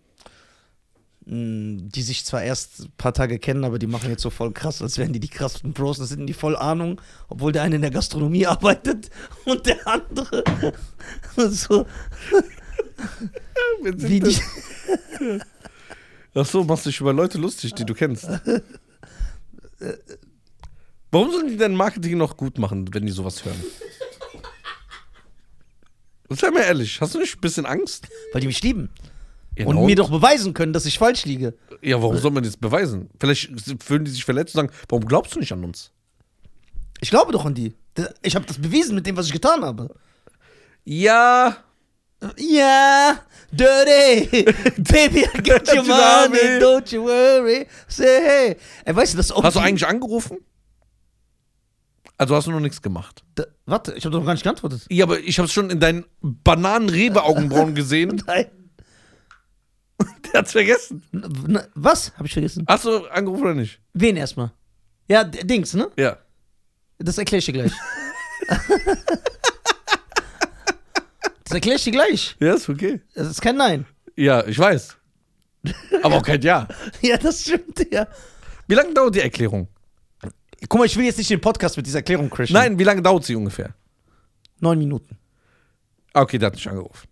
mh, 1.27 1.83
die 1.95 2.03
sich 2.03 2.25
zwar 2.25 2.43
erst 2.43 2.81
ein 2.81 2.93
paar 2.97 3.13
Tage 3.13 3.39
kennen, 3.39 3.65
aber 3.65 3.79
die 3.79 3.87
machen 3.87 4.09
jetzt 4.09 4.23
so 4.23 4.31
voll 4.31 4.53
krass, 4.53 4.81
als 4.81 4.97
wären 4.97 5.13
die 5.13 5.21
die 5.21 5.29
krassesten 5.29 5.75
Pros. 5.75 5.99
Das 5.99 6.09
sind 6.09 6.27
die 6.27 6.33
voll 6.33 6.57
Ahnung, 6.57 6.99
obwohl 7.29 7.53
der 7.53 7.61
eine 7.63 7.77
in 7.77 7.83
der 7.83 7.91
Gastronomie 7.91 8.47
arbeitet 8.55 9.11
und 9.45 9.67
der 9.67 9.87
andere 9.87 10.45
so 11.37 11.85
wie 13.83 14.21
die. 14.21 14.37
Ach 16.35 16.47
so, 16.47 16.65
machst 16.65 16.87
du 16.87 16.91
dich 16.91 17.01
über 17.01 17.13
Leute 17.13 17.39
lustig, 17.39 17.75
die 17.75 17.85
du 17.85 17.95
kennst. 17.95 18.29
Warum 21.11 21.31
sollen 21.31 21.49
die 21.49 21.57
denn 21.57 21.75
Marketing 21.75 22.19
noch 22.19 22.37
gut 22.37 22.59
machen, 22.59 22.93
wenn 22.93 23.07
die 23.07 23.13
sowas 23.13 23.45
hören? 23.45 23.63
Sei 26.31 26.51
mal 26.51 26.61
ehrlich, 26.61 27.01
hast 27.01 27.15
du 27.15 27.19
nicht 27.19 27.37
ein 27.37 27.41
bisschen 27.41 27.65
Angst? 27.65 28.07
Weil 28.33 28.43
die 28.43 28.47
mich 28.47 28.63
lieben. 28.63 28.91
Ja, 29.57 29.67
und 29.67 29.87
mir 29.87 29.97
doch 29.97 30.11
beweisen 30.11 30.55
können, 30.55 30.73
dass 30.73 30.87
ich 30.87 30.99
falsch 30.99 31.25
liege. 31.25 31.57
Ja, 31.81 32.01
warum 32.01 32.19
soll 32.19 32.31
man 32.31 32.45
das 32.45 32.57
beweisen? 32.57 33.09
Vielleicht 33.19 33.51
fühlen 33.83 34.05
die 34.05 34.11
sich 34.11 34.25
verletzt 34.25 34.55
und 34.55 34.61
sagen, 34.61 34.73
warum 34.89 35.07
glaubst 35.07 35.35
du 35.35 35.41
nicht 35.41 35.53
an 35.53 35.65
uns? 35.65 35.91
Ich 37.01 37.11
glaube 37.11 37.33
doch 37.33 37.45
an 37.45 37.55
die. 37.55 37.75
Ich 38.23 38.37
habe 38.37 38.47
das 38.47 38.59
bewiesen 38.59 38.95
mit 38.95 39.07
dem, 39.07 39.17
was 39.17 39.27
ich 39.27 39.33
getan 39.33 39.65
habe. 39.65 39.95
Ja, 40.85 41.57
Ja, 42.37 43.21
dirty. 43.53 44.43
Baby, 44.79 45.21
I 45.35 45.41
got 45.43 45.73
your 45.73 45.85
money, 45.85 46.59
don't 46.61 46.91
you 46.93 47.05
worry. 47.05 47.67
Say 47.87 48.21
hey. 48.23 48.57
Ey, 48.85 48.97
weißt 48.97 49.13
du, 49.15 49.19
das 49.19 49.33
hast 49.35 49.57
du 49.57 49.61
eigentlich 49.61 49.87
angerufen? 49.87 50.39
Also 52.17 52.35
hast 52.35 52.49
du 52.49 52.51
noch 52.51 52.59
nichts 52.61 52.83
gemacht. 52.83 53.23
Da, 53.37 53.45
warte, 53.67 53.95
ich 53.95 54.05
habe 54.05 54.13
doch 54.13 54.19
noch 54.19 54.27
gar 54.27 54.33
nicht 54.33 54.43
geantwortet. 54.43 54.83
Ja, 54.91 55.05
aber 55.05 55.21
ich 55.21 55.39
habe 55.39 55.47
es 55.47 55.53
schon 55.53 55.71
in 55.71 55.79
deinen 55.79 56.05
Bananen-Rebe-Augenbrauen 56.21 57.77
gesehen. 57.77 58.21
Nein. 58.27 58.47
Der 60.33 60.41
hat's 60.41 60.51
vergessen. 60.53 61.05
N- 61.13 61.23
n- 61.55 61.67
Was? 61.75 62.13
Habe 62.17 62.27
ich 62.27 62.33
vergessen. 62.33 62.65
Hast 62.69 62.85
du 62.85 63.07
angerufen 63.07 63.43
oder 63.45 63.55
nicht? 63.55 63.81
Wen 63.95 64.17
erstmal? 64.17 64.51
Ja, 65.09 65.23
Dings, 65.23 65.75
ne? 65.75 65.89
Ja. 65.97 66.19
Das 66.99 67.17
erkläre 67.19 67.39
ich 67.39 67.47
dir 67.47 67.53
gleich. 67.53 67.73
Das 71.49 71.55
erkläre 71.55 71.77
ich 71.77 71.85
dir 71.85 71.93
gleich. 71.93 72.37
Ja, 72.41 72.55
ist 72.55 72.69
okay. 72.69 73.01
Das 73.15 73.27
ist 73.29 73.41
kein 73.41 73.57
Nein. 73.57 73.87
Ja, 74.17 74.47
ich 74.47 74.59
weiß. 74.59 74.97
Aber 76.03 76.17
auch 76.17 76.23
kein 76.23 76.43
Ja. 76.43 76.69
Ja, 77.01 77.17
das 77.17 77.43
stimmt, 77.43 77.87
ja. 77.91 78.07
Wie 78.67 78.75
lange 78.75 78.93
dauert 78.93 79.15
die 79.15 79.21
Erklärung? 79.21 79.69
Guck 80.69 80.79
mal, 80.79 80.85
ich 80.85 80.97
will 80.97 81.05
jetzt 81.05 81.19
nicht 81.19 81.31
den 81.31 81.41
Podcast 81.41 81.77
mit 81.77 81.87
dieser 81.87 82.01
Erklärung 82.01 82.29
crashen. 82.29 82.53
Nein, 82.53 82.79
wie 82.79 82.85
lange 82.85 83.01
dauert 83.01 83.25
sie 83.25 83.35
ungefähr? 83.35 83.75
Neun 84.61 84.79
Minuten. 84.79 85.17
Ah, 86.13 86.23
okay, 86.23 86.37
der 86.37 86.49
hat 86.49 86.55
nicht 86.55 86.69
angerufen. 86.69 87.09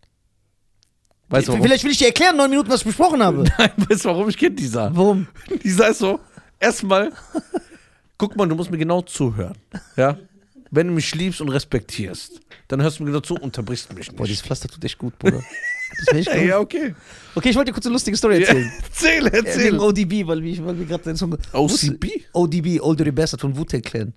Weißt 1.29 1.49
du 1.49 1.53
warum? 1.53 1.65
Vielleicht 1.65 1.85
will 1.85 1.93
ich 1.93 1.99
dir 1.99 2.09
erklären, 2.09 2.37
neun 2.37 2.51
Minuten, 2.51 2.69
was 2.69 2.81
ich 2.81 2.87
besprochen 2.87 3.23
habe. 3.23 3.45
Nein, 3.59 3.71
weißt 3.77 4.05
du 4.05 4.09
warum? 4.09 4.29
Ich 4.29 4.37
kenne 4.37 4.57
Lisa. 4.57 4.91
Warum? 4.93 5.29
Lisa 5.63 5.87
ist 5.87 5.99
so, 5.99 6.21
erstmal, 6.61 7.13
guck 8.19 8.37
mal, 8.37 8.47
du 8.47 8.55
musst 8.55 8.71
mir 8.71 8.79
genau 8.79 9.01
zuhören. 9.03 9.57
Ja? 9.97 10.19
Wenn 10.71 10.89
du 10.89 10.93
mich 10.95 11.15
liebst 11.15 11.41
und 11.41 11.49
respektierst, 11.49 12.41
dann 12.69 12.83
hörst 12.83 12.99
du 12.99 13.05
mir 13.05 13.11
genau 13.11 13.21
zu 13.21 13.35
und 13.35 13.43
unterbrichst 13.43 13.93
mich 13.95 14.09
Boah, 14.11 14.23
nicht. 14.23 14.31
dieses 14.33 14.43
Pflaster 14.43 14.69
tut 14.69 14.85
echt 14.85 14.99
gut, 14.99 15.19
Bruder. 15.19 15.43
Das 15.99 16.07
wär 16.13 16.19
echt 16.21 16.29
Ja, 16.29 16.35
gut. 16.39 16.49
ja, 16.49 16.59
okay. 16.59 16.95
Okay, 17.37 17.51
ich 17.51 17.57
wollte 17.57 17.71
dir 17.71 17.75
kurz 17.75 17.87
eine 17.87 17.93
lustige 17.93 18.17
Story 18.17 18.35
Ja, 18.43 18.49
erzählen. 18.49 18.73
erzähl, 18.83 19.25
Ja, 19.27 19.33
Wegen 19.33 19.47
erzähl. 19.47 19.79
ODB, 19.79 20.27
weil, 20.27 20.43
wir- 20.43 20.67
weil 20.67 20.79
wir 20.79 20.87
gerade 20.87 21.05
den 21.05 21.17
Song. 21.17 21.37
OCB? 21.53 22.01
Dirty 22.33 22.81
Old 22.81 22.99
Dirty 22.99 23.13
Bastard 23.13 23.41
von 23.41 23.57
Wu-Tang 23.57 23.83
Clan. 23.83 24.13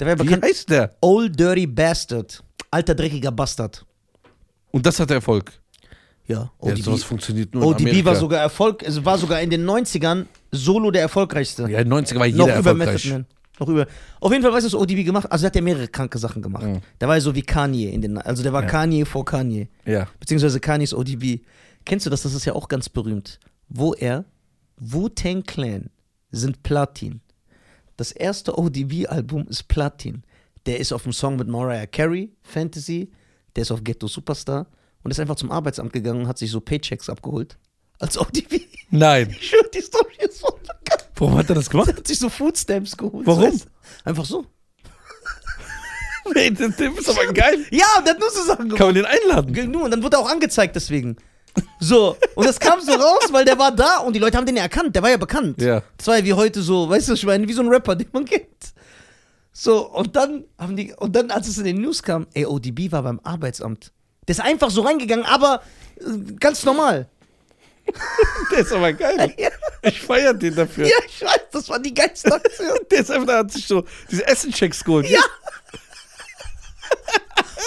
Der 0.00 0.06
war 0.06 0.14
ja 0.14 0.18
Wie 0.20 0.24
bekannt. 0.24 0.44
heißt 0.44 0.68
der? 0.70 0.94
Old 1.00 1.38
Dirty 1.38 1.66
Bastard. 1.66 2.42
Alter, 2.70 2.94
dreckiger 2.94 3.30
Bastard. 3.32 3.84
Und 4.72 4.84
das 4.84 4.98
hat 5.00 5.10
Erfolg. 5.10 5.52
Ja, 6.26 6.36
Ja, 6.36 6.50
ODB. 6.58 6.82
sowas 6.82 7.04
funktioniert 7.04 7.54
nur 7.54 7.62
in 7.62 7.68
ODB 7.70 7.80
Amerika. 7.82 8.04
war 8.06 8.16
sogar 8.16 8.40
Erfolg, 8.40 8.84
also 8.84 9.02
war 9.04 9.16
sogar 9.16 9.40
in 9.40 9.48
den 9.48 9.64
90ern 9.64 10.26
solo 10.52 10.90
der 10.90 11.00
erfolgreichste. 11.02 11.62
Ja, 11.70 11.78
in 11.78 11.88
den 11.88 11.92
90er 12.04 12.18
war 12.18 12.26
Noch 12.28 12.46
jeder 12.46 12.58
über 12.58 12.74
Method 12.74 12.92
erfolgreich. 12.92 13.10
Man. 13.12 13.26
Noch 13.60 13.68
über. 13.68 13.86
Auf 14.20 14.30
jeden 14.32 14.42
Fall 14.42 14.52
weißt 14.52 14.66
du, 14.66 14.72
was 14.72 14.80
ODB 14.80 15.04
gemacht 15.04 15.30
Also, 15.30 15.42
der 15.42 15.46
hat 15.48 15.56
ja 15.56 15.62
mehrere 15.62 15.88
kranke 15.88 16.18
Sachen 16.18 16.42
gemacht. 16.42 16.64
Mhm. 16.66 16.80
Der 17.00 17.08
war 17.08 17.16
ja 17.16 17.20
so 17.20 17.34
wie 17.34 17.42
Kanye 17.42 17.90
in 17.90 18.00
den. 18.02 18.18
Also, 18.18 18.42
der 18.42 18.52
war 18.52 18.62
Ja. 18.62 18.68
Kanye 18.68 19.04
vor 19.04 19.24
Kanye. 19.24 19.68
Ja. 19.84 20.06
Beziehungsweise 20.20 20.60
Kanyes 20.60 20.94
ODB. 20.94 21.40
Kennst 21.84 22.06
du 22.06 22.10
das? 22.10 22.22
Das 22.22 22.34
ist 22.34 22.44
ja 22.44 22.52
auch 22.54 22.68
ganz 22.68 22.88
berühmt. 22.88 23.38
Wo 23.68 23.94
er, 23.94 24.24
Wu-Tang 24.78 25.42
Clan 25.44 25.90
sind 26.30 26.62
Platin. 26.62 27.20
Das 27.96 28.12
erste 28.12 28.56
ODB-Album 28.58 29.48
ist 29.48 29.66
Platin. 29.68 30.22
Der 30.66 30.78
ist 30.78 30.92
auf 30.92 31.02
dem 31.02 31.12
Song 31.12 31.36
mit 31.36 31.48
Mariah 31.48 31.86
Carey, 31.86 32.30
Fantasy. 32.42 33.10
Der 33.56 33.62
ist 33.62 33.70
auf 33.72 33.82
Ghetto 33.82 34.06
Superstar. 34.06 34.66
Und 35.02 35.10
ist 35.10 35.20
einfach 35.20 35.36
zum 35.36 35.50
Arbeitsamt 35.50 35.92
gegangen 35.92 36.22
und 36.22 36.28
hat 36.28 36.38
sich 36.38 36.50
so 36.50 36.60
Paychecks 36.60 37.08
abgeholt. 37.08 37.56
Als 37.98 38.18
ODB. 38.18 38.60
Nein. 38.90 39.28
Ich 39.40 39.48
schwör, 39.48 39.62
die 39.74 39.80
Story 39.80 40.12
ist 40.18 40.40
voll 40.40 40.58
bekannt. 40.60 40.97
Warum 41.18 41.36
hat 41.36 41.48
er 41.48 41.54
das 41.56 41.66
Er 41.66 41.70
gemacht? 41.70 41.88
hat 41.96 42.06
sich 42.06 42.18
so 42.18 42.28
Foodstamps 42.28 42.96
geholt. 42.96 43.26
Warum? 43.26 43.42
weißt? 43.42 43.66
Einfach 44.04 44.24
so. 44.24 44.46
Ey, 46.34 46.52
der 46.52 46.76
Typ 46.76 46.98
ist 46.98 47.08
aber 47.08 47.32
geil. 47.32 47.64
Ja, 47.70 47.86
der 48.04 48.14
hat 48.14 48.20
nur 48.20 48.30
so 48.30 48.42
Sachen. 48.42 48.68
Kann 48.74 48.88
man 48.88 48.94
den 48.94 49.06
einladen? 49.06 49.70
Nur, 49.70 49.84
und 49.84 49.90
dann 49.90 50.02
wurde 50.02 50.16
er 50.16 50.20
auch 50.20 50.30
angezeigt 50.30 50.76
deswegen. 50.76 51.16
So, 51.80 52.16
und 52.34 52.46
das 52.46 52.60
kam 52.60 52.80
so 52.80 52.92
raus, 52.92 53.28
weil 53.30 53.44
der 53.44 53.58
war 53.58 53.72
da 53.72 53.98
und 53.98 54.14
die 54.14 54.20
Leute 54.20 54.36
haben 54.36 54.46
den 54.46 54.56
ja 54.56 54.62
erkannt, 54.62 54.94
der 54.94 55.02
war 55.02 55.10
ja 55.10 55.16
bekannt. 55.16 55.60
Ja. 55.60 55.82
Das 55.96 56.06
war 56.06 56.18
ja 56.18 56.24
wie 56.24 56.32
heute 56.32 56.62
so, 56.62 56.88
weißt 56.88 57.08
du, 57.08 57.14
ich 57.14 57.26
meine, 57.26 57.48
wie 57.48 57.52
so 57.52 57.62
ein 57.62 57.68
Rapper, 57.68 57.96
den 57.96 58.08
man 58.12 58.24
kennt. 58.24 58.46
So, 59.52 59.88
und 59.88 60.14
dann 60.14 60.44
haben 60.56 60.76
die, 60.76 60.92
und 60.94 61.16
dann, 61.16 61.30
als 61.32 61.48
es 61.48 61.58
in 61.58 61.64
den 61.64 61.80
News 61.80 62.02
kam, 62.02 62.26
ey, 62.34 62.46
ODB 62.46 62.92
war 62.92 63.02
beim 63.02 63.20
Arbeitsamt. 63.24 63.92
Der 64.28 64.34
ist 64.34 64.40
einfach 64.40 64.70
so 64.70 64.82
reingegangen, 64.82 65.24
aber 65.24 65.62
äh, 65.96 66.34
ganz 66.38 66.64
normal. 66.64 67.08
Der 68.52 68.58
ist 68.60 68.72
aber 68.72 68.92
geil. 68.92 69.34
Ja, 69.38 69.48
Ich 69.82 70.00
feier 70.00 70.34
den 70.34 70.54
dafür. 70.54 70.86
ja, 70.86 70.96
ich 71.06 71.20
weiß, 71.22 71.40
das 71.52 71.68
war 71.68 71.78
die 71.78 71.92
geilste 71.94 72.32
Aktion. 72.34 72.78
Der 72.90 73.00
ist 73.00 73.10
einfach, 73.10 73.34
hat 73.34 73.52
sich 73.52 73.66
so 73.66 73.84
diese 74.10 74.26
Essenchecks 74.26 74.82
geholt. 74.84 75.08
Ja. 75.08 75.20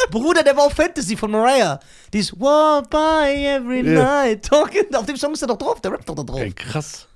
Bruder, 0.09 0.43
der 0.43 0.55
war 0.57 0.65
auf 0.65 0.73
Fantasy 0.73 1.15
von 1.15 1.31
Mariah. 1.31 1.79
Die 2.11 2.19
ist 2.19 2.37
Walk 2.39 2.89
by 2.89 3.29
every 3.45 3.81
Ja. 3.81 4.03
night. 4.23 4.43
Talking. 4.43 4.93
Auf 4.95 5.05
dem 5.05 5.15
Song 5.15 5.31
ist 5.33 5.41
er 5.41 5.47
doch 5.47 5.57
drauf, 5.57 5.79
der 5.81 5.91
rappt 5.91 6.09
doch 6.09 6.15
da 6.15 6.23
drauf. 6.23 6.39
Ey, 6.39 6.51
krass. 6.51 7.07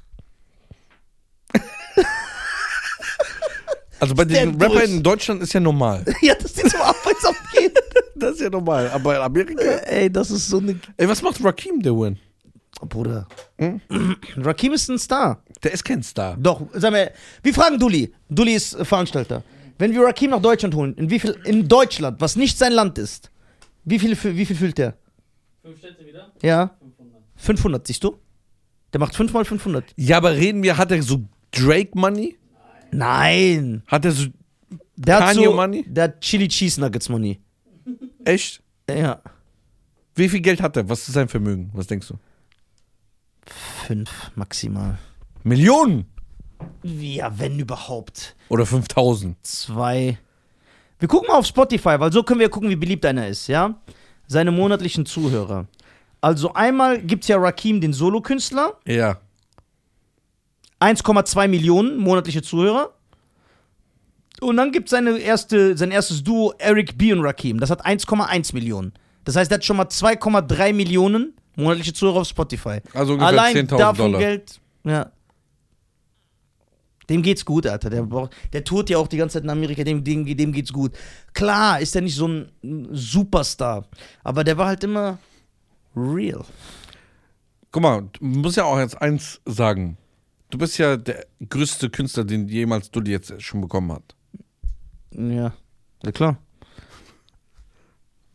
also 4.00 4.14
bei 4.16 4.26
den 4.26 4.62
Rappern 4.62 4.84
in 4.84 5.04
Deutschland 5.04 5.42
ist 5.42 5.54
ja 5.54 5.60
normal. 5.60 6.06
Ja, 6.22 6.36
dass 6.36 6.54
die 6.54 6.64
zum 6.64 6.82
Arbeitsamt 6.82 7.38
gehen. 7.54 7.72
Das 8.16 8.36
ist 8.36 8.42
ja 8.42 8.50
normal. 8.50 8.90
Aber 8.92 9.16
in 9.16 9.22
Amerika. 9.22 9.62
Ey, 9.62 10.10
das 10.12 10.32
ist 10.32 10.48
so 10.48 10.58
eine. 10.60 10.80
Ey, 10.98 11.08
was 11.10 11.22
macht 11.22 11.44
Rakim, 11.44 11.82
der 11.82 11.94
Win? 11.94 12.20
Bruder. 12.82 13.28
Hm? 13.58 13.82
Rakim 14.38 14.74
ist 14.74 14.90
ein 14.90 15.00
Star. 15.00 15.42
Der 15.64 15.72
ist 15.72 15.84
kein 15.84 16.04
Star. 16.04 16.36
Doch, 16.38 16.68
sag 16.74 16.92
mal, 16.92 17.12
wir 17.42 17.54
fragen 17.54 17.80
Dulli. 17.80 18.14
Dulli 18.30 18.54
ist 18.54 18.74
äh, 18.74 18.86
Veranstalter. 18.86 19.44
Wenn 19.78 19.94
wir 19.94 20.04
Rakim 20.04 20.32
nach 20.32 20.42
Deutschland 20.42 20.76
holen, 20.76 20.94
in 20.96 21.10
wie 21.10 21.20
viel, 21.20 21.38
in 21.46 21.68
Deutschland, 21.68 22.22
was 22.22 22.36
nicht 22.36 22.58
sein 22.58 22.74
Land 22.74 22.98
ist, 22.98 23.32
wie 23.84 24.00
viel, 24.00 24.18
wie 24.36 24.46
viel 24.46 24.56
füllt 24.56 24.78
der? 24.78 24.96
Fünf 25.62 25.80
Städte 25.80 26.06
wieder? 26.06 26.32
Ja? 26.42 26.76
500. 26.80 27.24
500, 27.36 27.88
siehst 27.88 28.04
du? 28.04 28.18
Der 28.94 29.00
macht 29.00 29.16
5 29.16 29.34
mal 29.34 29.44
500. 29.44 29.94
Ja, 29.98 30.18
aber 30.18 30.34
reden 30.34 30.64
wir, 30.64 30.78
hat 30.78 30.92
er 30.92 31.02
so 31.04 31.26
Drake-Money? 31.52 32.38
Nein. 32.92 33.84
Hat 33.88 34.06
er 34.06 34.12
so. 34.12 34.28
Der 34.96 35.16
hat 35.16 35.34
Kanye 35.34 35.46
so, 35.46 35.54
Money? 35.54 35.86
Der 35.88 36.06
hat 36.06 36.22
Chili 36.22 36.48
Cheese 36.48 36.80
Nuggets 36.80 37.10
Money. 37.10 37.40
Echt? 38.24 38.64
Ja. 38.90 39.22
Wie 40.16 40.30
viel 40.30 40.40
Geld 40.40 40.62
hat 40.62 40.78
er? 40.78 40.88
Was 40.88 41.08
ist 41.08 41.14
sein 41.14 41.28
Vermögen? 41.28 41.70
Was 41.74 41.88
denkst 41.88 42.08
du? 42.08 42.16
5 43.86 44.32
maximal. 44.36 44.98
Millionen? 45.44 46.06
Ja, 46.84 47.38
wenn 47.38 47.60
überhaupt. 47.60 48.36
Oder 48.50 48.66
5000? 48.66 49.38
Zwei. 49.46 50.18
Wir 51.00 51.08
gucken 51.08 51.28
mal 51.28 51.38
auf 51.38 51.46
Spotify, 51.46 52.00
weil 52.00 52.12
so 52.12 52.24
können 52.24 52.40
wir 52.40 52.50
gucken, 52.50 52.70
wie 52.70 52.76
beliebt 52.76 53.06
einer 53.06 53.28
ist, 53.28 53.48
ja? 53.48 53.76
Seine 54.28 54.52
monatlichen 54.52 55.06
Zuhörer. 55.06 55.68
Also 56.22 56.54
einmal 56.54 57.00
gibt 57.00 57.24
es 57.24 57.28
ja 57.28 57.38
Rakim, 57.38 57.80
den 57.82 57.94
Solokünstler. 57.94 58.74
Ja. 58.88 59.20
1,2 60.80 61.48
Millionen 61.48 61.98
monatliche 61.98 62.42
Zuhörer. 62.42 62.92
Und 64.42 64.58
dann 64.58 64.72
gibt 64.72 64.88
es 64.88 64.92
seine 64.92 65.18
erste, 65.20 65.78
sein 65.78 65.92
erstes 65.92 66.24
Duo, 66.24 66.54
Eric 66.58 66.98
B. 66.98 67.14
und 67.14 67.22
Rakim. 67.22 67.60
Das 67.60 67.70
hat 67.70 67.86
1,1 67.86 68.54
Millionen. 68.54 68.94
Das 69.24 69.36
heißt, 69.36 69.52
er 69.52 69.56
hat 69.56 69.66
schon 69.66 69.78
mal 69.78 69.86
2,3 69.86 70.74
Millionen 70.74 71.34
monatliche 71.56 71.94
Zuhörer 71.94 72.22
auf 72.22 72.28
Spotify. 72.28 72.80
Also 72.94 73.14
ungefähr 73.14 73.28
Allein 73.30 73.56
10.000 73.56 73.78
davon 73.78 73.98
Dollar. 74.12 74.20
Geld, 74.20 74.60
ja. 74.84 75.12
Dem 77.10 77.22
geht's 77.22 77.46
gut, 77.46 77.68
Alter. 77.68 77.90
Der, 77.92 78.02
braucht- 78.04 78.34
der 78.52 78.64
tourt 78.64 78.90
ja 78.90 78.98
auch 78.98 79.08
die 79.08 79.18
ganze 79.18 79.34
Zeit 79.34 79.44
in 79.44 79.50
Amerika, 79.52 79.84
dem, 79.84 80.04
dem, 80.04 80.26
dem 80.26 80.52
geht's 80.52 80.74
gut. 80.74 80.94
Klar 81.34 81.80
ist 81.80 81.96
er 81.96 82.02
nicht 82.02 82.16
so 82.16 82.28
ein 82.28 82.50
Superstar, 82.92 83.88
aber 84.24 84.44
der 84.44 84.58
war 84.58 84.68
halt 84.68 84.84
immer 84.84 85.20
real. 85.96 86.44
Guck 87.72 87.84
mal, 87.84 88.10
du 88.14 88.26
musst 88.26 88.58
ja 88.58 88.64
auch 88.64 88.80
jetzt 88.80 89.00
eins 89.00 89.40
sagen. 89.46 89.98
Du 90.50 90.58
bist 90.58 90.78
ja 90.80 90.98
der 90.98 91.28
größte 91.48 91.90
Künstler, 91.92 92.24
den 92.24 92.48
jemals 92.48 92.90
Dulli 92.90 93.12
jetzt 93.12 93.40
schon 93.42 93.62
bekommen 93.62 93.92
hat. 93.92 94.16
Ja, 95.12 95.54
ja 96.04 96.12
klar. 96.12 96.38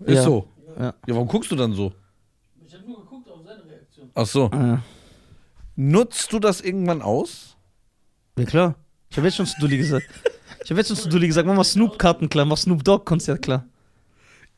Ist 0.01 0.15
Ja. 0.17 0.23
so. 0.23 0.49
Ja. 0.79 0.85
Ja, 1.07 1.15
warum 1.15 1.27
guckst 1.29 1.51
du 1.51 1.57
dann 1.57 1.73
so? 1.73 1.93
Ich 2.65 2.73
habe 2.75 2.85
nur 2.87 3.01
geguckt 3.01 3.29
auf 3.29 3.41
seine 3.45 3.65
Reaktion. 3.65 4.00
Ach 4.15 4.27
so. 4.27 4.51
Ja, 4.53 4.83
Nutzt 5.77 6.33
du 6.33 6.39
das 6.39 6.61
irgendwann 6.61 7.03
aus? 7.03 7.57
ja 8.39 8.45
klar. 8.45 8.75
Ich 9.11 9.17
habe 9.17 9.27
jetzt 9.27 9.37
schon 9.37 9.47
zu 9.47 9.59
Dulli 9.61 9.77
gesagt. 9.79 10.07
Ich 10.65 10.71
habe 10.71 10.81
jetzt 10.81 10.89
schon 10.89 10.97
zu 10.97 11.09
Dulli 11.09 11.27
gesagt, 11.27 11.47
mach 11.49 11.55
mal 11.55 11.65
Snoop-Karten 11.65 12.29
klar, 12.29 12.45
mach 12.45 12.57
Snoop 12.59 12.85
Dogg-Konzert 12.85 13.43
klar. 13.43 13.65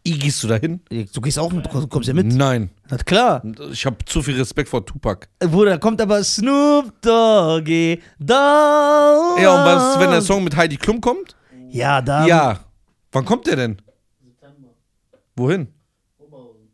I, 0.07 0.19
gehst 0.19 0.43
du 0.43 0.49
dahin? 0.49 0.81
Du 0.91 1.21
gehst 1.21 1.39
auch 1.39 1.53
mit, 1.53 1.65
du 1.73 1.87
kommst 1.87 2.09
ja 2.09 2.15
mit. 2.15 2.27
Nein. 2.27 2.71
Na 2.91 2.97
klar. 2.99 3.41
Ich 3.71 3.87
habe 3.87 3.99
zu 4.05 4.21
viel 4.21 4.37
Respekt 4.37 4.69
vor 4.69 4.85
Tupac. 4.85 5.29
Bruder, 5.39 5.71
da 5.73 5.79
kommt 5.79 6.01
aber 6.01 6.23
Snoop 6.25 7.01
Doggy 7.03 8.03
Dogg. 8.19 9.41
Ja, 9.41 9.55
und 9.61 9.65
was, 9.65 10.01
wenn 10.01 10.11
der 10.11 10.23
Song 10.23 10.43
mit 10.43 10.57
Heidi 10.57 10.77
Klum 10.77 11.01
kommt? 11.01 11.37
Ja, 11.71 12.03
da. 12.03 12.27
ja. 12.27 12.61
Wann 13.13 13.25
kommt 13.25 13.47
der 13.47 13.57
denn? 13.57 13.81
September. 14.25 14.69
Wohin? 15.37 15.69
Oberhausen. 16.19 16.69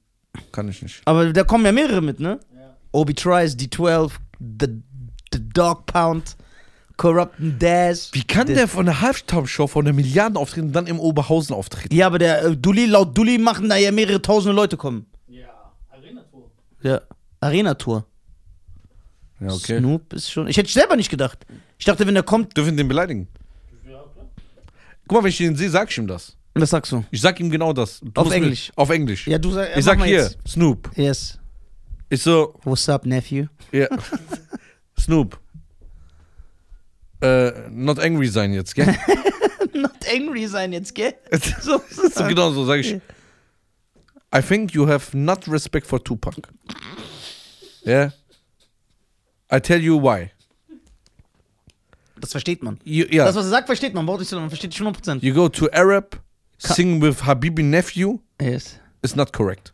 Kann 0.50 0.68
ich 0.68 0.80
nicht. 0.82 1.02
Aber 1.04 1.30
da 1.32 1.44
kommen 1.44 1.66
ja 1.66 1.72
mehrere 1.72 2.00
mit, 2.00 2.20
ne? 2.20 2.40
Obi 2.98 3.14
Tries, 3.14 3.56
D12, 3.56 4.12
The, 4.40 4.66
the 5.32 5.48
Dog 5.54 5.86
Pound, 5.86 6.36
Corrupt 6.96 7.38
and 7.38 7.62
Daz. 7.62 8.10
Wie 8.12 8.24
kann 8.24 8.48
der 8.48 8.66
von 8.66 8.86
der 8.86 9.00
Halftime-Show 9.00 9.68
von 9.68 9.84
der 9.84 9.94
Milliarden 9.94 10.36
auftreten 10.36 10.68
und 10.68 10.72
dann 10.72 10.88
im 10.88 10.98
Oberhausen 10.98 11.54
auftreten? 11.54 11.94
Ja, 11.94 12.06
aber 12.08 12.18
der 12.18 12.44
äh, 12.44 12.56
Dulli, 12.56 12.86
laut 12.86 13.16
Dulli 13.16 13.38
machen 13.38 13.68
da 13.68 13.76
ja 13.76 13.92
mehrere 13.92 14.20
tausende 14.20 14.54
Leute 14.54 14.76
kommen. 14.76 15.06
Ja. 15.28 15.46
Arena-Tour. 15.90 16.50
Ja. 16.82 17.00
Arena-Tour. 17.40 18.04
Ja, 19.40 19.52
okay. 19.52 19.78
Snoop 19.78 20.12
ist 20.12 20.30
schon. 20.32 20.48
Ich 20.48 20.56
hätte 20.56 20.72
selber 20.72 20.96
nicht 20.96 21.10
gedacht. 21.10 21.46
Ich 21.78 21.84
dachte, 21.84 22.04
wenn 22.04 22.14
der 22.14 22.24
kommt. 22.24 22.56
Dürfen 22.56 22.76
den 22.76 22.88
beleidigen? 22.88 23.28
Ja, 23.84 23.90
klar. 23.90 24.26
Guck 25.06 25.18
mal, 25.18 25.22
wenn 25.22 25.30
ich 25.30 25.38
den 25.38 25.54
sehe, 25.54 25.70
sag 25.70 25.90
ich 25.90 25.98
ihm 25.98 26.08
das. 26.08 26.36
Was 26.54 26.70
sagst 26.70 26.90
du? 26.90 27.04
Ich 27.12 27.20
sag 27.20 27.38
ihm 27.38 27.50
genau 27.50 27.72
das. 27.72 28.00
Du 28.00 28.20
Auf 28.20 28.32
Englisch. 28.32 28.72
Auf 28.74 28.90
Englisch. 28.90 29.28
Ja, 29.28 29.38
du 29.38 29.52
sag, 29.52 29.76
ich 29.76 29.84
sag 29.84 30.02
hier, 30.04 30.28
Snoop. 30.44 30.90
Yes. 30.96 31.38
Ich 32.10 32.22
so, 32.22 32.54
What's 32.64 32.88
up, 32.88 33.04
nephew? 33.06 33.46
ja. 33.72 33.86
Snoop. 34.98 35.38
Äh, 37.20 37.68
not 37.70 37.98
angry 37.98 38.28
sein 38.28 38.52
jetzt, 38.52 38.74
gell? 38.74 38.86
Not 39.74 39.92
angry 40.12 40.46
sein 40.46 40.72
jetzt, 40.72 40.94
gell? 40.94 41.14
so, 41.60 41.80
so 41.90 42.24
genau 42.26 42.50
so 42.52 42.64
sag 42.64 42.80
ich. 42.80 43.00
I 44.34 44.40
think 44.42 44.72
you 44.74 44.86
have 44.88 45.16
not 45.16 45.46
respect 45.48 45.86
for 45.86 46.02
Tupac. 46.02 46.36
Yeah. 47.84 48.10
I 49.50 49.60
tell 49.60 49.80
you 49.80 50.00
why. 50.00 50.30
Das 52.20 52.32
versteht 52.32 52.62
man. 52.62 52.78
You, 52.84 53.06
yeah. 53.10 53.24
Das, 53.26 53.36
was 53.36 53.46
er 53.46 53.50
sagt, 53.50 53.66
versteht 53.66 53.94
man. 53.94 54.04
Braucht 54.06 54.20
nicht 54.20 54.28
so, 54.28 54.38
man 54.38 54.48
versteht 54.50 54.74
schon 54.74 54.86
100%. 54.88 55.22
you 55.22 55.32
go 55.34 55.48
to 55.48 55.68
Arab, 55.72 56.20
sing 56.58 57.00
with 57.00 57.22
Habibi 57.24 57.62
nephew, 57.62 58.18
Yes. 58.40 58.78
is 59.02 59.14
not 59.16 59.32
correct. 59.32 59.72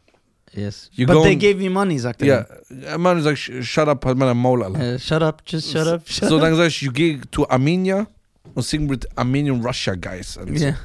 Yes. 0.55 0.89
You 0.93 1.07
But 1.07 1.23
they 1.25 1.35
gave 1.37 1.59
me 1.59 1.69
money, 1.69 1.99
sagt 1.99 2.23
er. 2.23 2.47
Ja, 2.87 2.97
man 2.99 3.21
sag 3.23 3.33
ich, 3.35 3.51
shut 3.69 3.89
up, 3.89 4.05
halt 4.05 4.17
meiner 4.17 4.35
Maul, 4.35 4.63
Alter. 4.63 4.95
Äh, 4.95 4.99
shut 4.99 5.23
up, 5.23 5.43
just 5.47 5.71
shut 5.73 5.87
up, 5.87 6.03
shut 6.09 6.29
So, 6.29 6.37
up. 6.37 6.43
dann 6.43 6.55
sag 6.57 6.69
ich, 6.69 6.81
you 6.83 6.93
go 6.93 7.21
to 7.33 7.49
Armenia 7.49 8.07
und 8.55 8.63
sing 8.65 8.89
with 8.89 9.01
Armenian 9.17 9.61
Russia 9.63 9.95
guys. 9.97 10.39
And. 10.39 10.57
Yeah. 10.59 10.77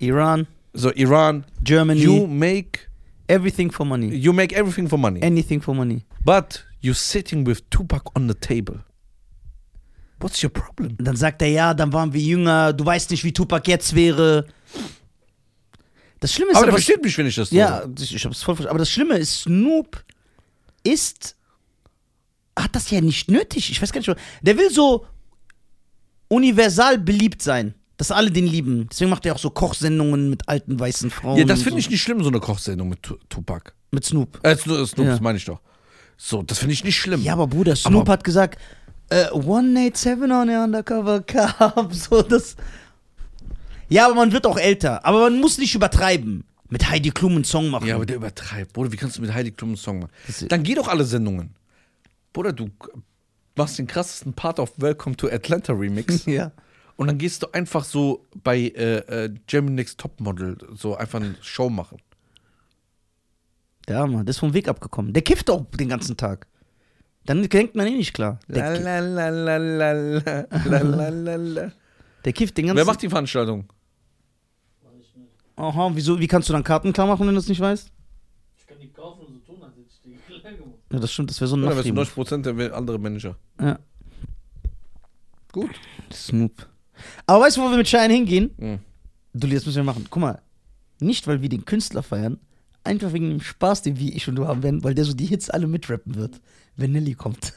Iran, 0.00 0.46
So, 0.74 0.90
Iran, 0.94 1.44
Germany, 1.62 2.00
you 2.00 2.26
make 2.26 2.88
everything 3.28 3.70
for 3.70 3.84
money. 3.84 4.14
you 4.14 4.32
make 4.32 4.54
everything 4.54 4.88
for 4.88 4.98
money. 4.98 5.20
Anything 5.22 5.60
for 5.60 5.74
money. 5.74 6.04
But 6.24 6.64
you're 6.80 6.94
sitting 6.94 7.44
with 7.46 7.68
Tupac 7.70 8.02
on 8.14 8.26
the 8.28 8.34
table. 8.34 8.76
What's 10.20 10.42
your 10.42 10.50
problem? 10.50 10.96
Dann 10.98 11.16
sagt 11.16 11.42
er, 11.42 11.48
ja, 11.48 11.74
dann 11.74 11.92
waren 11.92 12.12
wir 12.12 12.20
jünger, 12.20 12.72
du 12.72 12.84
weißt 12.84 13.10
nicht, 13.10 13.22
wie 13.24 13.32
Tupac 13.32 13.68
jetzt 13.70 13.94
wäre. 13.94 14.46
Das 16.20 16.32
Schlimme 16.32 16.50
ist 16.52 16.56
Aber 16.56 16.66
der 16.66 16.72
aber, 16.74 16.78
versteht 16.82 17.02
mich, 17.02 17.16
wenn 17.18 17.26
ich 17.26 17.34
das 17.36 17.50
so 17.50 17.56
ja, 17.56 17.86
das- 17.86 18.10
ich 18.10 18.24
hab's 18.24 18.42
voll 18.42 18.54
verstanden. 18.56 18.70
Aber 18.70 18.78
das 18.80 18.90
Schlimme 18.90 19.16
ist, 19.18 19.42
Snoop 19.42 20.02
ist, 20.84 21.36
hat 22.58 22.74
das 22.74 22.90
ja 22.90 23.00
nicht 23.00 23.30
nötig. 23.30 23.70
Ich 23.70 23.80
weiß 23.80 23.92
gar 23.92 24.00
nicht, 24.00 24.12
der 24.42 24.56
will 24.58 24.70
so 24.70 25.06
universal 26.28 26.98
beliebt 26.98 27.42
sein, 27.42 27.74
dass 27.96 28.10
alle 28.10 28.30
den 28.30 28.46
lieben. 28.46 28.88
Deswegen 28.90 29.10
macht 29.10 29.24
er 29.26 29.34
auch 29.34 29.38
so 29.38 29.50
Kochsendungen 29.50 30.30
mit 30.30 30.48
alten 30.48 30.78
weißen 30.78 31.10
Frauen. 31.10 31.38
Ja, 31.38 31.44
das 31.44 31.62
finde 31.62 31.78
ich 31.80 31.88
nicht 31.90 32.02
schlimm, 32.02 32.22
so 32.22 32.28
eine 32.28 32.40
Kochsendung 32.40 32.88
mit 32.88 33.02
Tu- 33.02 33.16
Tupac. 33.28 33.72
Mit 33.90 34.04
Snoop. 34.04 34.38
Äh, 34.42 34.56
Snoop, 34.56 34.86
Snoop 34.88 35.06
Ja. 35.06 35.12
das 35.12 35.20
meine 35.20 35.38
ich 35.38 35.44
doch. 35.44 35.60
So, 36.16 36.42
das 36.42 36.58
finde 36.58 36.74
ich 36.74 36.84
nicht 36.84 36.96
schlimm. 36.96 37.22
Ja, 37.22 37.32
aber 37.34 37.46
Bruder, 37.46 37.76
Snoop 37.76 38.02
Aber- 38.02 38.12
hat 38.12 38.24
gesagt, 38.24 38.58
äh, 39.08 39.26
187 39.32 40.30
on 40.30 40.48
the 40.48 40.54
undercover 40.54 41.20
cup. 41.26 41.94
So, 41.94 42.22
das. 42.22 42.56
Ja, 43.88 44.06
aber 44.06 44.14
man 44.14 44.32
wird 44.32 44.46
auch 44.46 44.58
älter. 44.58 45.04
Aber 45.04 45.20
man 45.20 45.40
muss 45.40 45.58
nicht 45.58 45.74
übertreiben. 45.74 46.44
Mit 46.70 46.90
Heidi 46.90 47.10
Klum 47.10 47.32
einen 47.34 47.44
Song 47.44 47.70
machen. 47.70 47.86
Ja, 47.86 47.94
aber 47.94 48.04
der 48.04 48.16
übertreibt. 48.16 48.74
Bruder, 48.74 48.92
wie 48.92 48.96
kannst 48.96 49.16
du 49.16 49.22
mit 49.22 49.32
Heidi 49.32 49.50
Klum 49.50 49.70
einen 49.70 49.76
Song 49.76 50.00
machen? 50.00 50.10
Das 50.26 50.44
Dann 50.48 50.62
geh 50.62 50.74
doch 50.74 50.88
alle 50.88 51.04
Sendungen. 51.04 51.54
Bruder, 52.34 52.52
du 52.52 52.70
machst 53.56 53.78
den 53.78 53.86
krassesten 53.86 54.34
Part 54.34 54.60
auf 54.60 54.72
Welcome 54.76 55.16
to 55.16 55.28
Atlanta 55.28 55.72
Remix. 55.72 56.24
ja. 56.26 56.52
und 56.96 57.06
dann 57.06 57.16
gehst 57.16 57.42
du 57.42 57.52
einfach 57.52 57.84
so 57.84 58.26
bei 58.42 58.58
äh, 58.58 59.24
äh, 59.24 59.84
Topmodel 59.96 60.58
so 60.74 60.94
einfach 60.96 61.20
eine 61.20 61.36
Show 61.40 61.70
machen. 61.70 61.98
Ja, 63.88 64.06
Mann, 64.06 64.26
der 64.26 64.30
ist 64.30 64.38
vom 64.38 64.52
Weg 64.52 64.68
abgekommen. 64.68 65.14
Der 65.14 65.22
kifft 65.22 65.48
auch 65.48 65.64
den 65.78 65.88
ganzen 65.88 66.16
Tag. 66.16 66.46
Dann 67.24 67.42
denkt 67.48 67.74
man 67.74 67.86
eh 67.86 67.96
nicht 67.96 68.12
klar. 68.12 68.38
La, 68.46 68.72
Der, 68.72 68.80
la, 68.80 68.98
la, 69.00 69.28
la, 69.28 69.56
la, 69.56 69.92
la, 69.92 70.46
la, 70.64 70.78
la, 70.80 71.08
la, 71.08 71.36
la. 71.36 71.72
der 72.24 72.32
kifft 72.32 72.56
den 72.58 72.66
ganzen 72.66 72.76
Wer 72.78 72.84
macht 72.84 73.00
die 73.02 73.08
Veranstaltung? 73.08 73.66
Aha, 75.58 75.90
wieso, 75.92 76.20
wie 76.20 76.28
kannst 76.28 76.48
du 76.48 76.52
dann 76.52 76.62
Karten 76.62 76.92
klar 76.92 77.08
machen, 77.08 77.26
wenn 77.26 77.34
du 77.34 77.40
es 77.40 77.48
nicht 77.48 77.60
weißt? 77.60 77.90
Ich 78.56 78.66
kann 78.66 78.78
die 78.80 78.90
kaufen 78.90 79.26
und 79.26 79.32
so 79.34 79.40
tun, 79.40 79.62
als 79.62 79.74
hätte 79.76 79.88
ich 79.90 80.00
die 80.02 80.16
klar 80.40 80.52
gemacht. 80.52 80.78
Ja, 80.92 80.98
das 81.00 81.12
stimmt, 81.12 81.30
das 81.30 81.40
wäre 81.40 81.48
so 81.48 81.56
ein 81.56 81.62
du 81.62 81.68
Nachrichten. 81.68 81.98
90% 81.98 82.56
der 82.56 82.74
andere 82.76 82.98
Manager. 82.98 83.36
Ja. 83.60 83.78
Gut. 85.50 85.70
Snoop. 86.12 86.68
Aber 87.26 87.44
weißt 87.44 87.56
du, 87.56 87.62
wo 87.62 87.70
wir 87.70 87.76
mit 87.76 87.88
Shine 87.88 88.12
hingehen? 88.14 88.50
Mhm. 88.56 88.78
Du, 89.34 89.48
das 89.48 89.66
müssen 89.66 89.76
wir 89.76 89.84
machen. 89.84 90.06
Guck 90.08 90.20
mal, 90.20 90.40
nicht 91.00 91.26
weil 91.26 91.42
wir 91.42 91.48
den 91.48 91.64
Künstler 91.64 92.02
feiern, 92.04 92.38
einfach 92.84 93.12
wegen 93.12 93.30
dem 93.30 93.40
Spaß, 93.40 93.82
den 93.82 93.98
wir 93.98 94.14
ich 94.14 94.28
und 94.28 94.36
du 94.36 94.46
haben 94.46 94.62
werden, 94.62 94.84
weil 94.84 94.94
der 94.94 95.04
so 95.04 95.12
die 95.12 95.26
Hits 95.26 95.50
alle 95.50 95.66
mitrappen 95.66 96.14
wird, 96.14 96.40
wenn 96.76 96.92
Nelly 96.92 97.14
kommt. 97.14 97.52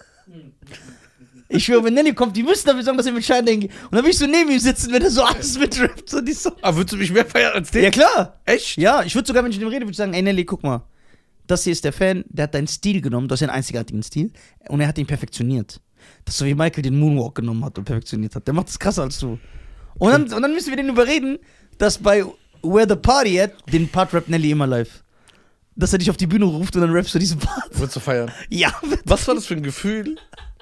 Ich 1.54 1.66
schwöre, 1.66 1.84
wenn 1.84 1.94
Nelly 1.94 2.14
kommt, 2.14 2.36
die 2.38 2.44
müssen 2.44 2.66
dafür 2.66 2.82
sagen, 2.84 2.98
dass 2.98 3.06
er 3.06 3.12
mit 3.12 3.26
Schein 3.26 3.46
denke. 3.46 3.68
Und 3.68 3.94
dann 3.96 4.04
will 4.04 4.12
ich 4.12 4.18
so 4.18 4.26
neben 4.26 4.50
ihm 4.50 4.60
sitzen, 4.60 4.92
wenn 4.94 5.02
er 5.02 5.12
so 5.12 5.22
alles 5.22 5.60
mitrappt. 5.60 6.10
So 6.10 6.22
die 6.22 6.32
so. 6.32 6.52
Aber 6.62 6.78
würdest 6.78 6.94
du 6.94 6.98
mich 6.98 7.12
mehr 7.12 7.26
feiern 7.26 7.54
als 7.54 7.72
den? 7.72 7.84
Ja, 7.84 7.90
klar. 7.90 8.40
Echt? 8.46 8.78
Ja, 8.78 9.04
ich 9.04 9.14
würde 9.16 9.28
sogar, 9.28 9.44
wenn 9.44 9.52
ich 9.52 9.58
mit 9.58 9.68
ihm 9.68 9.70
rede, 9.70 9.82
würde 9.82 9.92
ich 9.92 9.98
sagen, 9.98 10.14
ey 10.14 10.22
Nelly, 10.22 10.46
guck 10.46 10.64
mal. 10.64 10.84
Das 11.48 11.64
hier 11.66 11.74
ist 11.74 11.84
der 11.84 11.92
Fan, 11.92 12.24
der 12.30 12.44
hat 12.44 12.54
deinen 12.54 12.68
Stil 12.68 13.02
genommen, 13.02 13.28
du 13.28 13.34
hast 13.34 13.42
ja 13.42 13.48
einen 13.48 13.58
einzigartigen 13.58 14.02
Stil. 14.02 14.32
Und 14.70 14.80
er 14.80 14.88
hat 14.88 14.98
ihn 14.98 15.08
perfektioniert. 15.08 15.82
Das 16.24 16.36
ist 16.36 16.40
so 16.40 16.46
wie 16.46 16.56
Michael 16.56 16.84
den 16.84 16.98
Moonwalk 16.98 17.36
genommen 17.36 17.66
hat 17.66 17.78
und 17.78 17.84
perfektioniert 17.84 18.34
hat. 18.36 18.48
Der 18.48 18.54
macht 18.54 18.70
das 18.70 18.80
krasser 18.80 19.04
als 19.04 19.20
du. 19.20 19.38
Und 19.96 20.12
dann, 20.12 20.34
und 20.34 20.42
dann 20.42 20.54
müssen 20.54 20.70
wir 20.70 20.78
den 20.78 20.88
überreden, 20.90 21.38
dass 21.78 21.98
bei 21.98 22.24
Where 22.64 22.88
the 22.88 22.96
Party 22.96 23.42
at, 23.42 23.52
den 23.72 23.90
Part 23.90 24.14
rappt 24.14 24.30
Nelly 24.30 24.52
immer 24.52 24.68
live. 24.68 25.04
Dass 25.76 25.94
er 25.94 26.00
dich 26.00 26.10
auf 26.10 26.18
die 26.18 26.28
Bühne 26.28 26.46
ruft 26.46 26.76
und 26.76 26.82
dann 26.82 26.92
rappst 26.92 27.14
du 27.14 27.20
diesen 27.20 27.40
Part. 27.40 27.70
Würdest 27.78 27.96
du 27.96 28.00
feiern? 28.00 28.32
Ja, 28.50 28.74
Was 29.06 29.28
war 29.28 29.36
das 29.36 29.46
für 29.46 29.56
ein 29.56 29.64
Gefühl? 29.64 30.18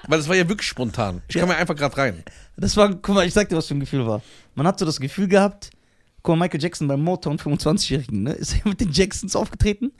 Weil 0.08 0.18
das 0.18 0.28
war 0.28 0.36
ja 0.36 0.48
wirklich 0.48 0.68
spontan. 0.68 1.22
Ich 1.28 1.36
kam 1.36 1.48
ja 1.50 1.56
einfach 1.56 1.76
gerade 1.76 1.96
rein. 1.96 2.24
das 2.56 2.76
war, 2.76 2.94
guck 2.94 3.14
mal, 3.14 3.26
ich 3.26 3.34
sag 3.34 3.48
dir, 3.48 3.56
was 3.56 3.66
für 3.66 3.74
ein 3.74 3.80
Gefühl 3.80 4.06
war. 4.06 4.22
Man 4.54 4.66
hat 4.66 4.78
so 4.78 4.86
das 4.86 5.00
Gefühl 5.00 5.28
gehabt, 5.28 5.70
guck 6.22 6.36
mal, 6.36 6.44
Michael 6.46 6.62
Jackson 6.62 6.88
beim 6.88 7.02
Motown 7.02 7.38
25-Jährigen, 7.38 8.22
ne, 8.22 8.32
ist 8.32 8.54
er 8.64 8.68
mit 8.68 8.80
den 8.80 8.92
Jacksons 8.92 9.36
aufgetreten 9.36 9.92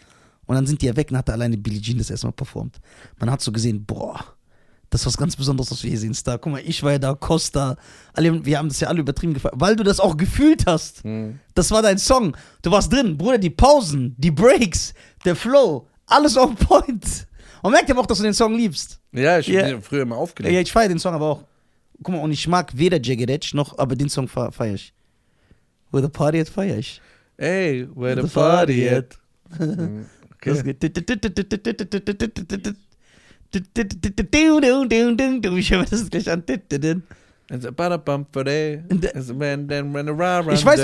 und 0.46 0.54
dann 0.54 0.66
sind 0.66 0.82
die 0.82 0.86
ja 0.86 0.96
weg 0.96 1.10
und 1.10 1.16
hat 1.18 1.28
er 1.28 1.34
alleine 1.34 1.56
Billie 1.56 1.80
Jean 1.80 1.98
das 1.98 2.10
erstmal 2.10 2.32
performt. 2.32 2.80
Man 3.18 3.30
hat 3.30 3.40
so 3.40 3.52
gesehen, 3.52 3.84
boah, 3.84 4.18
das 4.90 5.02
ist 5.02 5.06
was 5.06 5.16
ganz 5.16 5.36
Besonderes, 5.36 5.70
was 5.70 5.82
wir 5.84 5.90
hier 5.90 5.98
sehen. 6.00 6.14
Star, 6.14 6.38
guck 6.38 6.52
mal, 6.52 6.62
ich 6.64 6.82
war 6.82 6.92
ja 6.92 6.98
da, 6.98 7.14
Costa, 7.14 7.76
alle, 8.12 8.44
wir 8.44 8.58
haben 8.58 8.68
das 8.68 8.80
ja 8.80 8.88
alle 8.88 9.00
übertrieben 9.00 9.34
gefeiert, 9.34 9.54
weil 9.56 9.76
du 9.76 9.84
das 9.84 10.00
auch 10.00 10.16
gefühlt 10.16 10.66
hast. 10.66 11.02
Das 11.54 11.70
war 11.70 11.80
dein 11.82 11.98
Song. 11.98 12.36
Du 12.62 12.72
warst 12.72 12.92
drin, 12.92 13.16
Bruder, 13.16 13.38
die 13.38 13.50
Pausen, 13.50 14.16
die 14.18 14.32
Breaks, 14.32 14.92
der 15.24 15.36
Flow, 15.36 15.86
alles 16.06 16.36
on 16.36 16.56
point. 16.56 17.28
Und 17.62 17.72
merkt 17.72 17.90
aber 17.90 18.00
auch, 18.00 18.06
dass 18.06 18.18
du 18.18 18.24
den 18.24 18.34
Song 18.34 18.54
liebst. 18.54 18.98
Ja, 19.12 19.38
ich 19.38 19.48
Ja. 19.48 19.60
hab 19.62 19.68
den 19.68 19.82
früher 19.82 20.02
immer 20.02 20.16
Ja, 20.16 20.20
aufgelegt. 20.22 20.54
ja 20.54 20.60
ich 20.60 20.72
feiere 20.72 20.88
den 20.88 20.98
Song 20.98 21.14
aber 21.14 21.26
auch. 21.26 21.44
Guck 22.02 22.14
mal, 22.14 22.20
und 22.22 22.32
ich 22.32 22.48
mag 22.48 22.72
weder 22.76 23.00
Jagged 23.00 23.28
Edge 23.28 23.50
noch, 23.54 23.76
aber 23.78 23.94
den 23.96 24.08
Song 24.08 24.26
fe- 24.28 24.50
feiere 24.52 24.74
ich. 24.74 24.94
Where 25.90 26.02
the 26.04 26.10
Party 26.10 26.40
at 26.40 26.48
feiere 26.48 26.78
ich. 26.78 27.00
Ey, 27.36 27.86
where 27.94 28.14
the 28.20 28.28
The 28.28 28.34
party 28.34 28.86
party 28.86 28.88
at? 28.88 29.18
Mhm. 29.58 30.06
Das 30.42 30.60
Okay. 30.60 30.72
geht. 30.72 30.82
Ich 35.58 35.70
höre 35.70 35.80
mir 35.80 35.84
das 35.84 36.08
gleich 36.10 36.30
an. 36.30 36.42
Ich 37.52 37.64
weiß 37.64 37.74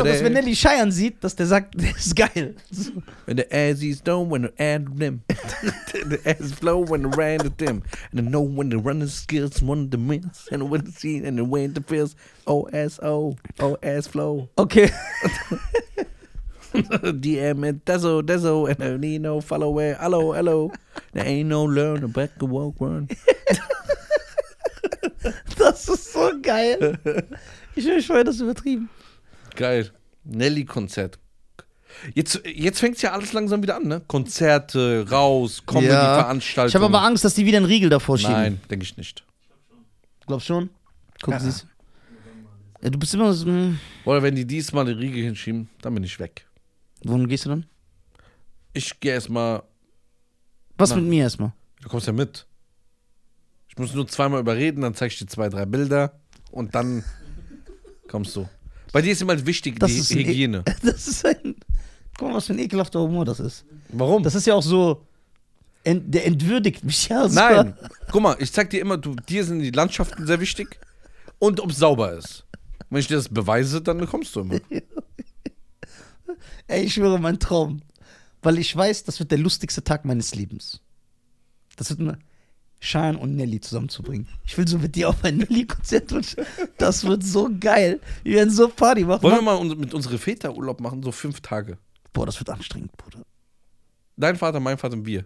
auch, 0.00 0.04
dass 0.04 0.24
wenn 0.24 0.32
Nelly 0.32 0.56
Scheiern 0.56 0.90
sieht, 0.90 1.22
dass 1.22 1.36
der 1.36 1.46
sagt, 1.46 1.80
der 1.80 1.90
ist 1.90 2.16
geil. 2.16 2.56
When 3.26 3.36
the 3.36 3.44
Azzies 3.52 4.02
don't, 4.02 4.28
when 4.28 4.42
the 4.42 4.52
ad 4.58 4.86
them. 4.98 5.22
the 5.28 6.18
ass 6.24 6.50
flow 6.52 6.84
when 6.84 7.02
the 7.02 7.16
rain 7.16 7.38
to 7.38 7.50
them. 7.50 7.84
And 8.10 8.20
I 8.20 8.22
know 8.22 8.42
when 8.42 8.70
the 8.70 8.78
running 8.78 9.06
skills, 9.06 9.62
one 9.62 9.90
the 9.90 9.96
miss. 9.96 10.48
And 10.50 10.68
when 10.68 10.84
the 10.84 10.90
scene 10.90 11.24
and 11.24 11.38
the 11.38 11.44
way 11.44 11.68
the 11.68 11.82
feels. 11.82 12.16
O-S-O, 12.48 13.36
O-S 13.60 14.06
flow. 14.08 14.48
Okay. 14.58 14.90
DM 16.74 17.68
and 17.68 17.84
Dezo, 17.84 18.22
Dezo. 18.22 18.68
And 18.68 18.82
I 18.82 18.96
need 18.96 19.22
no 19.22 19.40
follower. 19.40 19.94
Hello, 19.94 20.32
hello. 20.32 20.72
There 21.12 21.24
ain't 21.24 21.48
no 21.48 21.62
learn 21.62 22.08
back 22.08 22.36
to 22.40 22.46
walk 22.46 22.74
run. 22.80 23.08
Das 25.58 25.88
ist 25.88 26.12
so 26.12 26.30
geil. 26.42 26.98
Ich 27.74 27.84
schwöre, 28.04 28.24
das 28.24 28.36
ist 28.36 28.40
übertrieben. 28.42 28.88
Geil. 29.54 29.90
Nelly-Konzert. 30.24 31.18
Jetzt, 32.14 32.42
jetzt 32.44 32.80
fängt 32.80 32.96
es 32.96 33.02
ja 33.02 33.12
alles 33.12 33.32
langsam 33.32 33.62
wieder 33.62 33.76
an, 33.76 33.84
ne? 33.84 34.02
Konzerte, 34.06 35.06
raus, 35.10 35.62
Comedy-Veranstaltungen. 35.66 36.68
Ich 36.68 36.74
habe 36.74 36.84
aber 36.84 37.02
Angst, 37.02 37.24
dass 37.24 37.34
die 37.34 37.46
wieder 37.46 37.56
einen 37.58 37.66
Riegel 37.66 37.88
davor 37.88 38.18
schieben. 38.18 38.32
Nein, 38.34 38.60
denke 38.70 38.84
ich 38.84 38.96
nicht. 38.96 39.24
Glaubst 40.26 40.46
schon? 40.46 40.68
Guck, 41.22 41.34
Ja. 41.34 41.40
siehst 41.40 41.66
ja, 42.82 42.90
Du 42.90 42.98
bist 42.98 43.14
immer 43.14 43.32
so. 43.32 43.46
hm, 43.46 43.78
Oder 44.04 44.22
wenn 44.22 44.34
die 44.34 44.44
diesmal 44.46 44.84
die 44.84 44.92
Riege 44.92 45.20
hinschieben, 45.20 45.68
dann 45.80 45.94
bin 45.94 46.04
ich 46.04 46.18
weg. 46.20 46.46
Wohin 47.04 47.28
gehst 47.28 47.46
du 47.46 47.50
dann? 47.50 47.66
Ich 48.74 49.00
gehe 49.00 49.12
erstmal. 49.12 49.62
Was 50.76 50.90
Na. 50.90 50.96
mit 50.96 51.06
mir 51.06 51.22
erstmal? 51.22 51.52
Du 51.80 51.88
kommst 51.88 52.06
ja 52.06 52.12
mit. 52.12 52.46
Ich 53.76 53.80
muss 53.80 53.94
nur 53.94 54.08
zweimal 54.08 54.40
überreden, 54.40 54.80
dann 54.80 54.94
zeig 54.94 55.12
ich 55.12 55.18
dir 55.18 55.26
zwei, 55.26 55.50
drei 55.50 55.66
Bilder 55.66 56.18
und 56.50 56.74
dann 56.74 57.04
kommst 58.08 58.34
du. 58.34 58.48
Bei 58.90 59.02
dir 59.02 59.12
ist 59.12 59.20
immer 59.20 59.44
wichtig 59.44 59.78
Das 59.78 59.90
die 59.90 59.98
ist 59.98 60.10
E- 60.12 60.24
Hygiene. 60.24 60.64
Das 60.82 61.06
ist 61.06 61.26
ein. 61.26 61.56
Guck 62.16 62.28
mal, 62.28 62.36
was 62.36 62.46
für 62.46 62.54
ein 62.54 62.58
ekelhafter 62.58 63.00
Humor 63.00 63.26
das 63.26 63.38
ist. 63.38 63.66
Warum? 63.90 64.22
Das 64.22 64.34
ist 64.34 64.46
ja 64.46 64.54
auch 64.54 64.62
so. 64.62 65.06
Ent, 65.84 66.14
der 66.14 66.24
entwürdigt 66.24 66.84
mich 66.84 67.06
ja. 67.08 67.28
so. 67.28 67.34
Nein. 67.34 67.74
Guck 68.10 68.22
mal, 68.22 68.34
ich 68.40 68.50
zeig 68.50 68.70
dir 68.70 68.80
immer, 68.80 68.96
du, 68.96 69.14
dir 69.14 69.44
sind 69.44 69.58
die 69.58 69.70
Landschaften 69.70 70.26
sehr 70.26 70.40
wichtig 70.40 70.80
und 71.38 71.60
ob 71.60 71.70
es 71.70 71.76
sauber 71.76 72.14
ist. 72.14 72.46
Wenn 72.88 73.00
ich 73.00 73.08
dir 73.08 73.16
das 73.16 73.28
beweise, 73.28 73.82
dann 73.82 74.06
kommst 74.06 74.34
du 74.34 74.40
immer. 74.40 74.58
Ey, 76.66 76.84
ich 76.84 76.94
schwöre, 76.94 77.20
mein 77.20 77.38
Traum. 77.38 77.82
Weil 78.42 78.58
ich 78.58 78.74
weiß, 78.74 79.04
das 79.04 79.18
wird 79.18 79.30
der 79.30 79.38
lustigste 79.38 79.84
Tag 79.84 80.06
meines 80.06 80.34
Lebens. 80.34 80.80
Das 81.76 81.90
wird 81.90 82.16
Sean 82.90 83.16
und 83.16 83.34
Nelly 83.36 83.60
zusammenzubringen. 83.60 84.28
Ich 84.44 84.56
will 84.56 84.66
so 84.68 84.78
mit 84.78 84.94
dir 84.94 85.08
auf 85.08 85.24
ein 85.24 85.38
Nelly-Konzert 85.38 86.12
und 86.12 86.36
das 86.78 87.04
wird 87.04 87.24
so 87.24 87.50
geil. 87.58 88.00
Wir 88.22 88.36
werden 88.36 88.50
so 88.50 88.68
Party 88.68 89.04
machen. 89.04 89.22
Wollen 89.22 89.36
wir 89.36 89.42
mal 89.42 89.64
mit 89.76 89.92
unsere 89.94 90.18
Väter 90.18 90.54
Urlaub 90.56 90.80
machen, 90.80 91.02
so 91.02 91.10
fünf 91.12 91.40
Tage? 91.40 91.78
Boah, 92.12 92.26
das 92.26 92.38
wird 92.38 92.50
anstrengend, 92.50 92.96
Bruder. 92.96 93.22
Dein 94.16 94.36
Vater, 94.36 94.60
mein 94.60 94.78
Vater 94.78 94.94
und 94.94 95.06
wir. 95.06 95.24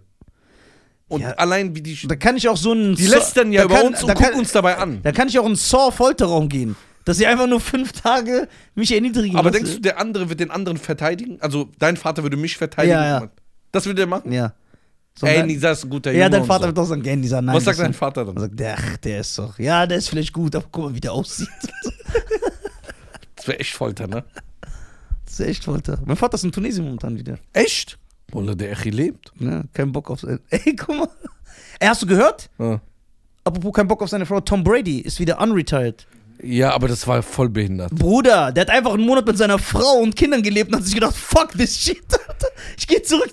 Und 1.08 1.22
Ja. 1.22 1.30
allein 1.32 1.74
wie 1.74 1.82
die. 1.82 1.98
Da 2.06 2.16
kann 2.16 2.36
ich 2.36 2.48
auch 2.48 2.56
so 2.56 2.70
einen. 2.72 2.94
Die 2.94 3.06
lästern 3.06 3.52
ja 3.52 3.62
da 3.62 3.66
über 3.66 3.74
kann- 3.76 3.86
uns 3.88 4.02
und 4.02 4.08
da 4.08 4.14
gucken 4.14 4.30
kann, 4.30 4.38
uns 4.40 4.52
dabei 4.52 4.78
an. 4.78 5.02
Da 5.02 5.12
kann 5.12 5.28
ich 5.28 5.38
auch 5.38 5.46
in 5.46 5.56
Saw-Folterraum 5.56 6.48
gehen. 6.48 6.76
Dass 7.04 7.16
sie 7.16 7.26
einfach 7.26 7.46
nur 7.46 7.60
fünf 7.60 7.92
Tage 7.92 8.46
mich 8.74 8.92
erniedrigen. 8.92 9.36
Aber 9.36 9.50
denkst 9.50 9.72
du, 9.76 9.80
der 9.80 9.98
andere 9.98 10.28
wird 10.28 10.38
den 10.38 10.50
anderen 10.50 10.76
verteidigen? 10.78 11.40
Also 11.40 11.68
dein 11.78 11.96
Vater 11.96 12.22
würde 12.22 12.36
mich 12.36 12.56
verteidigen? 12.56 12.92
Ja, 12.94 13.20
ja. 13.22 13.30
Das 13.72 13.86
würde 13.86 14.02
er 14.02 14.06
machen? 14.06 14.30
Ja. 14.32 14.52
So, 15.18 15.26
Ey, 15.26 15.36
dein- 15.36 15.46
Nisa 15.48 15.72
ist 15.72 15.84
ein 15.84 15.90
guter 15.90 16.12
Ja, 16.12 16.18
Junge 16.20 16.30
dein 16.30 16.40
und 16.42 16.46
Vater 16.46 16.62
so. 16.62 16.66
wird 16.68 16.78
auch 16.78 16.84
sagen, 16.84 17.22
dieser 17.22 17.42
Nein. 17.42 17.56
Was 17.56 17.64
sagt 17.64 17.78
dein 17.78 17.92
Vater 17.92 18.22
Er 18.22 18.24
dann? 18.26 18.38
sagt, 18.38 18.58
der, 18.58 18.76
ach, 18.78 18.96
der 18.98 19.20
ist 19.20 19.38
doch. 19.38 19.58
Ja, 19.58 19.86
der 19.86 19.98
ist 19.98 20.08
vielleicht 20.08 20.32
gut, 20.32 20.54
aber 20.56 20.64
guck 20.70 20.84
mal, 20.84 20.94
wie 20.94 21.00
der 21.00 21.12
aussieht. 21.12 21.48
Das 23.36 23.46
wäre 23.48 23.58
echt 23.58 23.72
Folter, 23.74 24.06
ne? 24.06 24.22
Das 25.24 25.40
ist 25.40 25.46
echt 25.46 25.64
Folter. 25.64 25.98
Mein 26.04 26.16
Vater 26.16 26.34
ist 26.34 26.44
in 26.44 26.52
Tunesien 26.52 26.84
momentan 26.84 27.16
wieder. 27.18 27.38
Echt? 27.54 27.98
Oder 28.32 28.54
der 28.54 28.72
Echi 28.72 28.90
lebt? 28.90 29.32
Ja, 29.38 29.62
kein 29.72 29.92
Bock 29.92 30.10
auf. 30.10 30.22
Ey, 30.50 30.76
guck 30.76 30.88
mal. 30.96 31.08
Ey, 31.78 31.88
hast 31.88 32.02
du 32.02 32.06
gehört? 32.06 32.50
Ja. 32.58 32.80
Apropos 33.44 33.72
kein 33.72 33.88
Bock 33.88 34.02
auf 34.02 34.10
seine 34.10 34.26
Frau. 34.26 34.40
Tom 34.40 34.62
Brady 34.62 35.00
ist 35.00 35.18
wieder 35.20 35.40
unretired. 35.40 36.06
ja, 36.42 36.72
aber 36.74 36.88
das 36.88 37.06
war 37.06 37.22
voll 37.22 37.48
behindert. 37.48 37.92
Bruder, 37.94 38.52
der 38.52 38.60
hat 38.62 38.70
einfach 38.70 38.92
einen 38.92 39.06
Monat 39.06 39.26
mit 39.26 39.38
seiner 39.38 39.58
Frau 39.58 39.94
und 40.02 40.14
Kindern 40.14 40.42
gelebt 40.42 40.70
und 40.70 40.76
hat 40.76 40.84
sich 40.84 40.94
gedacht, 40.94 41.16
fuck 41.16 41.52
this 41.52 41.78
shit. 41.80 42.02
Alter. 42.28 42.48
Ich 42.76 42.86
gehe 42.86 43.00
zurück. 43.02 43.32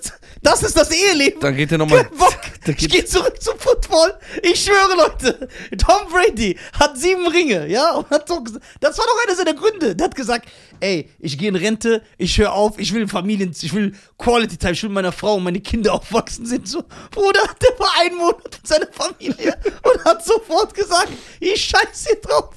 Das 0.50 0.62
ist 0.62 0.76
das 0.78 0.90
Eheleben. 0.90 1.40
Dann 1.40 1.54
geht 1.56 1.70
er 1.72 1.78
nochmal. 1.78 2.04
Kein 2.04 2.16
Bock. 2.18 2.34
Da 2.64 2.72
Ich 2.72 2.88
gehe 2.88 3.04
zurück 3.04 3.40
zum 3.40 3.58
Football. 3.58 4.18
Ich 4.42 4.64
schwöre, 4.64 4.94
Leute. 4.96 5.48
Tom 5.78 6.10
Brady 6.10 6.58
hat 6.72 6.98
sieben 6.98 7.26
Ringe, 7.28 7.66
ja? 7.68 7.92
Und 7.94 8.10
hat 8.10 8.28
doch, 8.28 8.42
gesagt- 8.42 8.64
das 8.80 8.98
war 8.98 9.04
doch 9.06 9.24
einer 9.26 9.36
seiner 9.36 9.54
Gründe. 9.54 9.94
Der 9.94 10.06
hat 10.06 10.14
gesagt, 10.14 10.48
ey, 10.80 11.08
ich 11.18 11.38
gehe 11.38 11.48
in 11.48 11.56
Rente, 11.56 12.02
ich 12.18 12.36
höre 12.38 12.52
auf, 12.52 12.78
ich 12.78 12.92
will 12.92 13.06
Familien, 13.08 13.54
ich 13.58 13.72
will 13.72 13.94
Quality 14.18 14.56
Time, 14.56 14.72
ich 14.72 14.82
will 14.82 14.88
mit 14.90 14.96
meiner 14.96 15.12
Frau 15.12 15.34
und 15.36 15.44
meine 15.44 15.60
Kinder 15.60 15.94
aufwachsen 15.94 16.46
sind. 16.46 16.66
So, 16.68 16.82
Bruder, 17.10 17.40
der 17.62 17.78
war 17.78 17.90
einen 18.00 18.16
Monat 18.16 18.42
mit 18.44 18.66
seiner 18.66 18.88
Familie 18.90 19.56
und 19.82 20.04
hat 20.04 20.24
sofort 20.24 20.74
gesagt, 20.74 21.12
ich 21.40 21.64
scheiß 21.64 22.06
hier 22.08 22.20
drauf. 22.20 22.54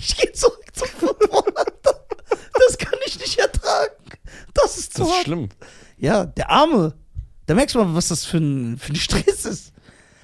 Ich 0.00 0.16
gehe 0.16 0.32
zurück 0.32 0.64
zum 0.72 0.88
Football. 0.88 1.52
Alter. 1.54 2.06
Das 2.54 2.78
kann 2.78 2.98
ich 3.06 3.18
nicht 3.20 3.38
ertragen. 3.38 3.92
Das 4.54 4.78
ist 4.78 4.94
zu 4.94 5.00
Das 5.02 5.08
ist 5.08 5.14
hart. 5.16 5.24
schlimm. 5.24 5.48
Ja, 5.98 6.24
der 6.24 6.50
Arme. 6.50 6.94
Da 7.52 7.56
merkst 7.56 7.74
du 7.74 7.80
mal, 7.80 7.94
was 7.94 8.08
das 8.08 8.24
für 8.24 8.38
ein, 8.38 8.78
für 8.78 8.94
ein 8.94 8.96
Stress 8.96 9.44
ist. 9.44 9.74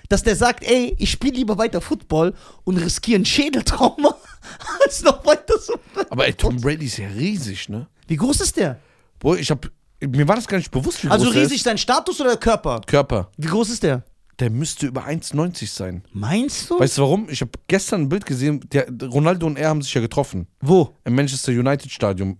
Dass 0.08 0.22
der 0.22 0.34
sagt, 0.34 0.64
ey, 0.64 0.96
ich 0.98 1.10
spiele 1.10 1.34
lieber 1.34 1.58
weiter 1.58 1.82
Football 1.82 2.32
und 2.64 2.78
riskiere 2.78 3.20
ein 3.20 3.26
Schädeltrauma, 3.26 4.16
als 4.82 5.02
noch 5.02 5.26
weiter 5.26 5.58
so. 5.60 5.74
Aber 6.08 6.26
ey, 6.26 6.32
Tom 6.32 6.58
Brady 6.58 6.86
ist 6.86 6.96
ja 6.96 7.06
riesig, 7.08 7.68
ne? 7.68 7.86
Wie 8.06 8.16
groß 8.16 8.40
ist 8.40 8.56
der? 8.56 8.80
Boah, 9.18 9.36
ich 9.36 9.50
hab. 9.50 9.70
Mir 10.00 10.26
war 10.26 10.36
das 10.36 10.48
gar 10.48 10.56
nicht 10.56 10.70
bewusst, 10.70 11.04
wie 11.04 11.08
Also 11.10 11.26
groß 11.26 11.34
der 11.34 11.42
riesig 11.42 11.62
sein 11.62 11.76
Status 11.76 12.18
oder 12.18 12.30
der 12.30 12.38
Körper? 12.38 12.80
Körper. 12.86 13.30
Wie 13.36 13.48
groß 13.48 13.68
ist 13.68 13.82
der? 13.82 14.04
Der 14.38 14.48
müsste 14.48 14.86
über 14.86 15.04
1,90 15.06 15.66
sein. 15.66 16.04
Meinst 16.14 16.70
du? 16.70 16.80
Weißt 16.80 16.96
du 16.96 17.02
warum? 17.02 17.28
Ich 17.28 17.42
habe 17.42 17.50
gestern 17.66 18.02
ein 18.02 18.08
Bild 18.08 18.24
gesehen, 18.24 18.64
der, 18.72 18.88
Ronaldo 19.02 19.46
und 19.46 19.58
er 19.58 19.68
haben 19.68 19.82
sich 19.82 19.92
ja 19.92 20.00
getroffen. 20.00 20.46
Wo? 20.62 20.94
Im 21.04 21.14
Manchester 21.14 21.52
United 21.52 21.90
Stadium. 21.90 22.38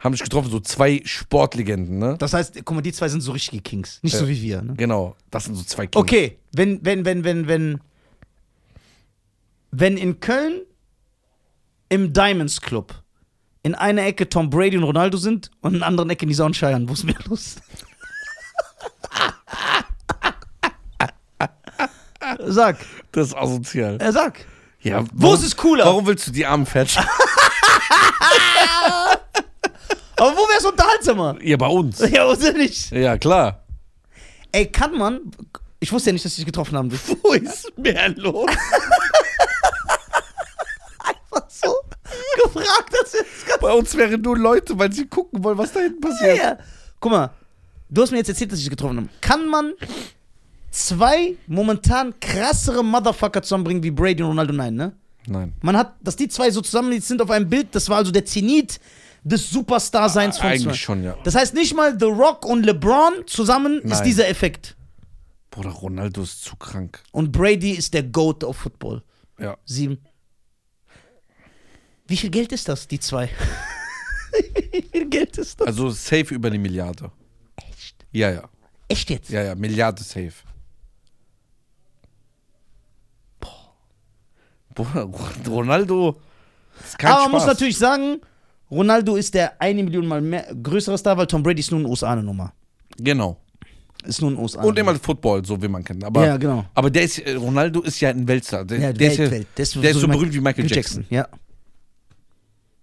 Haben 0.00 0.12
sich 0.14 0.22
getroffen, 0.22 0.48
so 0.50 0.60
zwei 0.60 1.00
Sportlegenden, 1.04 1.98
ne? 1.98 2.14
Das 2.18 2.32
heißt, 2.32 2.54
guck 2.64 2.76
mal, 2.76 2.82
die 2.82 2.92
zwei 2.92 3.08
sind 3.08 3.20
so 3.20 3.32
richtige 3.32 3.60
Kings. 3.62 3.98
Nicht 4.02 4.12
Ja. 4.12 4.20
so 4.20 4.28
wie 4.28 4.40
wir, 4.40 4.62
ne? 4.62 4.74
Genau, 4.76 5.16
das 5.30 5.44
sind 5.46 5.56
so 5.56 5.64
zwei 5.64 5.88
Kings. 5.88 6.00
Okay, 6.00 6.38
wenn, 6.52 6.78
wenn, 6.84 7.04
wenn, 7.04 7.24
wenn, 7.24 7.48
wenn, 7.48 7.80
wenn 9.72 9.96
in 9.96 10.20
Köln 10.20 10.60
im 11.88 12.12
Diamonds 12.12 12.60
Club 12.60 12.94
in 13.64 13.74
einer 13.74 14.04
Ecke 14.06 14.28
Tom 14.28 14.50
Brady 14.50 14.76
und 14.76 14.84
Ronaldo 14.84 15.18
sind 15.18 15.50
und 15.62 15.72
in 15.74 15.80
der 15.80 15.88
anderen 15.88 16.10
Ecke 16.10 16.26
Nisa 16.26 16.44
und 16.46 16.54
Scheiern, 16.54 16.88
wo 16.88 16.92
ist 16.92 17.02
mehr 17.02 17.16
los? 17.26 17.56
sag, 22.46 22.76
Das 23.12 23.28
ist 23.28 23.34
asozial. 23.34 23.96
er 24.00 24.12
sag. 24.12 24.44
Ja, 24.80 25.04
Wo 25.12 25.34
ist 25.34 25.42
es 25.42 25.56
cooler? 25.56 25.86
Warum 25.86 26.06
willst 26.06 26.28
du 26.28 26.30
die 26.30 26.46
armen 26.46 26.64
Fetch? 26.66 26.96
Aber 30.18 30.32
wo 30.32 30.40
wär's 30.48 30.64
unterhaltsamer? 30.64 31.38
ja, 31.42 31.56
bei 31.56 31.66
uns. 31.66 32.00
Ja, 32.10 32.26
oder 32.26 32.52
nicht? 32.52 32.90
Ja, 32.90 33.16
klar. 33.16 33.64
Ey, 34.52 34.66
kann 34.66 34.96
man. 34.96 35.20
Ich 35.80 35.92
wusste 35.92 36.10
ja 36.10 36.12
nicht, 36.12 36.24
dass 36.24 36.32
sie 36.34 36.42
dich 36.42 36.46
getroffen 36.46 36.76
haben. 36.76 36.90
Wo 37.22 37.32
ist 37.32 37.72
mehr 37.78 38.08
los? 38.10 38.50
Einfach 40.98 41.48
so 41.48 41.72
gefragt, 42.42 42.92
dass 42.92 43.12
wir 43.12 43.20
das 43.20 43.46
ganz 43.46 43.60
Bei 43.60 43.72
uns 43.72 43.96
wären 43.96 44.20
nur 44.20 44.36
Leute, 44.36 44.76
weil 44.78 44.92
sie 44.92 45.06
gucken 45.06 45.44
wollen, 45.44 45.56
was 45.56 45.72
da 45.72 45.80
hinten 45.80 46.02
ja, 46.02 46.08
passiert. 46.10 46.36
ja. 46.38 46.58
Guck 46.98 47.12
mal, 47.12 47.30
du 47.88 48.02
hast 48.02 48.10
mir 48.10 48.16
jetzt 48.18 48.28
erzählt, 48.28 48.50
dass 48.50 48.58
sie 48.58 48.64
dich 48.64 48.70
getroffen 48.70 48.96
haben. 48.96 49.08
Kann 49.20 49.46
man 49.48 49.74
zwei 50.70 51.36
momentan 51.46 52.18
krassere 52.18 52.84
Motherfucker 52.84 53.42
zusammenbringen 53.42 53.82
wie 53.82 53.92
Brady 53.92 54.22
und 54.22 54.30
Ronaldo? 54.30 54.52
Nein, 54.52 54.74
ne? 54.74 54.92
Nein. 55.28 55.52
Man 55.62 55.76
hat, 55.76 55.94
dass 56.02 56.16
die 56.16 56.28
zwei 56.28 56.50
so 56.50 56.60
zusammen 56.60 57.00
sind 57.00 57.22
auf 57.22 57.30
einem 57.30 57.48
Bild, 57.48 57.68
das 57.72 57.88
war 57.88 57.98
also 57.98 58.10
der 58.10 58.24
Zenit 58.24 58.80
des 59.22 59.50
Superstar-Seins 59.50 60.38
von 60.38 60.48
zwei. 60.48 60.54
Eigentlich 60.54 60.80
schon, 60.80 61.02
ja. 61.02 61.16
Das 61.24 61.34
heißt, 61.34 61.54
nicht 61.54 61.74
mal 61.74 61.98
The 61.98 62.06
Rock 62.06 62.44
und 62.44 62.64
LeBron 62.64 63.26
zusammen 63.26 63.80
ist 63.80 63.90
Nein. 63.90 64.04
dieser 64.04 64.28
Effekt. 64.28 64.76
Bruder, 65.50 65.70
Ronaldo 65.70 66.22
ist 66.22 66.44
zu 66.44 66.56
krank. 66.56 67.02
Und 67.12 67.32
Brady 67.32 67.72
ist 67.72 67.94
der 67.94 68.02
Goat 68.02 68.44
of 68.44 68.56
Football. 68.56 69.02
Ja. 69.38 69.56
Sieben. 69.64 69.98
Wie 72.06 72.16
viel 72.16 72.30
Geld 72.30 72.52
ist 72.52 72.68
das, 72.68 72.88
die 72.88 73.00
zwei? 73.00 73.28
Wie 74.72 74.82
viel 74.82 75.08
Geld 75.08 75.36
ist 75.38 75.60
das? 75.60 75.66
Also 75.66 75.90
safe 75.90 76.34
über 76.34 76.48
eine 76.48 76.58
Milliarde. 76.58 77.10
Echt? 77.56 78.06
Ja, 78.12 78.30
ja. 78.30 78.48
Echt 78.88 79.10
jetzt? 79.10 79.30
Ja, 79.30 79.42
ja, 79.42 79.54
Milliarde 79.54 80.02
safe. 80.02 80.32
Bruder, 84.74 85.08
Ronaldo 85.48 86.20
ist 86.84 87.04
Aber 87.04 87.22
man 87.22 87.32
muss 87.32 87.46
natürlich 87.46 87.76
sagen, 87.76 88.20
Ronaldo 88.70 89.16
ist 89.16 89.34
der 89.34 89.60
eine 89.60 89.82
Million 89.82 90.06
mal 90.06 90.20
mehr 90.20 90.46
größere 90.62 90.98
Star, 90.98 91.16
weil 91.16 91.26
Tom 91.26 91.42
Brady 91.42 91.60
ist 91.60 91.70
nur 91.70 91.80
ein 91.80 91.86
USA 91.86 92.12
eine 92.12 92.22
Nummer. 92.22 92.52
Genau. 92.98 93.38
Ist 94.04 94.20
nur 94.20 94.30
ein 94.30 94.38
USA. 94.38 94.62
Und 94.62 94.78
immer 94.78 94.94
Football, 94.94 95.44
so 95.44 95.60
wie 95.60 95.68
man 95.68 95.82
kennt. 95.82 96.04
Aber, 96.04 96.24
Ja, 96.24 96.36
genau. 96.36 96.64
aber 96.74 96.88
der 96.90 97.02
ist, 97.02 97.18
äh, 97.18 97.34
Ronaldo 97.34 97.80
ist 97.82 98.00
ja 98.00 98.10
ein 98.10 98.28
Weltstar. 98.28 98.64
Der, 98.64 98.78
Ja, 98.78 98.92
der, 98.92 99.10
Welt, 99.10 99.18
ist, 99.18 99.30
Welt. 99.30 99.46
Der 99.56 99.62
ist, 99.62 99.74
der 99.74 99.90
ist 99.90 99.96
so 100.00 100.06
wie 100.06 100.12
berühmt 100.12 100.34
wie 100.34 100.40
Michael 100.40 100.70
Jackson. 100.70 101.04
Ja. 101.10 101.26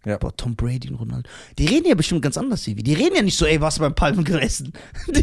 Ja. 0.05 0.17
Boah, 0.17 0.35
Tom 0.35 0.55
Brady 0.55 0.89
und 0.89 0.95
Ronaldo. 0.95 1.27
Die 1.57 1.65
reden 1.65 1.87
ja 1.87 1.95
bestimmt 1.95 2.21
ganz 2.21 2.37
anders, 2.37 2.63
Sivi. 2.63 2.83
Die 2.83 2.93
reden 2.93 3.15
ja 3.15 3.21
nicht 3.23 3.37
so, 3.37 3.45
ey, 3.45 3.59
warst 3.59 3.77
du 3.77 3.81
beim 3.81 3.95
Palmengrill 3.95 4.39
essen? 4.39 4.71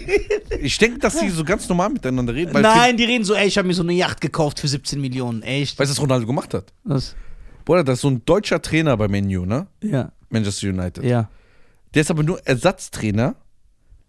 Ich 0.61 0.79
denke, 0.79 1.01
dass 1.01 1.19
sie 1.19 1.29
so 1.31 1.43
ganz 1.45 1.69
normal 1.69 1.91
miteinander 1.91 2.33
reden. 2.35 2.53
Nein, 2.61 2.97
die 2.97 3.03
reden 3.05 3.25
so, 3.25 3.35
ey, 3.35 3.49
ich 3.49 3.59
habe 3.59 3.67
mir 3.67 3.75
so 3.75 3.83
eine 3.83 3.95
Yacht 3.95 4.21
gekauft 4.21 4.61
für 4.61 4.69
17 4.69 5.01
Millionen. 5.01 5.43
Echt? 5.43 5.77
Weißt 5.77 5.91
du, 5.91 5.97
was 5.97 6.01
Ronaldo 6.01 6.25
gemacht 6.27 6.55
hat? 6.55 6.73
Was? 6.85 7.17
Bruder, 7.65 7.83
das 7.83 7.95
ist 7.99 8.03
so 8.03 8.11
ein 8.11 8.25
deutscher 8.25 8.63
Trainer 8.63 8.97
bei 8.97 9.09
Menu, 9.09 9.45
ne? 9.45 9.67
Ja. 9.83 10.13
Manchester 10.33 10.69
United. 10.69 11.05
Ja. 11.05 11.29
Der 11.95 12.03
ist 12.03 12.11
aber 12.11 12.23
nur 12.23 12.45
Ersatztrainer, 12.47 13.37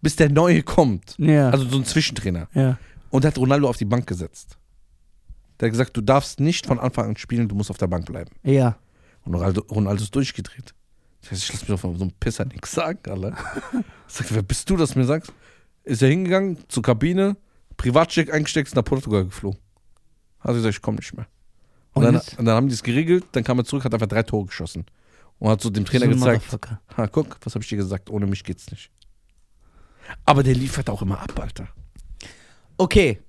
bis 0.02 0.16
der 0.16 0.30
neue 0.30 0.64
kommt. 0.64 1.16
Ja. 1.18 1.50
Also 1.50 1.68
so 1.68 1.78
ein 1.78 1.86
Zwischentrainer. 1.86 2.48
ja. 2.54 2.78
Und 3.10 3.26
hat 3.26 3.38
Ronaldo 3.38 3.70
auf 3.70 3.78
die 3.78 3.86
Bank 3.86 4.08
gesetzt. 4.08 4.58
Der 5.60 5.68
hat 5.68 5.74
gesagt, 5.74 5.96
du 5.96 6.02
darfst 6.02 6.40
nicht 6.40 6.66
von 6.66 6.80
Anfang 6.80 7.10
an 7.10 7.16
spielen, 7.16 7.48
du 7.48 7.54
musst 7.54 7.70
auf 7.70 7.78
der 7.78 7.86
Bank 7.86 8.08
bleiben. 8.08 8.32
Ja. 8.42 8.76
Und 9.24 9.36
Ronaldo, 9.36 9.62
Ronaldo 9.70 10.02
ist 10.02 10.16
durchgedreht. 10.16 10.74
Das 11.22 11.30
heißt, 11.32 11.44
ich 11.44 11.50
lass 11.54 11.62
mich 11.62 11.68
doch 11.68 11.80
von 11.80 11.96
so 11.96 12.02
einem 12.06 12.12
Pisser 12.20 12.44
nichts 12.46 12.72
sagen, 12.72 13.00
Alter. 13.08 13.38
Ich 14.08 14.14
sag, 14.16 14.34
wer 14.34 14.42
bist 14.42 14.68
du, 14.70 14.78
das 14.78 14.96
mir 14.96 15.06
sagst? 15.06 15.32
Ist 15.84 16.02
er 16.02 16.10
hingegangen 16.10 16.58
zur 16.70 16.82
Kabine, 16.82 17.38
Privatcheck 17.78 18.34
eingesteckt, 18.34 18.70
ist 18.70 18.76
nach 18.76 18.84
Portugal 18.84 19.26
geflogen. 19.26 19.60
Hat 20.40 20.56
gesagt, 20.56 20.74
ich 20.76 20.82
komme 20.82 20.98
nicht 20.98 21.14
mehr. 21.16 21.28
Und, 21.94 22.04
Und 22.06 22.14
dann, 22.14 22.22
und 22.40 22.46
dann 22.46 22.56
haben 22.56 22.68
die 22.68 22.74
es 22.74 22.82
geregelt, 22.82 23.26
dann 23.34 23.44
kam 23.44 23.60
er 23.60 23.66
zurück, 23.66 23.86
hat 23.86 23.94
einfach 23.94 24.08
drei 24.08 24.24
Tore 24.24 24.48
geschossen. 24.48 24.86
Und 25.44 25.50
hat 25.50 25.62
so 25.62 25.70
dem 25.70 25.84
Trainer 25.84 26.06
So 26.06 26.26
gezeigt, 26.26 26.78
ha, 26.96 27.08
guck, 27.08 27.38
was 27.44 27.54
habe 27.54 27.64
ich 27.64 27.70
dir 27.70 27.76
gesagt, 27.76 28.10
ohne 28.10 28.26
mich 28.28 28.46
geht's 28.46 28.72
nicht. 28.72 28.89
Aber 30.24 30.41
der 30.41 30.56
liefert 30.56 30.89
auch 30.89 31.02
immer 31.02 31.20
ab, 31.20 31.38
Alter. 31.38 31.68
Okay, 32.78 33.20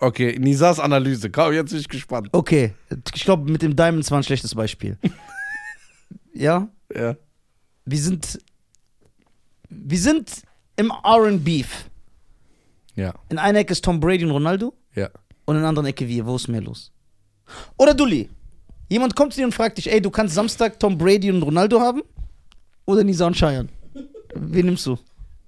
Okay, 0.00 0.36
Nisas 0.38 0.78
Analyse, 0.78 1.30
komm, 1.30 1.52
jetzt 1.52 1.70
bin 1.70 1.80
ich 1.80 1.88
gespannt. 1.88 2.28
okay. 2.32 2.74
Ich 3.14 3.24
glaube, 3.24 3.50
mit 3.50 3.62
dem 3.62 3.74
Diamonds 3.74 4.10
war 4.10 4.18
ein 4.18 4.24
schlechtes 4.24 4.54
Beispiel. 4.54 4.96
ja? 6.34 6.68
Ja. 6.94 7.16
Wir 7.84 7.98
sind. 7.98 8.38
Wir 9.68 9.98
sind 9.98 10.42
im 10.76 10.90
RB 10.90 11.44
Beef. 11.44 11.90
Ja, 12.94 13.14
In 13.28 13.38
einer 13.38 13.60
Ecke 13.60 13.72
ist 13.72 13.84
Tom 13.84 14.00
Brady 14.00 14.24
und 14.24 14.32
Ronaldo 14.32 14.72
ja. 14.94 15.08
und 15.44 15.54
in 15.54 15.62
der 15.62 15.68
anderen 15.68 15.86
Ecke 15.86 16.08
wir. 16.08 16.26
Wo 16.26 16.34
ist 16.34 16.48
mehr 16.48 16.60
los? 16.60 16.90
Oder 17.76 17.94
Dulli. 17.94 18.28
Jemand 18.88 19.14
kommt 19.14 19.34
zu 19.34 19.40
dir 19.40 19.46
und 19.46 19.52
fragt 19.54 19.78
dich, 19.78 19.90
ey, 19.90 20.00
du 20.00 20.10
kannst 20.10 20.34
Samstag 20.34 20.80
Tom 20.80 20.96
Brady 20.96 21.30
und 21.30 21.42
Ronaldo 21.42 21.80
haben? 21.80 22.02
Oder 22.86 23.04
Nisa 23.04 23.26
und 23.26 23.36
Cheyenne? 23.36 23.68
Wen 24.34 24.66
nimmst 24.66 24.86
du? 24.86 24.98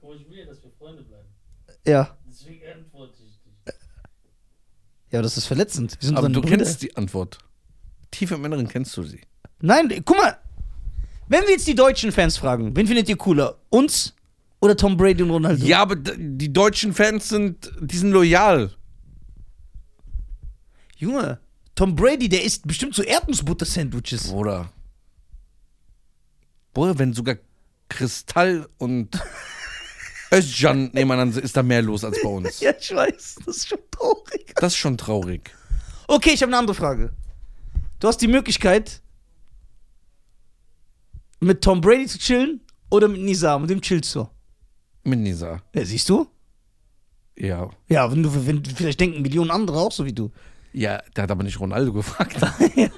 Wo 0.00 0.12
ich 0.12 0.28
will 0.28 0.38
ja, 0.40 0.46
dass 0.46 0.62
wir 0.62 0.70
Freunde 0.78 1.02
bleiben. 1.02 1.26
Ja. 1.86 2.16
Deswegen 2.28 2.60
antworte 2.76 3.14
ich 3.22 3.40
dich. 3.42 3.74
Ja, 5.10 5.22
das 5.22 5.36
ist 5.36 5.46
verletzend. 5.46 5.96
Wir 6.00 6.06
sind 6.08 6.16
Aber 6.18 6.28
du 6.28 6.40
Brüder. 6.42 6.58
kennst 6.58 6.82
die 6.82 6.94
Antwort. 6.96 7.38
Tief 8.10 8.30
im 8.30 8.44
Inneren 8.44 8.68
kennst 8.68 8.96
du 8.96 9.02
sie. 9.04 9.20
Nein, 9.60 9.88
guck 10.04 10.16
mal. 10.18 10.36
Wenn 11.28 11.42
wir 11.44 11.50
jetzt 11.50 11.66
die 11.66 11.74
deutschen 11.74 12.12
Fans 12.12 12.36
fragen, 12.36 12.74
wen 12.76 12.86
findet 12.86 13.08
ihr 13.08 13.16
cooler? 13.16 13.56
Uns 13.70 14.14
oder 14.60 14.76
Tom 14.76 14.96
Brady 14.96 15.22
und 15.22 15.30
Ronaldo? 15.30 15.64
Ja, 15.64 15.80
aber 15.80 15.96
die 15.96 16.52
deutschen 16.52 16.92
Fans 16.92 17.28
sind, 17.28 17.72
die 17.80 17.96
sind 17.96 18.10
loyal. 18.10 18.72
Junge, 20.96 21.38
Tom 21.80 21.96
Brady, 21.96 22.28
der 22.28 22.44
isst 22.44 22.66
bestimmt 22.66 22.94
so 22.94 23.02
Erdnussbutter-Sandwiches. 23.02 24.28
Bruder. 24.28 24.70
Bruder, 26.74 26.98
wenn 26.98 27.14
sogar 27.14 27.36
Kristall 27.88 28.68
und 28.76 29.18
Özcan 30.30 30.90
nebeneinander 30.92 31.42
ist 31.42 31.56
da 31.56 31.62
mehr 31.62 31.80
los 31.80 32.04
als 32.04 32.18
bei 32.22 32.28
uns. 32.28 32.60
Ja, 32.60 32.72
ich 32.78 32.94
weiß, 32.94 33.36
das 33.46 33.56
ist 33.56 33.68
schon 33.68 33.78
traurig. 33.90 34.52
Das 34.56 34.74
ist 34.74 34.76
schon 34.76 34.98
traurig. 34.98 35.54
Okay, 36.06 36.32
ich 36.34 36.42
habe 36.42 36.50
eine 36.50 36.58
andere 36.58 36.74
Frage. 36.74 37.14
Du 37.98 38.08
hast 38.08 38.18
die 38.18 38.28
Möglichkeit, 38.28 39.00
mit 41.40 41.62
Tom 41.64 41.80
Brady 41.80 42.04
zu 42.08 42.18
chillen 42.18 42.60
oder 42.90 43.08
mit 43.08 43.22
Nizar. 43.22 43.58
Mit 43.58 43.70
dem 43.70 43.80
chillst 43.80 44.14
du. 44.14 44.28
Mit 45.04 45.20
Nisa. 45.20 45.62
Ja, 45.74 45.82
siehst 45.86 46.10
du? 46.10 46.28
Ja. 47.38 47.70
Ja, 47.88 48.12
wenn 48.12 48.22
du, 48.22 48.46
wenn, 48.46 48.62
vielleicht 48.66 49.00
denken 49.00 49.22
Millionen 49.22 49.50
andere 49.50 49.78
auch 49.78 49.92
so 49.92 50.04
wie 50.04 50.12
du. 50.12 50.30
Ja, 50.72 51.02
der 51.16 51.22
hat 51.24 51.30
aber 51.30 51.42
nicht 51.42 51.58
Ronaldo 51.60 51.92
gefragt. 51.92 52.36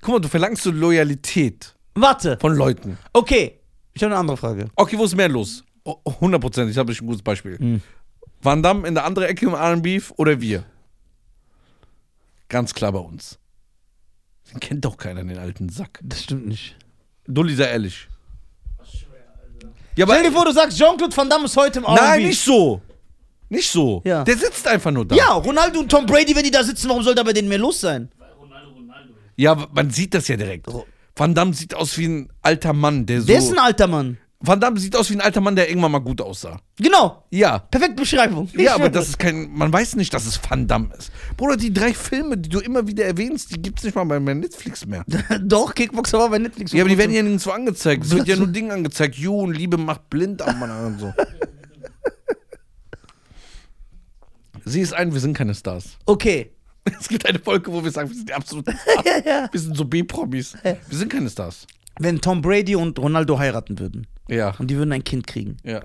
Guck 0.00 0.14
mal, 0.14 0.20
du 0.20 0.28
verlangst 0.28 0.62
so 0.62 0.70
Loyalität 0.70 1.74
Warte, 1.94 2.38
von 2.40 2.54
Leuten. 2.54 2.98
okay. 3.12 3.56
Ich 3.92 4.02
habe 4.02 4.12
eine 4.12 4.20
andere 4.20 4.36
Frage. 4.36 4.68
Okay, 4.76 4.96
wo 4.96 5.04
ist 5.04 5.16
mehr 5.16 5.28
los? 5.28 5.64
Oh, 5.84 5.96
100%, 6.04 6.68
ich 6.68 6.78
habe 6.78 6.92
ein 6.92 7.06
gutes 7.06 7.22
Beispiel. 7.22 7.56
Mhm. 7.58 7.82
Van 8.40 8.62
Damme 8.62 8.86
in 8.86 8.94
der 8.94 9.04
anderen 9.04 9.28
Ecke 9.28 9.46
im 9.46 9.54
R&B 9.54 10.00
oder 10.16 10.40
wir? 10.40 10.64
Ganz 12.48 12.72
klar 12.72 12.92
bei 12.92 13.00
uns. 13.00 13.38
Den 14.52 14.60
kennt 14.60 14.84
doch 14.84 14.96
keiner, 14.96 15.22
den 15.24 15.38
alten 15.38 15.68
Sack. 15.68 16.00
Das 16.02 16.22
stimmt 16.22 16.46
nicht. 16.46 16.76
Dulli, 17.26 17.54
sei 17.54 17.64
ehrlich. 17.70 18.08
Ja, 19.96 20.06
Stell 20.06 20.22
dir 20.22 20.32
vor, 20.32 20.44
du 20.44 20.52
sagst, 20.52 20.78
Jean-Claude 20.78 21.16
Van 21.16 21.28
Damme 21.28 21.44
ist 21.44 21.56
heute 21.56 21.80
im 21.80 21.84
R&B. 21.84 22.00
Nein, 22.00 22.22
nicht 22.24 22.40
so. 22.40 22.80
Nicht 23.48 23.68
so. 23.68 24.00
Ja. 24.04 24.22
Der 24.24 24.36
sitzt 24.36 24.66
einfach 24.68 24.90
nur 24.92 25.04
da. 25.04 25.16
Ja, 25.16 25.32
Ronaldo 25.32 25.80
und 25.80 25.90
Tom 25.90 26.06
Brady, 26.06 26.34
wenn 26.36 26.44
die 26.44 26.50
da 26.52 26.62
sitzen, 26.62 26.88
warum 26.88 27.02
soll 27.02 27.14
da 27.14 27.22
bei 27.24 27.32
denen 27.32 27.48
mehr 27.48 27.58
los 27.58 27.80
sein? 27.80 28.08
Ronaldo 28.40 28.70
Ronaldo. 28.70 29.14
Ja, 29.36 29.66
man 29.72 29.90
sieht 29.90 30.14
das 30.14 30.28
ja 30.28 30.36
direkt. 30.36 30.66
Van 31.16 31.34
Damme 31.34 31.52
sieht 31.52 31.74
aus 31.74 31.98
wie 31.98 32.06
ein 32.06 32.32
alter 32.42 32.72
Mann, 32.72 33.06
der 33.06 33.20
so. 33.20 33.26
Der 33.26 33.38
ist 33.38 33.52
ein 33.52 33.58
alter 33.58 33.88
Mann. 33.88 34.18
Van 34.42 34.58
Damme 34.58 34.80
sieht 34.80 34.96
aus 34.96 35.10
wie 35.10 35.14
ein 35.16 35.20
alter 35.20 35.42
Mann, 35.42 35.54
der 35.54 35.68
irgendwann 35.68 35.92
mal 35.92 35.98
gut 35.98 36.22
aussah. 36.22 36.58
Genau. 36.78 37.26
Ja. 37.30 37.58
Perfekte 37.58 37.96
Beschreibung. 37.96 38.48
Ich 38.54 38.60
Ja, 38.62 38.74
aber 38.74 38.88
das 38.88 39.10
ist 39.10 39.18
kein. 39.18 39.52
Man 39.52 39.70
weiß 39.70 39.96
nicht, 39.96 40.14
dass 40.14 40.24
es 40.24 40.40
Van 40.48 40.66
Damme 40.66 40.88
ist. 40.96 41.12
Bruder, 41.36 41.58
die 41.58 41.70
drei 41.74 41.92
Filme, 41.92 42.38
die 42.38 42.48
du 42.48 42.58
immer 42.60 42.86
wieder 42.86 43.04
erwähnst, 43.04 43.54
die 43.54 43.60
gibt's 43.60 43.82
nicht 43.82 43.94
mal 43.94 44.04
bei 44.04 44.18
Netflix 44.18 44.86
mehr. 44.86 45.04
Doch, 45.42 45.74
Kickboxer 45.74 46.18
war 46.18 46.30
bei 46.30 46.38
Netflix. 46.38 46.72
Ja, 46.72 46.80
aber 46.80 46.88
die 46.88 46.96
werden 46.96 47.12
ja 47.12 47.22
nirgendwo 47.22 47.50
angezeigt. 47.50 48.04
Es 48.04 48.12
wird 48.12 48.28
ja 48.28 48.36
nur 48.36 48.46
Dinge 48.52 48.72
angezeigt. 48.72 49.18
Und 49.26 49.52
Liebe 49.52 49.76
macht 49.76 50.08
blind 50.08 50.40
am 50.40 50.58
Mann 50.58 50.70
und 50.86 50.98
so. 51.00 51.12
Sieh 54.64 54.80
es 54.80 54.94
ein, 54.94 55.12
wir 55.12 55.20
sind 55.20 55.36
keine 55.36 55.54
Stars. 55.54 55.98
Okay. 56.06 56.52
Es 56.98 57.08
gibt 57.08 57.26
eine 57.26 57.38
Folge, 57.38 57.70
wo 57.70 57.84
wir 57.84 57.90
sagen, 57.90 58.08
wir 58.08 58.16
sind 58.16 58.30
die 58.30 58.32
absoluten 58.32 58.72
Stars. 58.72 59.04
ja, 59.04 59.18
ja. 59.24 59.48
Wir 59.52 59.60
sind 59.60 59.76
so 59.76 59.84
B-Promis. 59.84 60.54
Wir 60.62 60.78
sind 60.90 61.12
keine 61.12 61.28
Stars. 61.28 61.66
Wenn 62.02 62.20
Tom 62.20 62.40
Brady 62.40 62.74
und 62.76 62.98
Ronaldo 62.98 63.38
heiraten 63.38 63.78
würden 63.78 64.06
Ja. 64.28 64.54
und 64.58 64.68
die 64.70 64.76
würden 64.76 64.90
ein 64.92 65.04
Kind 65.04 65.26
kriegen 65.26 65.58
Ja. 65.64 65.82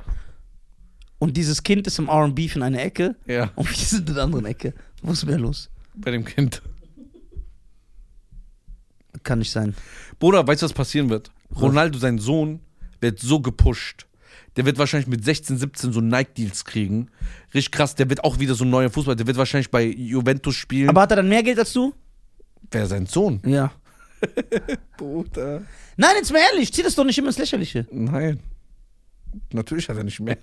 und 1.19 1.35
dieses 1.35 1.61
Kind 1.61 1.85
ist 1.87 1.99
im 1.99 2.07
R&B 2.07 2.49
in 2.55 2.63
einer 2.63 2.81
Ecke 2.81 3.15
Ja. 3.27 3.51
und 3.55 3.69
wir 3.69 3.75
sind 3.75 4.07
in 4.09 4.15
der 4.15 4.23
anderen 4.23 4.45
Ecke, 4.45 4.73
wo 5.03 5.11
ist 5.11 5.25
mehr 5.25 5.37
los? 5.39 5.69
Bei 5.93 6.11
dem 6.11 6.23
Kind. 6.23 6.61
Kann 9.23 9.39
nicht 9.39 9.51
sein. 9.51 9.75
Bruder, 10.19 10.45
weißt 10.47 10.61
du, 10.61 10.65
was 10.65 10.73
passieren 10.73 11.09
wird? 11.09 11.31
Ronaldo, 11.59 11.97
sein 11.97 12.19
Sohn, 12.19 12.59
wird 13.01 13.19
so 13.19 13.39
gepusht. 13.39 14.05
Der 14.55 14.65
wird 14.65 14.77
wahrscheinlich 14.77 15.07
mit 15.07 15.23
16, 15.25 15.57
17 15.57 15.91
so 15.91 15.99
Nike-Deals 16.01 16.63
kriegen. 16.63 17.09
Richtig 17.53 17.71
krass, 17.71 17.95
der 17.95 18.09
wird 18.09 18.23
auch 18.23 18.39
wieder 18.39 18.55
so 18.55 18.63
ein 18.63 18.69
neuer 18.69 18.89
Fußball. 18.89 19.15
Der 19.15 19.27
wird 19.27 19.37
wahrscheinlich 19.37 19.69
bei 19.71 19.83
Juventus 19.83 20.55
spielen. 20.55 20.89
Aber 20.89 21.01
hat 21.01 21.11
er 21.11 21.17
dann 21.17 21.27
mehr 21.29 21.43
Geld 21.43 21.59
als 21.59 21.73
du? 21.73 21.93
Wer 22.71 22.87
sein 22.87 23.05
Sohn? 23.05 23.41
Ja. 23.45 23.71
Bruder. 24.97 25.63
Nein, 25.97 26.15
jetzt 26.17 26.31
mal 26.31 26.39
ehrlich, 26.51 26.73
zieh 26.73 26.83
das 26.83 26.95
doch 26.95 27.03
nicht 27.03 27.17
immer 27.17 27.27
ins 27.27 27.37
Lächerliche. 27.37 27.85
Nein. 27.91 28.39
Natürlich 29.51 29.89
hat 29.89 29.97
er 29.97 30.03
nicht 30.03 30.19
mehr. 30.19 30.37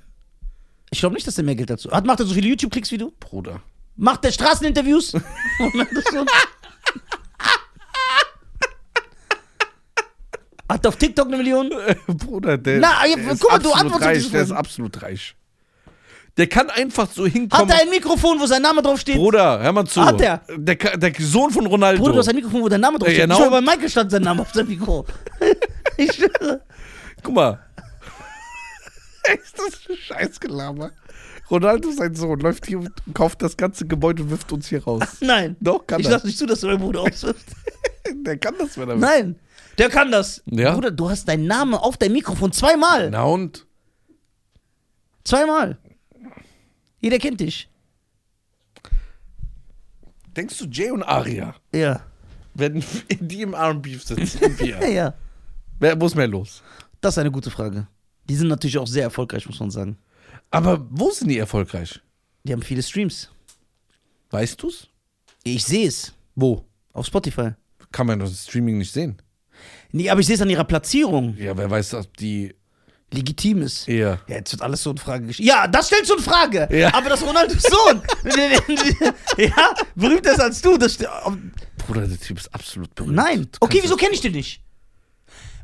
Ich 0.91 1.01
glaube 1.01 1.15
nicht, 1.15 1.27
dass 1.27 1.39
er 1.39 1.45
mehr 1.45 1.55
Geld 1.55 1.71
dazu 1.71 1.91
hat. 1.91 2.05
Macht 2.05 2.21
er 2.21 2.27
so 2.27 2.35
viele 2.35 2.49
YouTube-Klicks 2.49 2.91
wie 2.93 2.99
du? 2.99 3.13
Bruder. 3.19 3.63
Macht 3.97 4.25
der 4.25 4.33
Straßeninterviews? 4.33 5.15
hat 10.69 10.85
er 10.85 10.89
auf 10.89 10.97
TikTok 10.97 11.29
eine 11.29 11.37
Million? 11.39 11.71
Bruder, 12.07 12.59
der, 12.59 12.81
Na, 12.81 13.03
guck 13.39 13.51
mal, 13.51 13.59
du 13.59 13.73
antwortest 13.73 14.07
reich. 14.07 14.31
Der 14.31 14.43
ist 14.43 14.53
absolut 14.53 15.03
reich. 15.03 15.35
Der 16.39 16.47
kann 16.47 16.71
einfach 16.71 17.11
so 17.11 17.27
Hat 17.27 17.33
hinkommen. 17.33 17.69
er 17.69 17.83
ein 17.83 17.91
Mikrofon, 17.91 18.41
wo 18.41 18.47
sein 18.47 18.63
Name 18.63 18.81
draufsteht? 18.81 19.17
Bruder, 19.17 19.61
hör 19.61 19.73
mal 19.73 19.85
zu. 19.85 20.03
Hat 20.03 20.21
er? 20.21 20.41
Der, 20.57 20.77
der 20.77 21.13
Sohn 21.19 21.51
von 21.51 21.67
Ronaldo. 21.67 22.01
Bruder, 22.01 22.15
du 22.15 22.19
hast 22.21 22.29
ein 22.29 22.37
Mikrofon, 22.37 22.63
wo 22.63 22.69
dein 22.69 22.81
Name 22.81 22.99
draufsteht. 22.99 23.19
Ja, 23.19 23.25
genau. 23.27 23.35
Ich 23.37 23.41
schwöre, 23.45 23.51
bei 23.51 23.61
Michael 23.61 23.91
stand 23.91 24.11
sein 24.11 24.23
Name 24.23 24.41
auf 24.41 24.53
seinem 24.53 24.69
Mikro. 24.69 25.05
ich 25.99 26.13
schwöre. 26.13 26.63
Guck 27.23 27.35
mal. 27.35 27.59
ist 29.45 29.59
das 29.59 29.81
ein 29.91 29.97
Scheißgelaber? 29.97 30.91
Ronaldo, 31.51 31.91
sein 31.91 32.15
Sohn, 32.15 32.41
läuft 32.41 32.67
hier 32.67 32.79
und 32.79 32.91
kauft 33.13 33.43
das 33.43 33.57
ganze 33.57 33.87
Gebäude 33.87 34.23
und 34.23 34.31
wirft 34.31 34.51
uns 34.53 34.69
hier 34.69 34.83
raus. 34.83 35.03
Nein. 35.21 35.57
Doch, 35.61 35.87
kann 35.87 36.01
ich 36.01 36.07
er. 36.07 36.13
lasse 36.13 36.27
nicht 36.27 36.39
zu, 36.39 36.47
dass 36.47 36.61
du 36.61 36.67
meinen 36.67 36.81
Bruder 36.81 37.03
auswirfst. 37.03 37.45
Der 38.11 38.39
kann 38.39 38.55
das, 38.59 38.79
wenn 38.79 38.89
er 38.89 38.95
will. 38.95 39.01
Nein. 39.01 39.39
Der 39.77 39.91
kann 39.91 40.11
das. 40.11 40.43
Ja? 40.47 40.73
Bruder, 40.73 40.91
du 40.91 41.11
hast 41.11 41.29
deinen 41.29 41.47
Namen 41.47 41.75
auf 41.75 41.99
dein 41.99 42.13
Mikrofon 42.13 42.53
zweimal. 42.53 43.11
Na 43.11 43.25
und? 43.25 43.67
Zweimal. 45.25 45.79
Jeder 47.03 47.19
kennt 47.19 47.41
dich. 47.41 47.69
Denkst 50.37 50.57
du, 50.59 50.67
Jay 50.67 50.91
und 50.91 51.03
Aria 51.03 51.55
Ja. 51.75 52.01
werden 52.55 52.83
die 53.21 53.43
im 53.43 53.53
R&B 53.55 53.97
sitzen 53.97 54.59
wir? 54.59 54.89
ja. 54.91 55.15
Wer 55.79 55.97
muss 55.97 56.15
mehr 56.15 56.29
los? 56.29 56.63
Das 57.01 57.15
ist 57.15 57.19
eine 57.19 57.31
gute 57.31 57.51
Frage. 57.51 57.87
Die 58.29 58.37
sind 58.37 58.49
natürlich 58.49 58.79
auch 58.79 58.87
sehr 58.87 59.03
erfolgreich, 59.03 59.47
muss 59.47 59.61
man 59.61 59.71
sagen. 59.71 59.99
Aber 60.51 60.87
wo 60.91 61.11
sind 61.11 61.29
die 61.29 61.39
erfolgreich? 61.39 62.01
Die 62.45 62.53
haben 62.53 62.63
viele 62.63 62.83
Streams. 62.83 63.31
Weißt 64.31 64.63
du's? 64.63 64.89
Ich 65.45 65.65
sehe 65.65 65.89
es. 65.89 66.15
Wo? 66.35 66.65
Auf 66.93 67.07
Spotify. 67.07 67.51
Kann 67.91 68.07
man 68.07 68.21
das 68.21 68.45
Streaming 68.45 68.79
nicht 68.79 68.93
sehen. 68.93 69.21
Nee, 69.91 70.09
aber 70.09 70.21
ich 70.21 70.27
sehe 70.27 70.37
es 70.37 70.41
an 70.43 70.49
ihrer 70.51 70.65
Platzierung. 70.65 71.37
Ja, 71.37 71.57
wer 71.57 71.69
weiß, 71.71 71.95
ob 71.95 72.17
die 72.17 72.55
Legitim 73.13 73.63
ist. 73.63 73.89
eher. 73.89 74.21
Ja, 74.27 74.37
jetzt 74.37 74.53
wird 74.53 74.63
alles 74.63 74.83
so 74.83 74.91
in 74.91 74.99
Frage 74.99 75.27
gestellt. 75.27 75.49
Ja, 75.49 75.67
das 75.67 75.87
stellst 75.87 76.11
du 76.11 76.15
in 76.17 76.23
Frage. 76.23 76.69
Ja. 76.71 76.95
Aber 76.95 77.11
das 77.11 77.23
Ronaldos 77.23 77.63
Sohn, 77.63 78.03
ja, 79.39 79.75
berühmter 79.95 80.33
ist 80.33 80.41
als 80.41 80.61
du. 80.63 80.77
Das, 80.77 80.99
Bruder, 81.77 82.07
der 82.07 82.19
Typ 82.19 82.39
ist 82.39 82.53
absolut 82.55 82.95
berühmt. 82.95 83.15
nein. 83.15 83.49
Okay, 83.61 83.81
wieso 83.83 83.97
kenne 83.97 84.15
ich 84.15 84.21
den 84.21 84.33
nicht? 84.33 84.63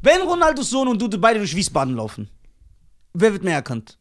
Wenn 0.02 0.22
Ronaldos 0.22 0.70
Sohn 0.70 0.88
und 0.88 1.00
du 1.00 1.08
beide 1.18 1.38
durch 1.38 1.56
Wiesbaden 1.56 1.96
laufen, 1.96 2.28
wer 3.14 3.32
wird 3.32 3.42
mehr 3.42 3.54
erkannt? 3.54 3.98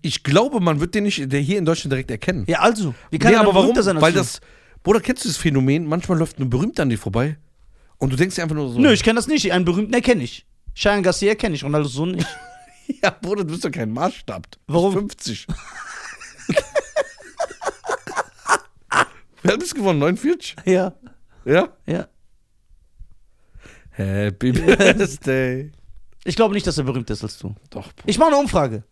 Ich 0.00 0.22
glaube, 0.22 0.60
man 0.60 0.80
wird 0.80 0.94
den 0.94 1.04
nicht 1.04 1.30
der 1.30 1.40
hier 1.40 1.58
in 1.58 1.64
Deutschland 1.64 1.92
direkt 1.92 2.10
erkennen. 2.10 2.44
Ja, 2.48 2.60
also. 2.60 2.94
Wie 3.10 3.18
kann 3.18 3.32
nee, 3.32 3.36
er 3.36 3.40
aber 3.40 3.48
warum? 3.48 3.66
berühmter 3.66 3.82
sein 3.82 3.96
als 3.96 4.02
Weil 4.02 4.12
du? 4.12 4.18
das. 4.18 4.40
Bruder, 4.82 5.00
kennst 5.00 5.24
du 5.24 5.28
das 5.28 5.36
Phänomen? 5.36 5.86
Manchmal 5.86 6.18
läuft 6.18 6.38
ein 6.38 6.48
Berühmter 6.48 6.82
an 6.82 6.88
dir 6.88 6.98
vorbei 6.98 7.36
und 7.98 8.12
du 8.12 8.16
denkst 8.16 8.36
dir 8.36 8.42
einfach 8.42 8.56
nur 8.56 8.70
so. 8.72 8.78
Nö, 8.78 8.92
ich 8.92 9.02
kenne 9.02 9.16
das 9.16 9.26
nicht. 9.26 9.52
Einen 9.52 9.64
berühmten 9.64 9.92
erkenne 9.94 10.22
ich. 10.24 10.46
Cheyenne 10.74 11.02
Garcia 11.02 11.34
kenne 11.34 11.54
ich, 11.56 11.64
Ronaldos 11.64 11.92
Sohn 11.92 12.12
nicht. 12.12 12.26
Ja, 13.02 13.10
Bruder, 13.10 13.44
du 13.44 13.50
bist 13.52 13.62
doch 13.66 13.70
kein 13.70 13.90
Maßstab. 13.92 14.46
Warum? 14.66 14.94
50. 14.94 15.46
Wer 19.42 19.52
hat 19.52 19.62
das 19.62 19.74
gewonnen? 19.74 19.98
49? 19.98 20.56
ja, 20.64 20.92
Ja? 21.44 21.68
ja. 21.86 22.08
Happy 23.90 24.52
Birthday. 24.52 25.70
Ich 26.24 26.34
glaube 26.36 26.54
nicht, 26.54 26.66
dass 26.66 26.78
er 26.78 26.84
berühmter 26.84 27.12
ist 27.14 27.22
als 27.22 27.38
du. 27.38 27.54
Doch, 27.70 27.92
Bruder. 27.94 28.08
Ich 28.08 28.18
mache 28.18 28.28
eine 28.28 28.38
Umfrage. 28.38 28.84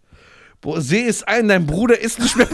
Boah, 0.60 0.80
seh 0.80 1.06
es 1.06 1.22
ein, 1.22 1.48
dein 1.48 1.66
Bruder 1.66 1.98
ist 1.98 2.18
nicht 2.18 2.36
mehr. 2.36 2.48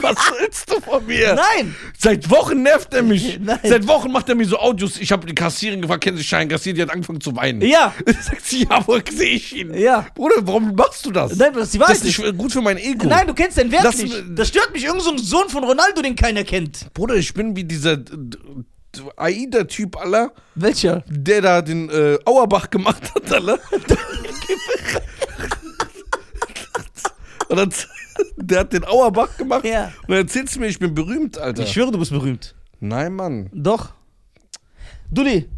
Was 0.02 0.16
willst 0.38 0.70
du 0.70 0.80
von 0.80 1.06
mir? 1.06 1.34
Nein! 1.34 1.74
Seit 1.98 2.28
Wochen 2.30 2.62
nervt 2.62 2.94
er 2.94 3.02
mich. 3.02 3.38
Nein. 3.42 3.58
Seit 3.62 3.86
Wochen 3.86 4.10
macht 4.10 4.28
er 4.28 4.34
mir 4.34 4.46
so 4.46 4.58
Audios. 4.58 4.98
Ich 4.98 5.12
habe 5.12 5.26
die 5.26 5.34
Kassiererin 5.34 5.82
gefragt, 5.82 6.04
kennen 6.04 6.16
Sie 6.16 6.24
Schein 6.24 6.48
Kassier? 6.48 6.74
Die 6.74 6.82
hat 6.82 6.90
angefangen 6.90 7.20
zu 7.20 7.34
weinen. 7.36 7.62
Ja, 7.62 7.94
Sagt 8.06 8.44
sie, 8.44 8.64
ja, 8.64 8.82
wo 8.86 8.98
sehe 9.10 9.34
ich 9.34 9.56
ihn? 9.56 9.74
ja. 9.74 10.06
Bruder, 10.14 10.36
warum 10.42 10.74
machst 10.74 11.04
du 11.06 11.10
das? 11.10 11.36
Nein, 11.36 11.52
das 11.52 11.64
ist 11.64 11.74
die 11.74 11.78
das 11.78 12.02
ist 12.02 12.18
nicht 12.18 12.38
gut 12.38 12.52
für 12.52 12.62
mein 12.62 12.78
Ego. 12.78 13.06
Nein, 13.06 13.26
du 13.26 13.34
kennst 13.34 13.58
den 13.58 13.70
Wert 13.70 13.84
Lass 13.84 13.98
nicht. 13.98 14.14
Das 14.30 14.48
stört 14.48 14.72
mich. 14.72 14.84
Irgend 14.84 15.02
so 15.02 15.10
ein 15.10 15.18
Sohn 15.18 15.48
von 15.48 15.64
Ronaldo, 15.64 16.02
den 16.02 16.16
keiner 16.16 16.44
kennt. 16.44 16.92
Bruder, 16.94 17.14
ich 17.16 17.32
bin 17.34 17.54
wie 17.56 17.64
dieser 17.64 17.98
AIDA-Typ, 19.16 19.96
Alter, 19.96 20.32
Welcher? 20.54 21.04
der 21.08 21.42
da 21.42 21.62
den 21.62 21.88
äh, 21.90 22.18
Auerbach 22.24 22.70
gemacht 22.70 23.02
hat, 23.14 23.32
Alter. 23.32 23.58
Und 27.48 27.56
dann, 27.58 27.72
der 28.36 28.60
hat 28.60 28.72
den 28.72 28.84
Auerbach 28.84 29.36
gemacht. 29.36 29.64
Ja. 29.64 29.92
Und 30.06 30.14
erzählst 30.14 30.56
du 30.56 30.60
mir, 30.60 30.66
ich 30.68 30.78
bin 30.78 30.94
berühmt, 30.94 31.38
Alter. 31.38 31.62
Ich 31.62 31.72
schwöre, 31.72 31.90
du 31.92 31.98
bist 31.98 32.10
berühmt. 32.10 32.54
Nein, 32.80 33.14
Mann. 33.14 33.50
Doch. 33.52 33.92
Dulli, 35.10 35.48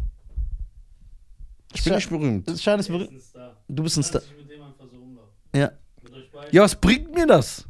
Ich 1.73 1.83
bin 1.83 1.93
nicht 1.95 2.09
berühmt. 2.09 2.47
Schein 2.47 2.55
ist 2.57 2.65
Er 2.65 2.79
ist 2.79 2.87
berühmt. 2.89 3.11
ein 3.13 3.19
Star. 3.21 3.57
Du 3.67 3.83
bist 3.83 3.97
ein 3.97 4.03
Star. 4.03 4.21
Mit 4.37 4.49
dem 4.49 4.61
einfach 4.63 4.85
so. 4.91 5.57
Ja. 5.57 5.71
Mit 6.01 6.13
euch 6.13 6.31
beiden. 6.31 6.49
Ja, 6.55 6.63
was 6.63 6.75
bringt 6.75 7.13
mir 7.13 7.27
das? 7.27 7.65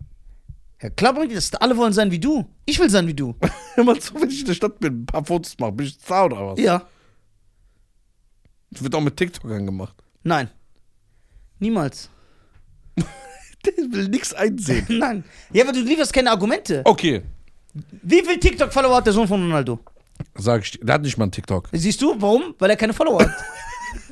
Ja, 0.82 0.90
klar 0.90 1.14
bringt 1.14 1.32
dir 1.32 1.36
das. 1.36 1.54
Alle 1.56 1.76
wollen 1.78 1.94
sein 1.94 2.10
wie 2.12 2.20
du. 2.20 2.46
Ich 2.66 2.80
will 2.80 2.90
sein 2.90 3.06
wie 3.08 3.14
du. 3.14 3.36
Mal 3.78 4.00
zu, 4.00 4.16
wenn 4.16 4.30
ich 4.30 4.40
in 4.42 4.46
der 4.48 4.54
Stadt 4.54 4.80
bin, 4.80 5.02
ein 5.02 5.06
paar 5.06 5.26
Fotos 5.26 5.56
mache, 5.60 5.72
bin 5.74 5.86
ich 5.88 5.94
Star 5.96 6.26
oder 6.26 6.48
was? 6.52 6.60
Ja. 6.60 6.88
Das 8.72 8.82
wird 8.84 8.96
auch 8.96 9.02
mit 9.02 9.16
TikTokern 9.18 9.66
gemacht. 9.66 9.96
Nein. 10.24 10.50
Niemals. 11.60 12.10
Der 13.66 13.74
will 13.91 14.09
nichts 14.09 14.34
einsehen. 14.34 14.86
Nein. 14.99 15.24
Ja, 15.51 15.64
aber 15.64 15.74
du 15.74 15.82
lieferst 15.82 16.11
keine 16.14 16.30
Argumente. 16.32 16.82
Okay, 16.86 17.24
Wie 17.74 18.22
viel 18.24 18.39
TikTok-Follower 18.39 18.97
hat 18.97 19.05
der 19.05 19.14
Sohn 19.14 19.28
von 19.28 19.41
Ronaldo? 19.41 19.80
sag 20.36 20.64
ich 20.64 20.72
dir. 20.72 20.86
Der 20.86 20.95
hat 20.95 21.01
nicht 21.01 21.18
mal 21.18 21.24
einen 21.26 21.32
TikTok. 21.32 21.70
Siehst 21.72 22.01
du, 22.01 22.16
warum? 22.20 22.55
Weil 22.59 22.70
er 22.70 22.76
keine 22.76 22.93
Follower 22.93 23.22
hat. 23.22 23.32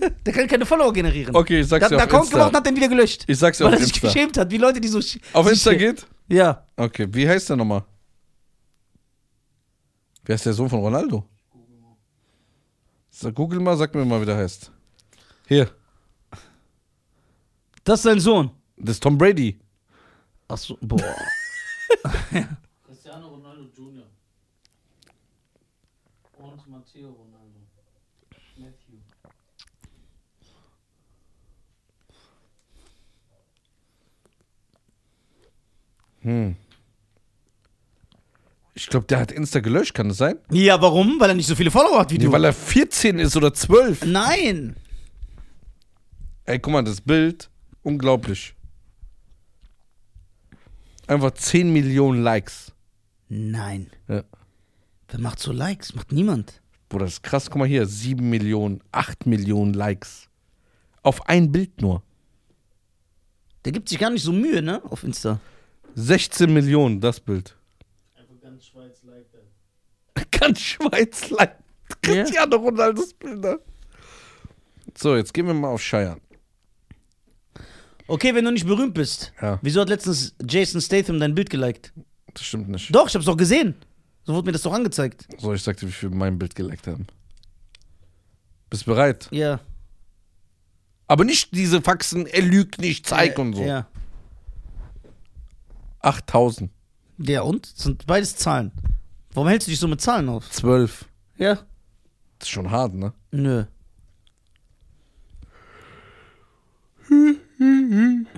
der 0.25 0.33
kann 0.33 0.47
keine 0.47 0.65
Follower 0.65 0.91
generieren. 0.93 1.35
Okay, 1.35 1.59
ich 1.61 1.67
sag's 1.67 1.79
Der 1.79 1.85
hat 1.85 1.91
dir 1.91 1.95
einen 1.95 2.01
auf 2.03 2.07
Account 2.09 2.23
Insta. 2.25 2.37
gemacht 2.37 2.49
und 2.51 2.57
hat 2.57 2.65
den 2.65 2.75
wieder 2.75 2.87
gelöscht. 2.87 3.23
Ich 3.27 3.37
sag's 3.37 3.57
dir 3.57 3.65
Weil 3.65 3.73
auf 3.75 3.79
er 3.79 3.85
sich 3.85 3.93
Insta. 3.95 4.07
geschämt 4.07 4.37
hat, 4.37 4.51
wie 4.51 4.57
Leute, 4.57 4.79
die 4.81 4.87
so. 4.87 4.97
Auf 4.99 5.05
sich- 5.05 5.53
Insta 5.53 5.73
geht? 5.73 6.05
Ja. 6.27 6.65
Okay, 6.77 7.07
wie 7.11 7.27
heißt 7.27 7.49
der 7.49 7.57
nochmal? 7.57 7.83
Wer 10.25 10.35
ist 10.35 10.45
der 10.45 10.53
Sohn 10.53 10.69
von 10.69 10.79
Ronaldo? 10.79 11.25
Sag, 13.09 13.35
Google 13.35 13.59
mal, 13.59 13.75
sag 13.77 13.93
mir 13.93 14.05
mal, 14.05 14.21
wie 14.21 14.25
der 14.25 14.37
heißt. 14.37 14.71
Hier, 15.47 15.69
Das 17.83 17.99
ist 17.99 18.03
sein 18.03 18.19
Sohn. 18.19 18.51
Das 18.85 18.95
ist 18.97 19.03
Tom 19.03 19.17
Brady. 19.17 19.59
Achso, 20.47 20.77
boah. 20.81 20.97
Cristiano 22.85 23.27
Ronaldo 23.29 23.63
Jr. 23.75 24.03
Und 26.37 26.67
Matteo 26.67 27.09
Ronaldo. 27.09 27.59
Matthew. 28.57 28.97
Hm. 36.21 36.55
Ich 38.73 38.87
glaube, 38.87 39.05
der 39.07 39.19
hat 39.19 39.31
Insta 39.31 39.59
gelöscht, 39.59 39.93
kann 39.93 40.07
das 40.07 40.17
sein? 40.17 40.37
ja, 40.49 40.81
warum? 40.81 41.19
Weil 41.19 41.29
er 41.29 41.35
nicht 41.35 41.47
so 41.47 41.55
viele 41.55 41.71
Follower 41.71 41.99
hat 41.99 42.11
wie 42.11 42.17
Nee, 42.17 42.25
du. 42.25 42.31
weil 42.31 42.45
er 42.45 42.53
14 42.53 43.19
ist 43.19 43.35
oder 43.35 43.53
12. 43.53 44.05
Nein. 44.05 44.75
Ey, 46.45 46.57
guck 46.59 46.73
mal, 46.73 46.83
das 46.83 47.01
Bild, 47.01 47.49
unglaublich. 47.83 48.55
Einfach 51.11 51.31
10 51.31 51.73
Millionen 51.73 52.23
Likes. 52.23 52.71
Nein. 53.27 53.91
Ja. 54.07 54.23
Wer 55.09 55.19
macht 55.19 55.39
so 55.39 55.51
Likes? 55.51 55.93
Macht 55.93 56.13
niemand. 56.13 56.61
Bruder, 56.87 57.03
das 57.03 57.15
ist 57.15 57.23
krass. 57.23 57.49
Guck 57.49 57.59
mal 57.59 57.67
hier, 57.67 57.85
7 57.85 58.29
Millionen, 58.29 58.81
8 58.93 59.25
Millionen 59.25 59.73
Likes. 59.73 60.29
Auf 61.03 61.27
ein 61.27 61.51
Bild 61.51 61.81
nur. 61.81 62.01
Der 63.65 63.73
gibt 63.73 63.89
sich 63.89 63.99
gar 63.99 64.09
nicht 64.09 64.23
so 64.23 64.31
Mühe, 64.31 64.61
ne? 64.61 64.81
Auf 64.85 65.03
Insta. 65.03 65.41
16 65.95 66.53
Millionen, 66.53 67.01
das 67.01 67.19
Bild. 67.19 67.57
Einfach 68.15 68.39
ganz 68.39 68.63
Schweiz 68.63 69.03
like 69.03 69.29
that. 69.33 70.31
Ganz 70.39 70.61
Schweiz 70.61 71.29
liked 71.29 71.61
Cristiano 72.01 72.55
Ronaldos 72.55 73.13
Bilder. 73.15 73.59
So, 74.95 75.17
jetzt 75.17 75.33
gehen 75.33 75.45
wir 75.45 75.53
mal 75.53 75.71
auf 75.71 75.81
Scheiern. 75.81 76.21
Okay, 78.11 78.35
wenn 78.35 78.43
du 78.43 78.51
nicht 78.51 78.65
berühmt 78.67 78.93
bist. 78.93 79.31
Ja, 79.41 79.57
Wieso 79.61 79.79
hat 79.79 79.87
letztens 79.87 80.35
Jason 80.45 80.81
Statham 80.81 81.17
dein 81.17 81.33
Bild 81.33 81.49
geliked? 81.49 81.93
das 82.33 82.43
stimmt 82.43 82.67
nicht. 82.67 82.93
Doch, 82.93 83.07
ich 83.07 83.15
hab's 83.15 83.23
doch 83.25 83.37
gesehen. 83.37 83.73
So 84.25 84.33
wurde 84.33 84.47
mir 84.47 84.51
das 84.51 84.63
doch 84.63 84.73
angezeigt. 84.73 85.27
So, 85.37 85.53
ich 85.53 85.63
sag 85.63 85.77
dir, 85.77 85.87
wie 85.87 85.93
viel 85.93 86.09
mein 86.09 86.37
Bild 86.37 86.53
geliked 86.53 86.87
haben. 86.87 87.07
Bist 88.69 88.85
bereit? 88.85 89.29
Ja. 89.31 89.61
Aber 91.07 91.23
nicht 91.23 91.55
diese 91.55 91.81
Faxen, 91.81 92.25
er 92.27 92.41
lügt 92.41 92.79
nicht, 92.81 93.07
zeig 93.07 93.39
und 93.39 93.53
so. 93.53 93.63
Ja. 93.63 93.87
8000, 96.01 96.69
Ja, 97.17 97.43
und? 97.43 97.71
Das 97.77 97.83
sind 97.83 98.05
beides 98.07 98.35
Zahlen. 98.35 98.73
Warum 99.33 99.47
hältst 99.47 99.67
du 99.67 99.71
dich 99.71 99.79
so 99.79 99.87
mit 99.87 100.01
Zahlen 100.01 100.27
auf? 100.27 100.49
12. 100.49 101.05
Ja. 101.37 101.55
Das 102.39 102.47
ist 102.47 102.49
schon 102.49 102.71
hart, 102.71 102.93
ne? 102.93 103.13
Nö. 103.31 103.63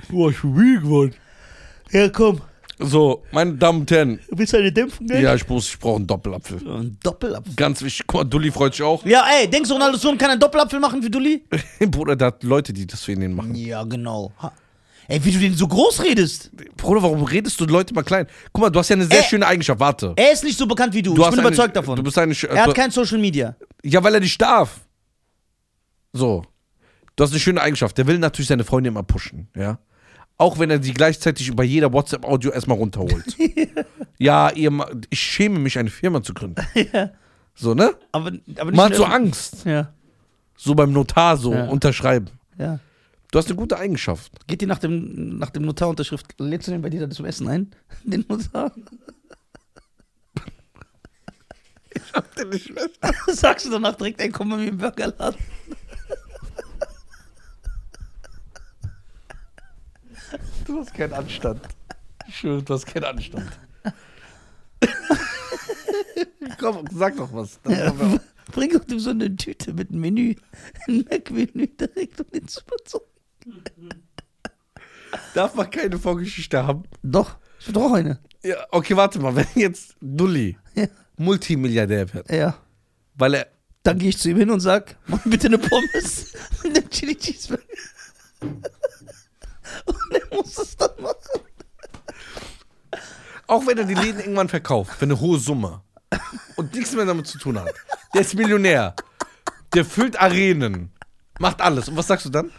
Boah, 0.10 0.30
ich 0.32 0.42
bin 0.42 0.54
müde 0.54 0.82
geworden. 0.82 1.16
Ja, 1.92 2.10
komm. 2.10 2.42
So, 2.80 3.24
meine 3.32 3.54
Damen 3.54 3.82
und 3.82 3.92
Herren. 3.92 4.20
Willst 4.30 4.52
du 4.54 4.58
eine 4.58 4.72
Dämpfung, 4.72 5.08
ey? 5.10 5.22
Ja, 5.24 5.36
ich 5.36 5.48
muss, 5.48 5.70
ich 5.70 5.80
brauche 5.80 5.98
einen 5.98 6.08
Doppelapfel. 6.08 6.58
Ein 6.68 6.98
Doppelapfel. 7.04 7.54
Ganz 7.56 7.82
wichtig. 7.82 8.06
Guck 8.08 8.22
mal, 8.22 8.24
Dulli 8.26 8.52
freut 8.52 8.74
sich 8.74 8.82
auch. 8.84 9.06
Ja, 9.06 9.24
ey, 9.40 9.48
denkst 9.50 9.70
du, 9.70 9.76
Ronaldo 9.76 9.98
Sohn 9.98 10.18
kann 10.18 10.32
einen 10.32 10.40
Doppelapfel 10.40 10.80
machen 10.80 11.02
für 11.02 11.10
Dulli? 11.10 11.44
Bruder, 11.88 12.16
der 12.16 12.28
hat 12.28 12.44
Leute, 12.44 12.74
die 12.74 12.86
das 12.88 13.04
für 13.04 13.14
ihn 13.14 13.34
machen. 13.36 13.56
Ja, 13.56 13.84
genau. 13.84 14.34
Ha. 14.42 14.52
Ey, 15.08 15.24
wie 15.24 15.32
du 15.32 15.40
den 15.40 15.54
so 15.54 15.68
groß 15.68 16.04
redest. 16.04 16.50
Bruder, 16.76 17.04
warum 17.04 17.24
redest 17.24 17.60
du 17.60 17.66
Leute 17.66 17.94
mal 17.94 18.04
klein? 18.04 18.26
Guck 18.52 18.64
mal, 18.64 18.70
du 18.70 18.80
hast 18.80 18.90
ja 18.90 18.96
eine 18.96 19.06
sehr 19.06 19.20
Äh, 19.20 19.24
schöne 19.24 19.46
Eigenschaft. 19.46 19.80
Warte. 19.80 20.14
Er 20.16 20.32
ist 20.34 20.44
nicht 20.44 20.58
so 20.58 20.66
bekannt 20.66 20.94
wie 20.94 21.02
du. 21.02 21.14
Du 21.14 21.22
ich 21.22 21.30
bin 21.30 21.40
eine- 21.40 21.48
überzeugt 21.50 21.76
davon. 21.76 21.96
Du 21.96 22.04
bist 22.04 22.18
eine. 22.18 22.34
Sch- 22.34 22.48
er 22.48 22.66
hat 22.66 22.74
kein 22.76 22.90
Social 22.90 23.20
Media. 23.20 23.56
ja, 23.84 24.04
weil 24.04 24.16
er 24.16 24.20
nicht 24.22 24.42
darf. 24.42 24.80
So. 26.12 26.44
Du 27.16 27.24
hast 27.24 27.32
eine 27.32 27.40
schöne 27.40 27.62
Eigenschaft. 27.62 27.98
Der 27.98 28.08
will 28.08 28.18
natürlich 28.20 28.48
seine 28.48 28.64
Freunde 28.64 28.88
immer 28.90 29.04
pushen, 29.04 29.48
ja. 29.56 29.80
Auch 30.38 30.58
wenn 30.58 30.70
er 30.72 30.82
sie 30.82 30.94
gleichzeitig 30.94 31.56
bei 31.56 31.64
jeder 31.64 31.94
WhatsApp-Audio 31.94 32.52
erstmal 32.52 32.78
runterholt. 32.78 33.38
ja, 34.18 34.50
ihr, 34.52 34.72
ich 35.12 35.20
schäme 35.20 35.60
mich, 35.60 35.78
eine 35.78 35.92
Firma 35.92 36.24
zu 36.24 36.34
gründen. 36.34 36.62
ja. 36.94 37.12
So, 37.54 37.76
ne? 37.76 37.92
Aber, 38.12 38.32
aber 38.58 38.72
nicht. 38.72 38.76
Man 38.76 38.90
hat 38.90 38.96
so 38.96 39.06
Angst. 39.06 39.64
Ja, 39.66 39.94
So 40.58 40.74
beim 40.74 40.92
Notar 40.92 41.38
so 41.38 41.54
Ja. 41.54 41.68
unterschreiben. 41.68 42.30
ja. 42.58 42.80
Du 43.32 43.40
hast 43.40 43.48
eine 43.48 43.56
gute 43.56 43.78
Eigenschaft. 43.80 44.32
Geht 44.46 44.62
dir 44.62 44.68
nach 44.68 44.78
dem, 44.78 45.40
nach 45.40 45.50
dem 45.50 45.64
Notarunterschrift, 45.64 46.36
lädst 46.40 46.68
du 46.68 46.72
den 46.72 46.84
bei 46.84 46.90
dir 46.92 47.00
dann 47.02 47.10
zum 47.10 47.26
Essen 47.26 47.48
ein? 47.48 47.72
Den 48.04 48.24
Notar? 48.30 48.72
Sagst 53.28 53.66
du 53.66 53.72
danach 53.72 53.96
direkt, 53.96 54.22
ey, 54.22 54.30
komm 54.30 54.50
bei 54.50 54.58
mir 54.58 54.68
im 54.68 54.78
Burgerladen. 54.78 55.40
Du 60.66 60.80
hast 60.80 60.94
keinen 60.94 61.14
Anstand. 61.14 61.62
Schwöre, 62.30 62.64
du 62.64 62.74
hast 62.74 62.86
keinen 62.86 63.04
Anstand. 63.06 63.52
Komm, 66.60 66.86
sag 66.92 67.18
doch 67.18 67.34
was. 67.34 67.60
Ja, 67.68 67.92
bring 68.52 68.72
doch 68.72 68.88
ihm 68.88 69.00
so 69.00 69.10
eine 69.10 69.36
Tüte 69.36 69.74
mit 69.74 69.90
einem 69.90 70.02
Menü, 70.02 70.36
ein 70.88 71.06
Mac-Menü 71.10 71.68
direkt, 71.68 72.22
um 72.22 72.28
den 72.34 72.48
zu 72.48 72.62
überzeugen. 72.62 73.10
Darf 75.34 75.56
man 75.56 75.70
keine 75.70 76.00
Vorgeschichte 76.00 76.66
haben? 76.66 76.84
Doch, 77.02 77.38
ich 77.60 77.68
will 77.68 77.74
doch 77.74 77.84
auch 77.84 77.94
eine. 77.94 78.20
Ja, 78.44 78.56
okay, 78.72 78.96
warte 78.96 79.20
mal. 79.20 79.36
Wenn 79.36 79.46
jetzt 79.56 79.96
Dulli 80.02 80.58
Ja. 80.76 80.88
Multimilliardär 81.18 82.14
wird, 82.14 82.32
ja. 82.32 82.58
weil 83.16 83.36
er. 83.36 83.48
Dann 83.84 84.00
gehe 84.00 84.10
ich 84.10 84.18
zu 84.18 84.30
ihm 84.30 84.38
hin 84.38 84.50
und 84.50 84.62
sag, 84.62 84.96
mach 85.08 85.22
bitte 85.26 85.48
eine 85.48 85.58
Pommes 85.58 86.32
mit 86.64 86.78
einem 86.78 86.90
Chili 86.90 87.16
Cheeseburger. 87.18 87.64
Muss 90.34 90.58
es 90.58 90.78
dann 90.78 90.92
machen. 91.00 91.16
Auch 93.48 93.68
wenn 93.68 93.78
er 93.78 93.86
die 93.86 93.94
Läden 93.94 94.20
irgendwann 94.20 94.50
verkauft, 94.50 94.94
für 94.94 95.06
eine 95.06 95.20
hohe 95.20 95.38
Summe 95.38 95.82
und 96.56 96.74
nichts 96.74 96.94
mehr 96.94 97.06
damit 97.06 97.28
zu 97.28 97.38
tun 97.38 97.60
hat. 97.60 97.74
Der 98.14 98.22
ist 98.22 98.36
Millionär. 98.36 98.96
Der 99.74 99.86
füllt 99.86 100.20
Arenen. 100.20 100.92
Macht 101.40 101.62
alles. 101.62 101.90
Und 101.90 101.98
was 101.98 102.08
sagst 102.08 102.26
du 102.26 102.30
dann? 102.30 102.52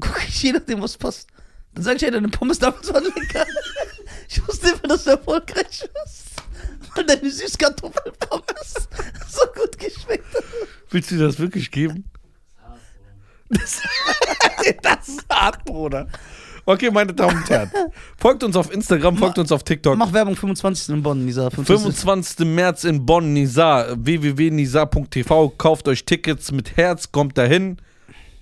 Guck 0.00 0.22
ich, 0.26 0.42
je 0.42 0.52
nachdem, 0.52 0.82
was 0.82 0.96
passt. 0.96 1.28
Dann 1.74 1.84
sag 1.84 1.96
ich, 1.96 2.02
ey, 2.02 2.10
deine 2.10 2.28
Pommes 2.28 2.58
damals 2.58 2.92
waren 2.92 3.04
lecker. 3.04 3.46
Ich 4.28 4.46
wusste 4.46 4.70
immer, 4.70 4.88
dass 4.88 5.04
du 5.04 5.10
erfolgreich 5.10 5.88
wirst. 5.92 6.42
Weil 6.94 7.04
deine 7.04 7.30
Süßkartoffelpommes 7.30 8.74
so 9.28 9.46
gut 9.54 9.78
geschmeckt 9.78 10.34
haben. 10.34 10.44
Willst 10.90 11.10
du 11.10 11.16
dir 11.16 11.26
das 11.26 11.38
wirklich 11.38 11.70
geben? 11.70 12.10
Das, 13.48 13.80
das 14.82 15.08
ist 15.08 15.24
hart, 15.30 15.64
Bruder. 15.64 16.08
Okay, 16.66 16.90
meine 16.90 17.12
Damen 17.12 17.36
und 17.36 17.50
Herren. 17.50 17.70
Folgt 18.16 18.42
uns 18.42 18.56
auf 18.56 18.72
Instagram, 18.72 19.16
folgt 19.18 19.38
uns 19.38 19.52
auf 19.52 19.62
TikTok. 19.64 19.98
Mach 19.98 20.12
Werbung 20.12 20.34
25. 20.34 20.94
in 20.94 21.02
Bonn, 21.02 21.26
Lisa. 21.26 21.50
25. 21.50 21.94
25. 21.94 22.46
März 22.46 22.84
in 22.84 23.04
Bonn, 23.04 23.32
Nizar, 23.34 23.88
www.nizar.tv. 23.96 25.50
Kauft 25.58 25.88
euch 25.88 26.04
Tickets 26.04 26.52
mit 26.52 26.76
Herz, 26.76 27.12
kommt 27.12 27.36
dahin. 27.36 27.76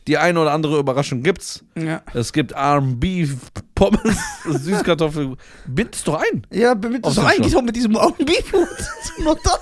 Die 0.09 0.19
eine 0.19 0.41
oder 0.41 0.53
andere 0.53 0.79
Überraschung 0.79 1.23
gibt's. 1.23 1.65
Ja. 1.77 2.03
Es 2.13 2.33
gibt 2.33 2.53
R&B, 2.53 3.29
Pommes, 3.75 4.19
Süßkartoffel. 4.45 5.37
Bind 5.67 5.95
es 5.95 6.03
doch 6.05 6.21
ein. 6.21 6.45
Ja, 6.51 6.73
Auf 7.03 7.15
so 7.15 7.21
den 7.21 7.29
eigentlich 7.29 7.53
Schluss. 7.53 7.57
auch 7.57 7.63
mit 7.63 7.77
diesem 7.77 7.95
R&B-Food 7.95 8.69
zum 9.17 9.25
Notar. 9.25 9.59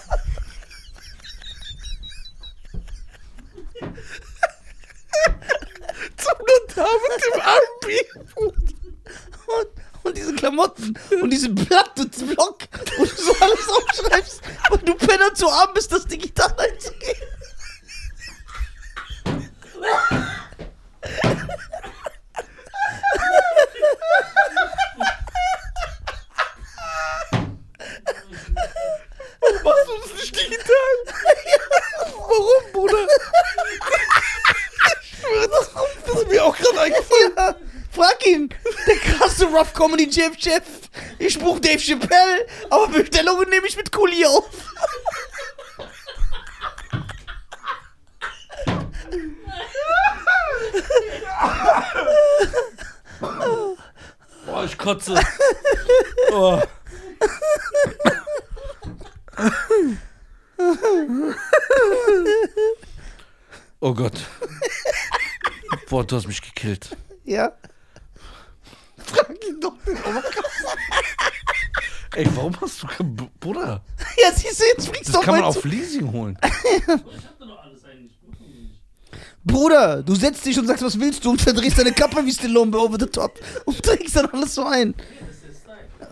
Zum 6.23 6.39
Notar 6.39 6.89
mit 7.09 7.25
dem 7.25 7.41
R&B. 7.41 7.87
Und, 8.37 9.69
und 10.03 10.17
diese 10.17 10.35
Klamotten 10.35 10.99
und 11.21 11.31
diese 11.31 11.49
Blatt 11.49 11.99
und 11.99 12.35
Block, 12.35 12.59
wo 12.97 13.05
du 13.05 13.11
so 13.11 13.35
alles 13.41 13.69
aufschreibst, 13.69 14.41
weil 14.69 14.79
du 14.79 14.95
Penner 14.95 15.35
zu 15.35 15.49
arm 15.49 15.75
bist, 15.75 15.93
das 15.93 16.07
digital 16.07 16.55
einzugeben. 16.59 17.29
Machst 29.65 29.89
du 29.89 30.01
das 30.03 30.13
nicht 30.15 30.37
digital? 30.37 30.95
Warum, 32.07 32.73
Bruder? 32.73 33.07
Das 36.05 36.21
ist 36.23 36.29
mir 36.29 36.45
auch 36.45 36.57
gerade 36.57 36.81
eingefallen. 36.81 37.33
Ja, 37.37 37.55
frag 37.91 38.27
ihn. 38.27 38.55
Der 38.87 38.97
Rough 39.61 39.75
Comedy 39.75 40.11
Chef 40.11 40.39
Chef. 40.39 40.63
Ich 41.19 41.39
buch 41.39 41.61
Dave 41.61 41.79
Chappelle, 41.79 42.47
aber 42.71 42.89
Bestellungen 42.89 43.51
nehme 43.51 43.67
ich 43.67 43.77
mit 43.77 43.93
Kuli 43.93 44.25
auf. 44.25 44.49
Boah, 54.47 54.65
ich 54.65 54.79
kotze. 54.79 55.21
Oh. 56.33 56.63
oh 63.81 63.93
Gott. 63.93 64.15
Boah, 65.91 66.07
du 66.07 66.17
hast 66.17 66.27
mich 66.27 66.41
gekillt. 66.41 66.97
Ja. 67.25 67.53
Frag 69.11 69.45
ihn 69.45 69.61
doch 69.61 69.75
den 69.85 69.99
Ey, 72.15 72.27
warum 72.35 72.61
hast 72.61 72.83
du 72.83 72.87
kein 72.89 73.15
B- 73.15 73.29
Bruder? 73.39 73.83
Ja, 74.17 74.33
siehst 74.33 74.61
du, 74.61 74.65
jetzt 74.65 74.89
fliegst 74.89 75.10
du 75.10 75.10
Das 75.21 75.27
kann 75.27 75.35
man 75.35 75.45
auf 75.45 75.65
Leasing 75.65 76.11
holen. 76.13 76.39
Ich 76.43 76.87
hab 76.87 77.01
alles 77.01 77.85
eigentlich. 77.85 78.13
Bruder, 79.45 80.03
du 80.03 80.15
setzt 80.15 80.45
dich 80.45 80.59
und 80.59 80.67
sagst, 80.67 80.83
was 80.83 80.99
willst 80.99 81.25
du 81.25 81.31
und 81.31 81.41
verdrehst 81.41 81.79
deine 81.79 81.93
Kappe 81.93 82.25
wie 82.25 82.33
Stallone 82.33 82.71
bei 82.71 82.79
Over 82.79 82.99
the 82.99 83.07
Top 83.07 83.39
und 83.65 83.83
trägst 83.83 84.17
dann 84.17 84.27
alles 84.27 84.55
so 84.55 84.65
ein. 84.65 84.95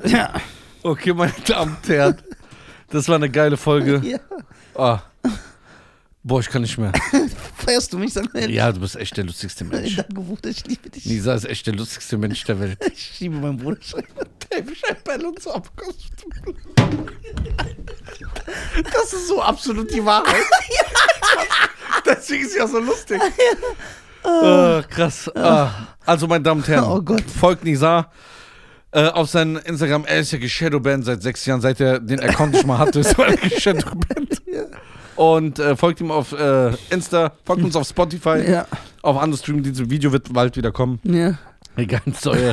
Ja. 0.04 0.34
Okay, 0.82 1.12
meine 1.12 1.32
Damen 1.46 1.76
und 1.76 1.88
Herren. 1.88 2.16
Das 2.90 3.08
war 3.08 3.16
eine 3.16 3.30
geile 3.30 3.56
Folge. 3.56 4.00
ja. 4.04 4.18
Ah. 4.74 5.02
Boah, 6.22 6.40
ich 6.40 6.48
kann 6.48 6.62
nicht 6.62 6.78
mehr. 6.78 6.92
Feierst 7.56 7.92
du 7.92 7.98
mich, 7.98 8.12
sag 8.12 8.32
mal 8.32 8.40
ehrlich. 8.40 8.56
Ja, 8.56 8.70
du 8.72 8.80
bist 8.80 8.96
echt 8.96 9.16
der 9.16 9.24
lustigste 9.24 9.64
Mensch. 9.64 9.96
Danke, 9.96 10.14
Bruder, 10.14 10.50
ich 10.50 10.66
liebe 10.66 10.90
dich. 10.90 11.06
Nisa 11.06 11.34
ist 11.34 11.44
echt 11.44 11.66
der 11.66 11.74
lustigste 11.74 12.16
Mensch 12.16 12.44
der 12.44 12.60
Welt. 12.60 12.78
Ich 12.92 13.20
liebe 13.20 13.36
meinen 13.36 13.58
Bruder. 13.58 13.78
Abkommst. 14.50 16.08
Das 18.92 19.12
ist 19.12 19.28
so 19.28 19.42
absolut 19.42 19.92
die 19.92 20.04
Wahrheit. 20.04 20.42
Deswegen 22.06 22.44
ist 22.44 22.56
ja 22.56 22.66
so 22.66 22.78
lustig. 22.78 23.20
Ah, 24.24 24.82
krass. 24.88 25.30
Ah. 25.34 25.70
Also, 26.06 26.26
meine 26.26 26.42
Damen 26.42 26.60
und 26.62 26.68
Herren, 26.68 26.84
Oh 26.84 27.00
Gott. 27.02 27.22
folgt 27.30 27.64
Nisa. 27.64 28.10
Äh, 28.90 29.08
auf 29.08 29.28
seinem 29.28 29.58
Instagram, 29.58 30.06
er 30.06 30.20
ist 30.20 30.32
ja 30.32 30.38
geshadowbanned 30.38 31.04
seit 31.04 31.20
sechs 31.22 31.44
Jahren, 31.44 31.60
seit 31.60 31.78
er 31.78 32.00
den 32.00 32.20
Account 32.20 32.54
nicht 32.54 32.66
mal 32.66 32.78
hatte, 32.78 33.00
ist 33.00 33.18
er 33.18 33.36
geshadowbanned. 33.36 34.40
Und 35.14 35.58
äh, 35.58 35.76
folgt 35.76 36.00
ihm 36.00 36.10
auf 36.10 36.32
äh, 36.32 36.72
Insta, 36.88 37.32
folgt 37.44 37.62
uns 37.64 37.76
auf 37.76 37.86
Spotify, 37.86 38.50
Ja. 38.50 38.66
auf 39.02 39.18
andere 39.18 39.38
Streamdienste. 39.38 39.90
Video 39.90 40.10
wird 40.10 40.32
bald 40.32 40.56
wieder 40.56 40.72
kommen. 40.72 41.00
Ja. 41.04 41.36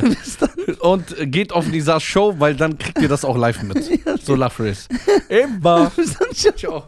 Bis 0.00 0.38
dann. 0.38 0.50
Und 0.80 1.14
geht 1.32 1.52
auf 1.52 1.66
Nisas 1.66 2.02
Show, 2.02 2.34
weil 2.38 2.56
dann 2.56 2.78
kriegt 2.78 3.00
ihr 3.00 3.08
das 3.08 3.24
auch 3.24 3.36
live 3.36 3.62
mit. 3.62 3.76
So 4.22 4.34
Race. 4.34 4.88
Immer. 5.28 5.90
Bis 5.94 6.14
dann. 6.18 6.56
Ciao. 6.56 6.84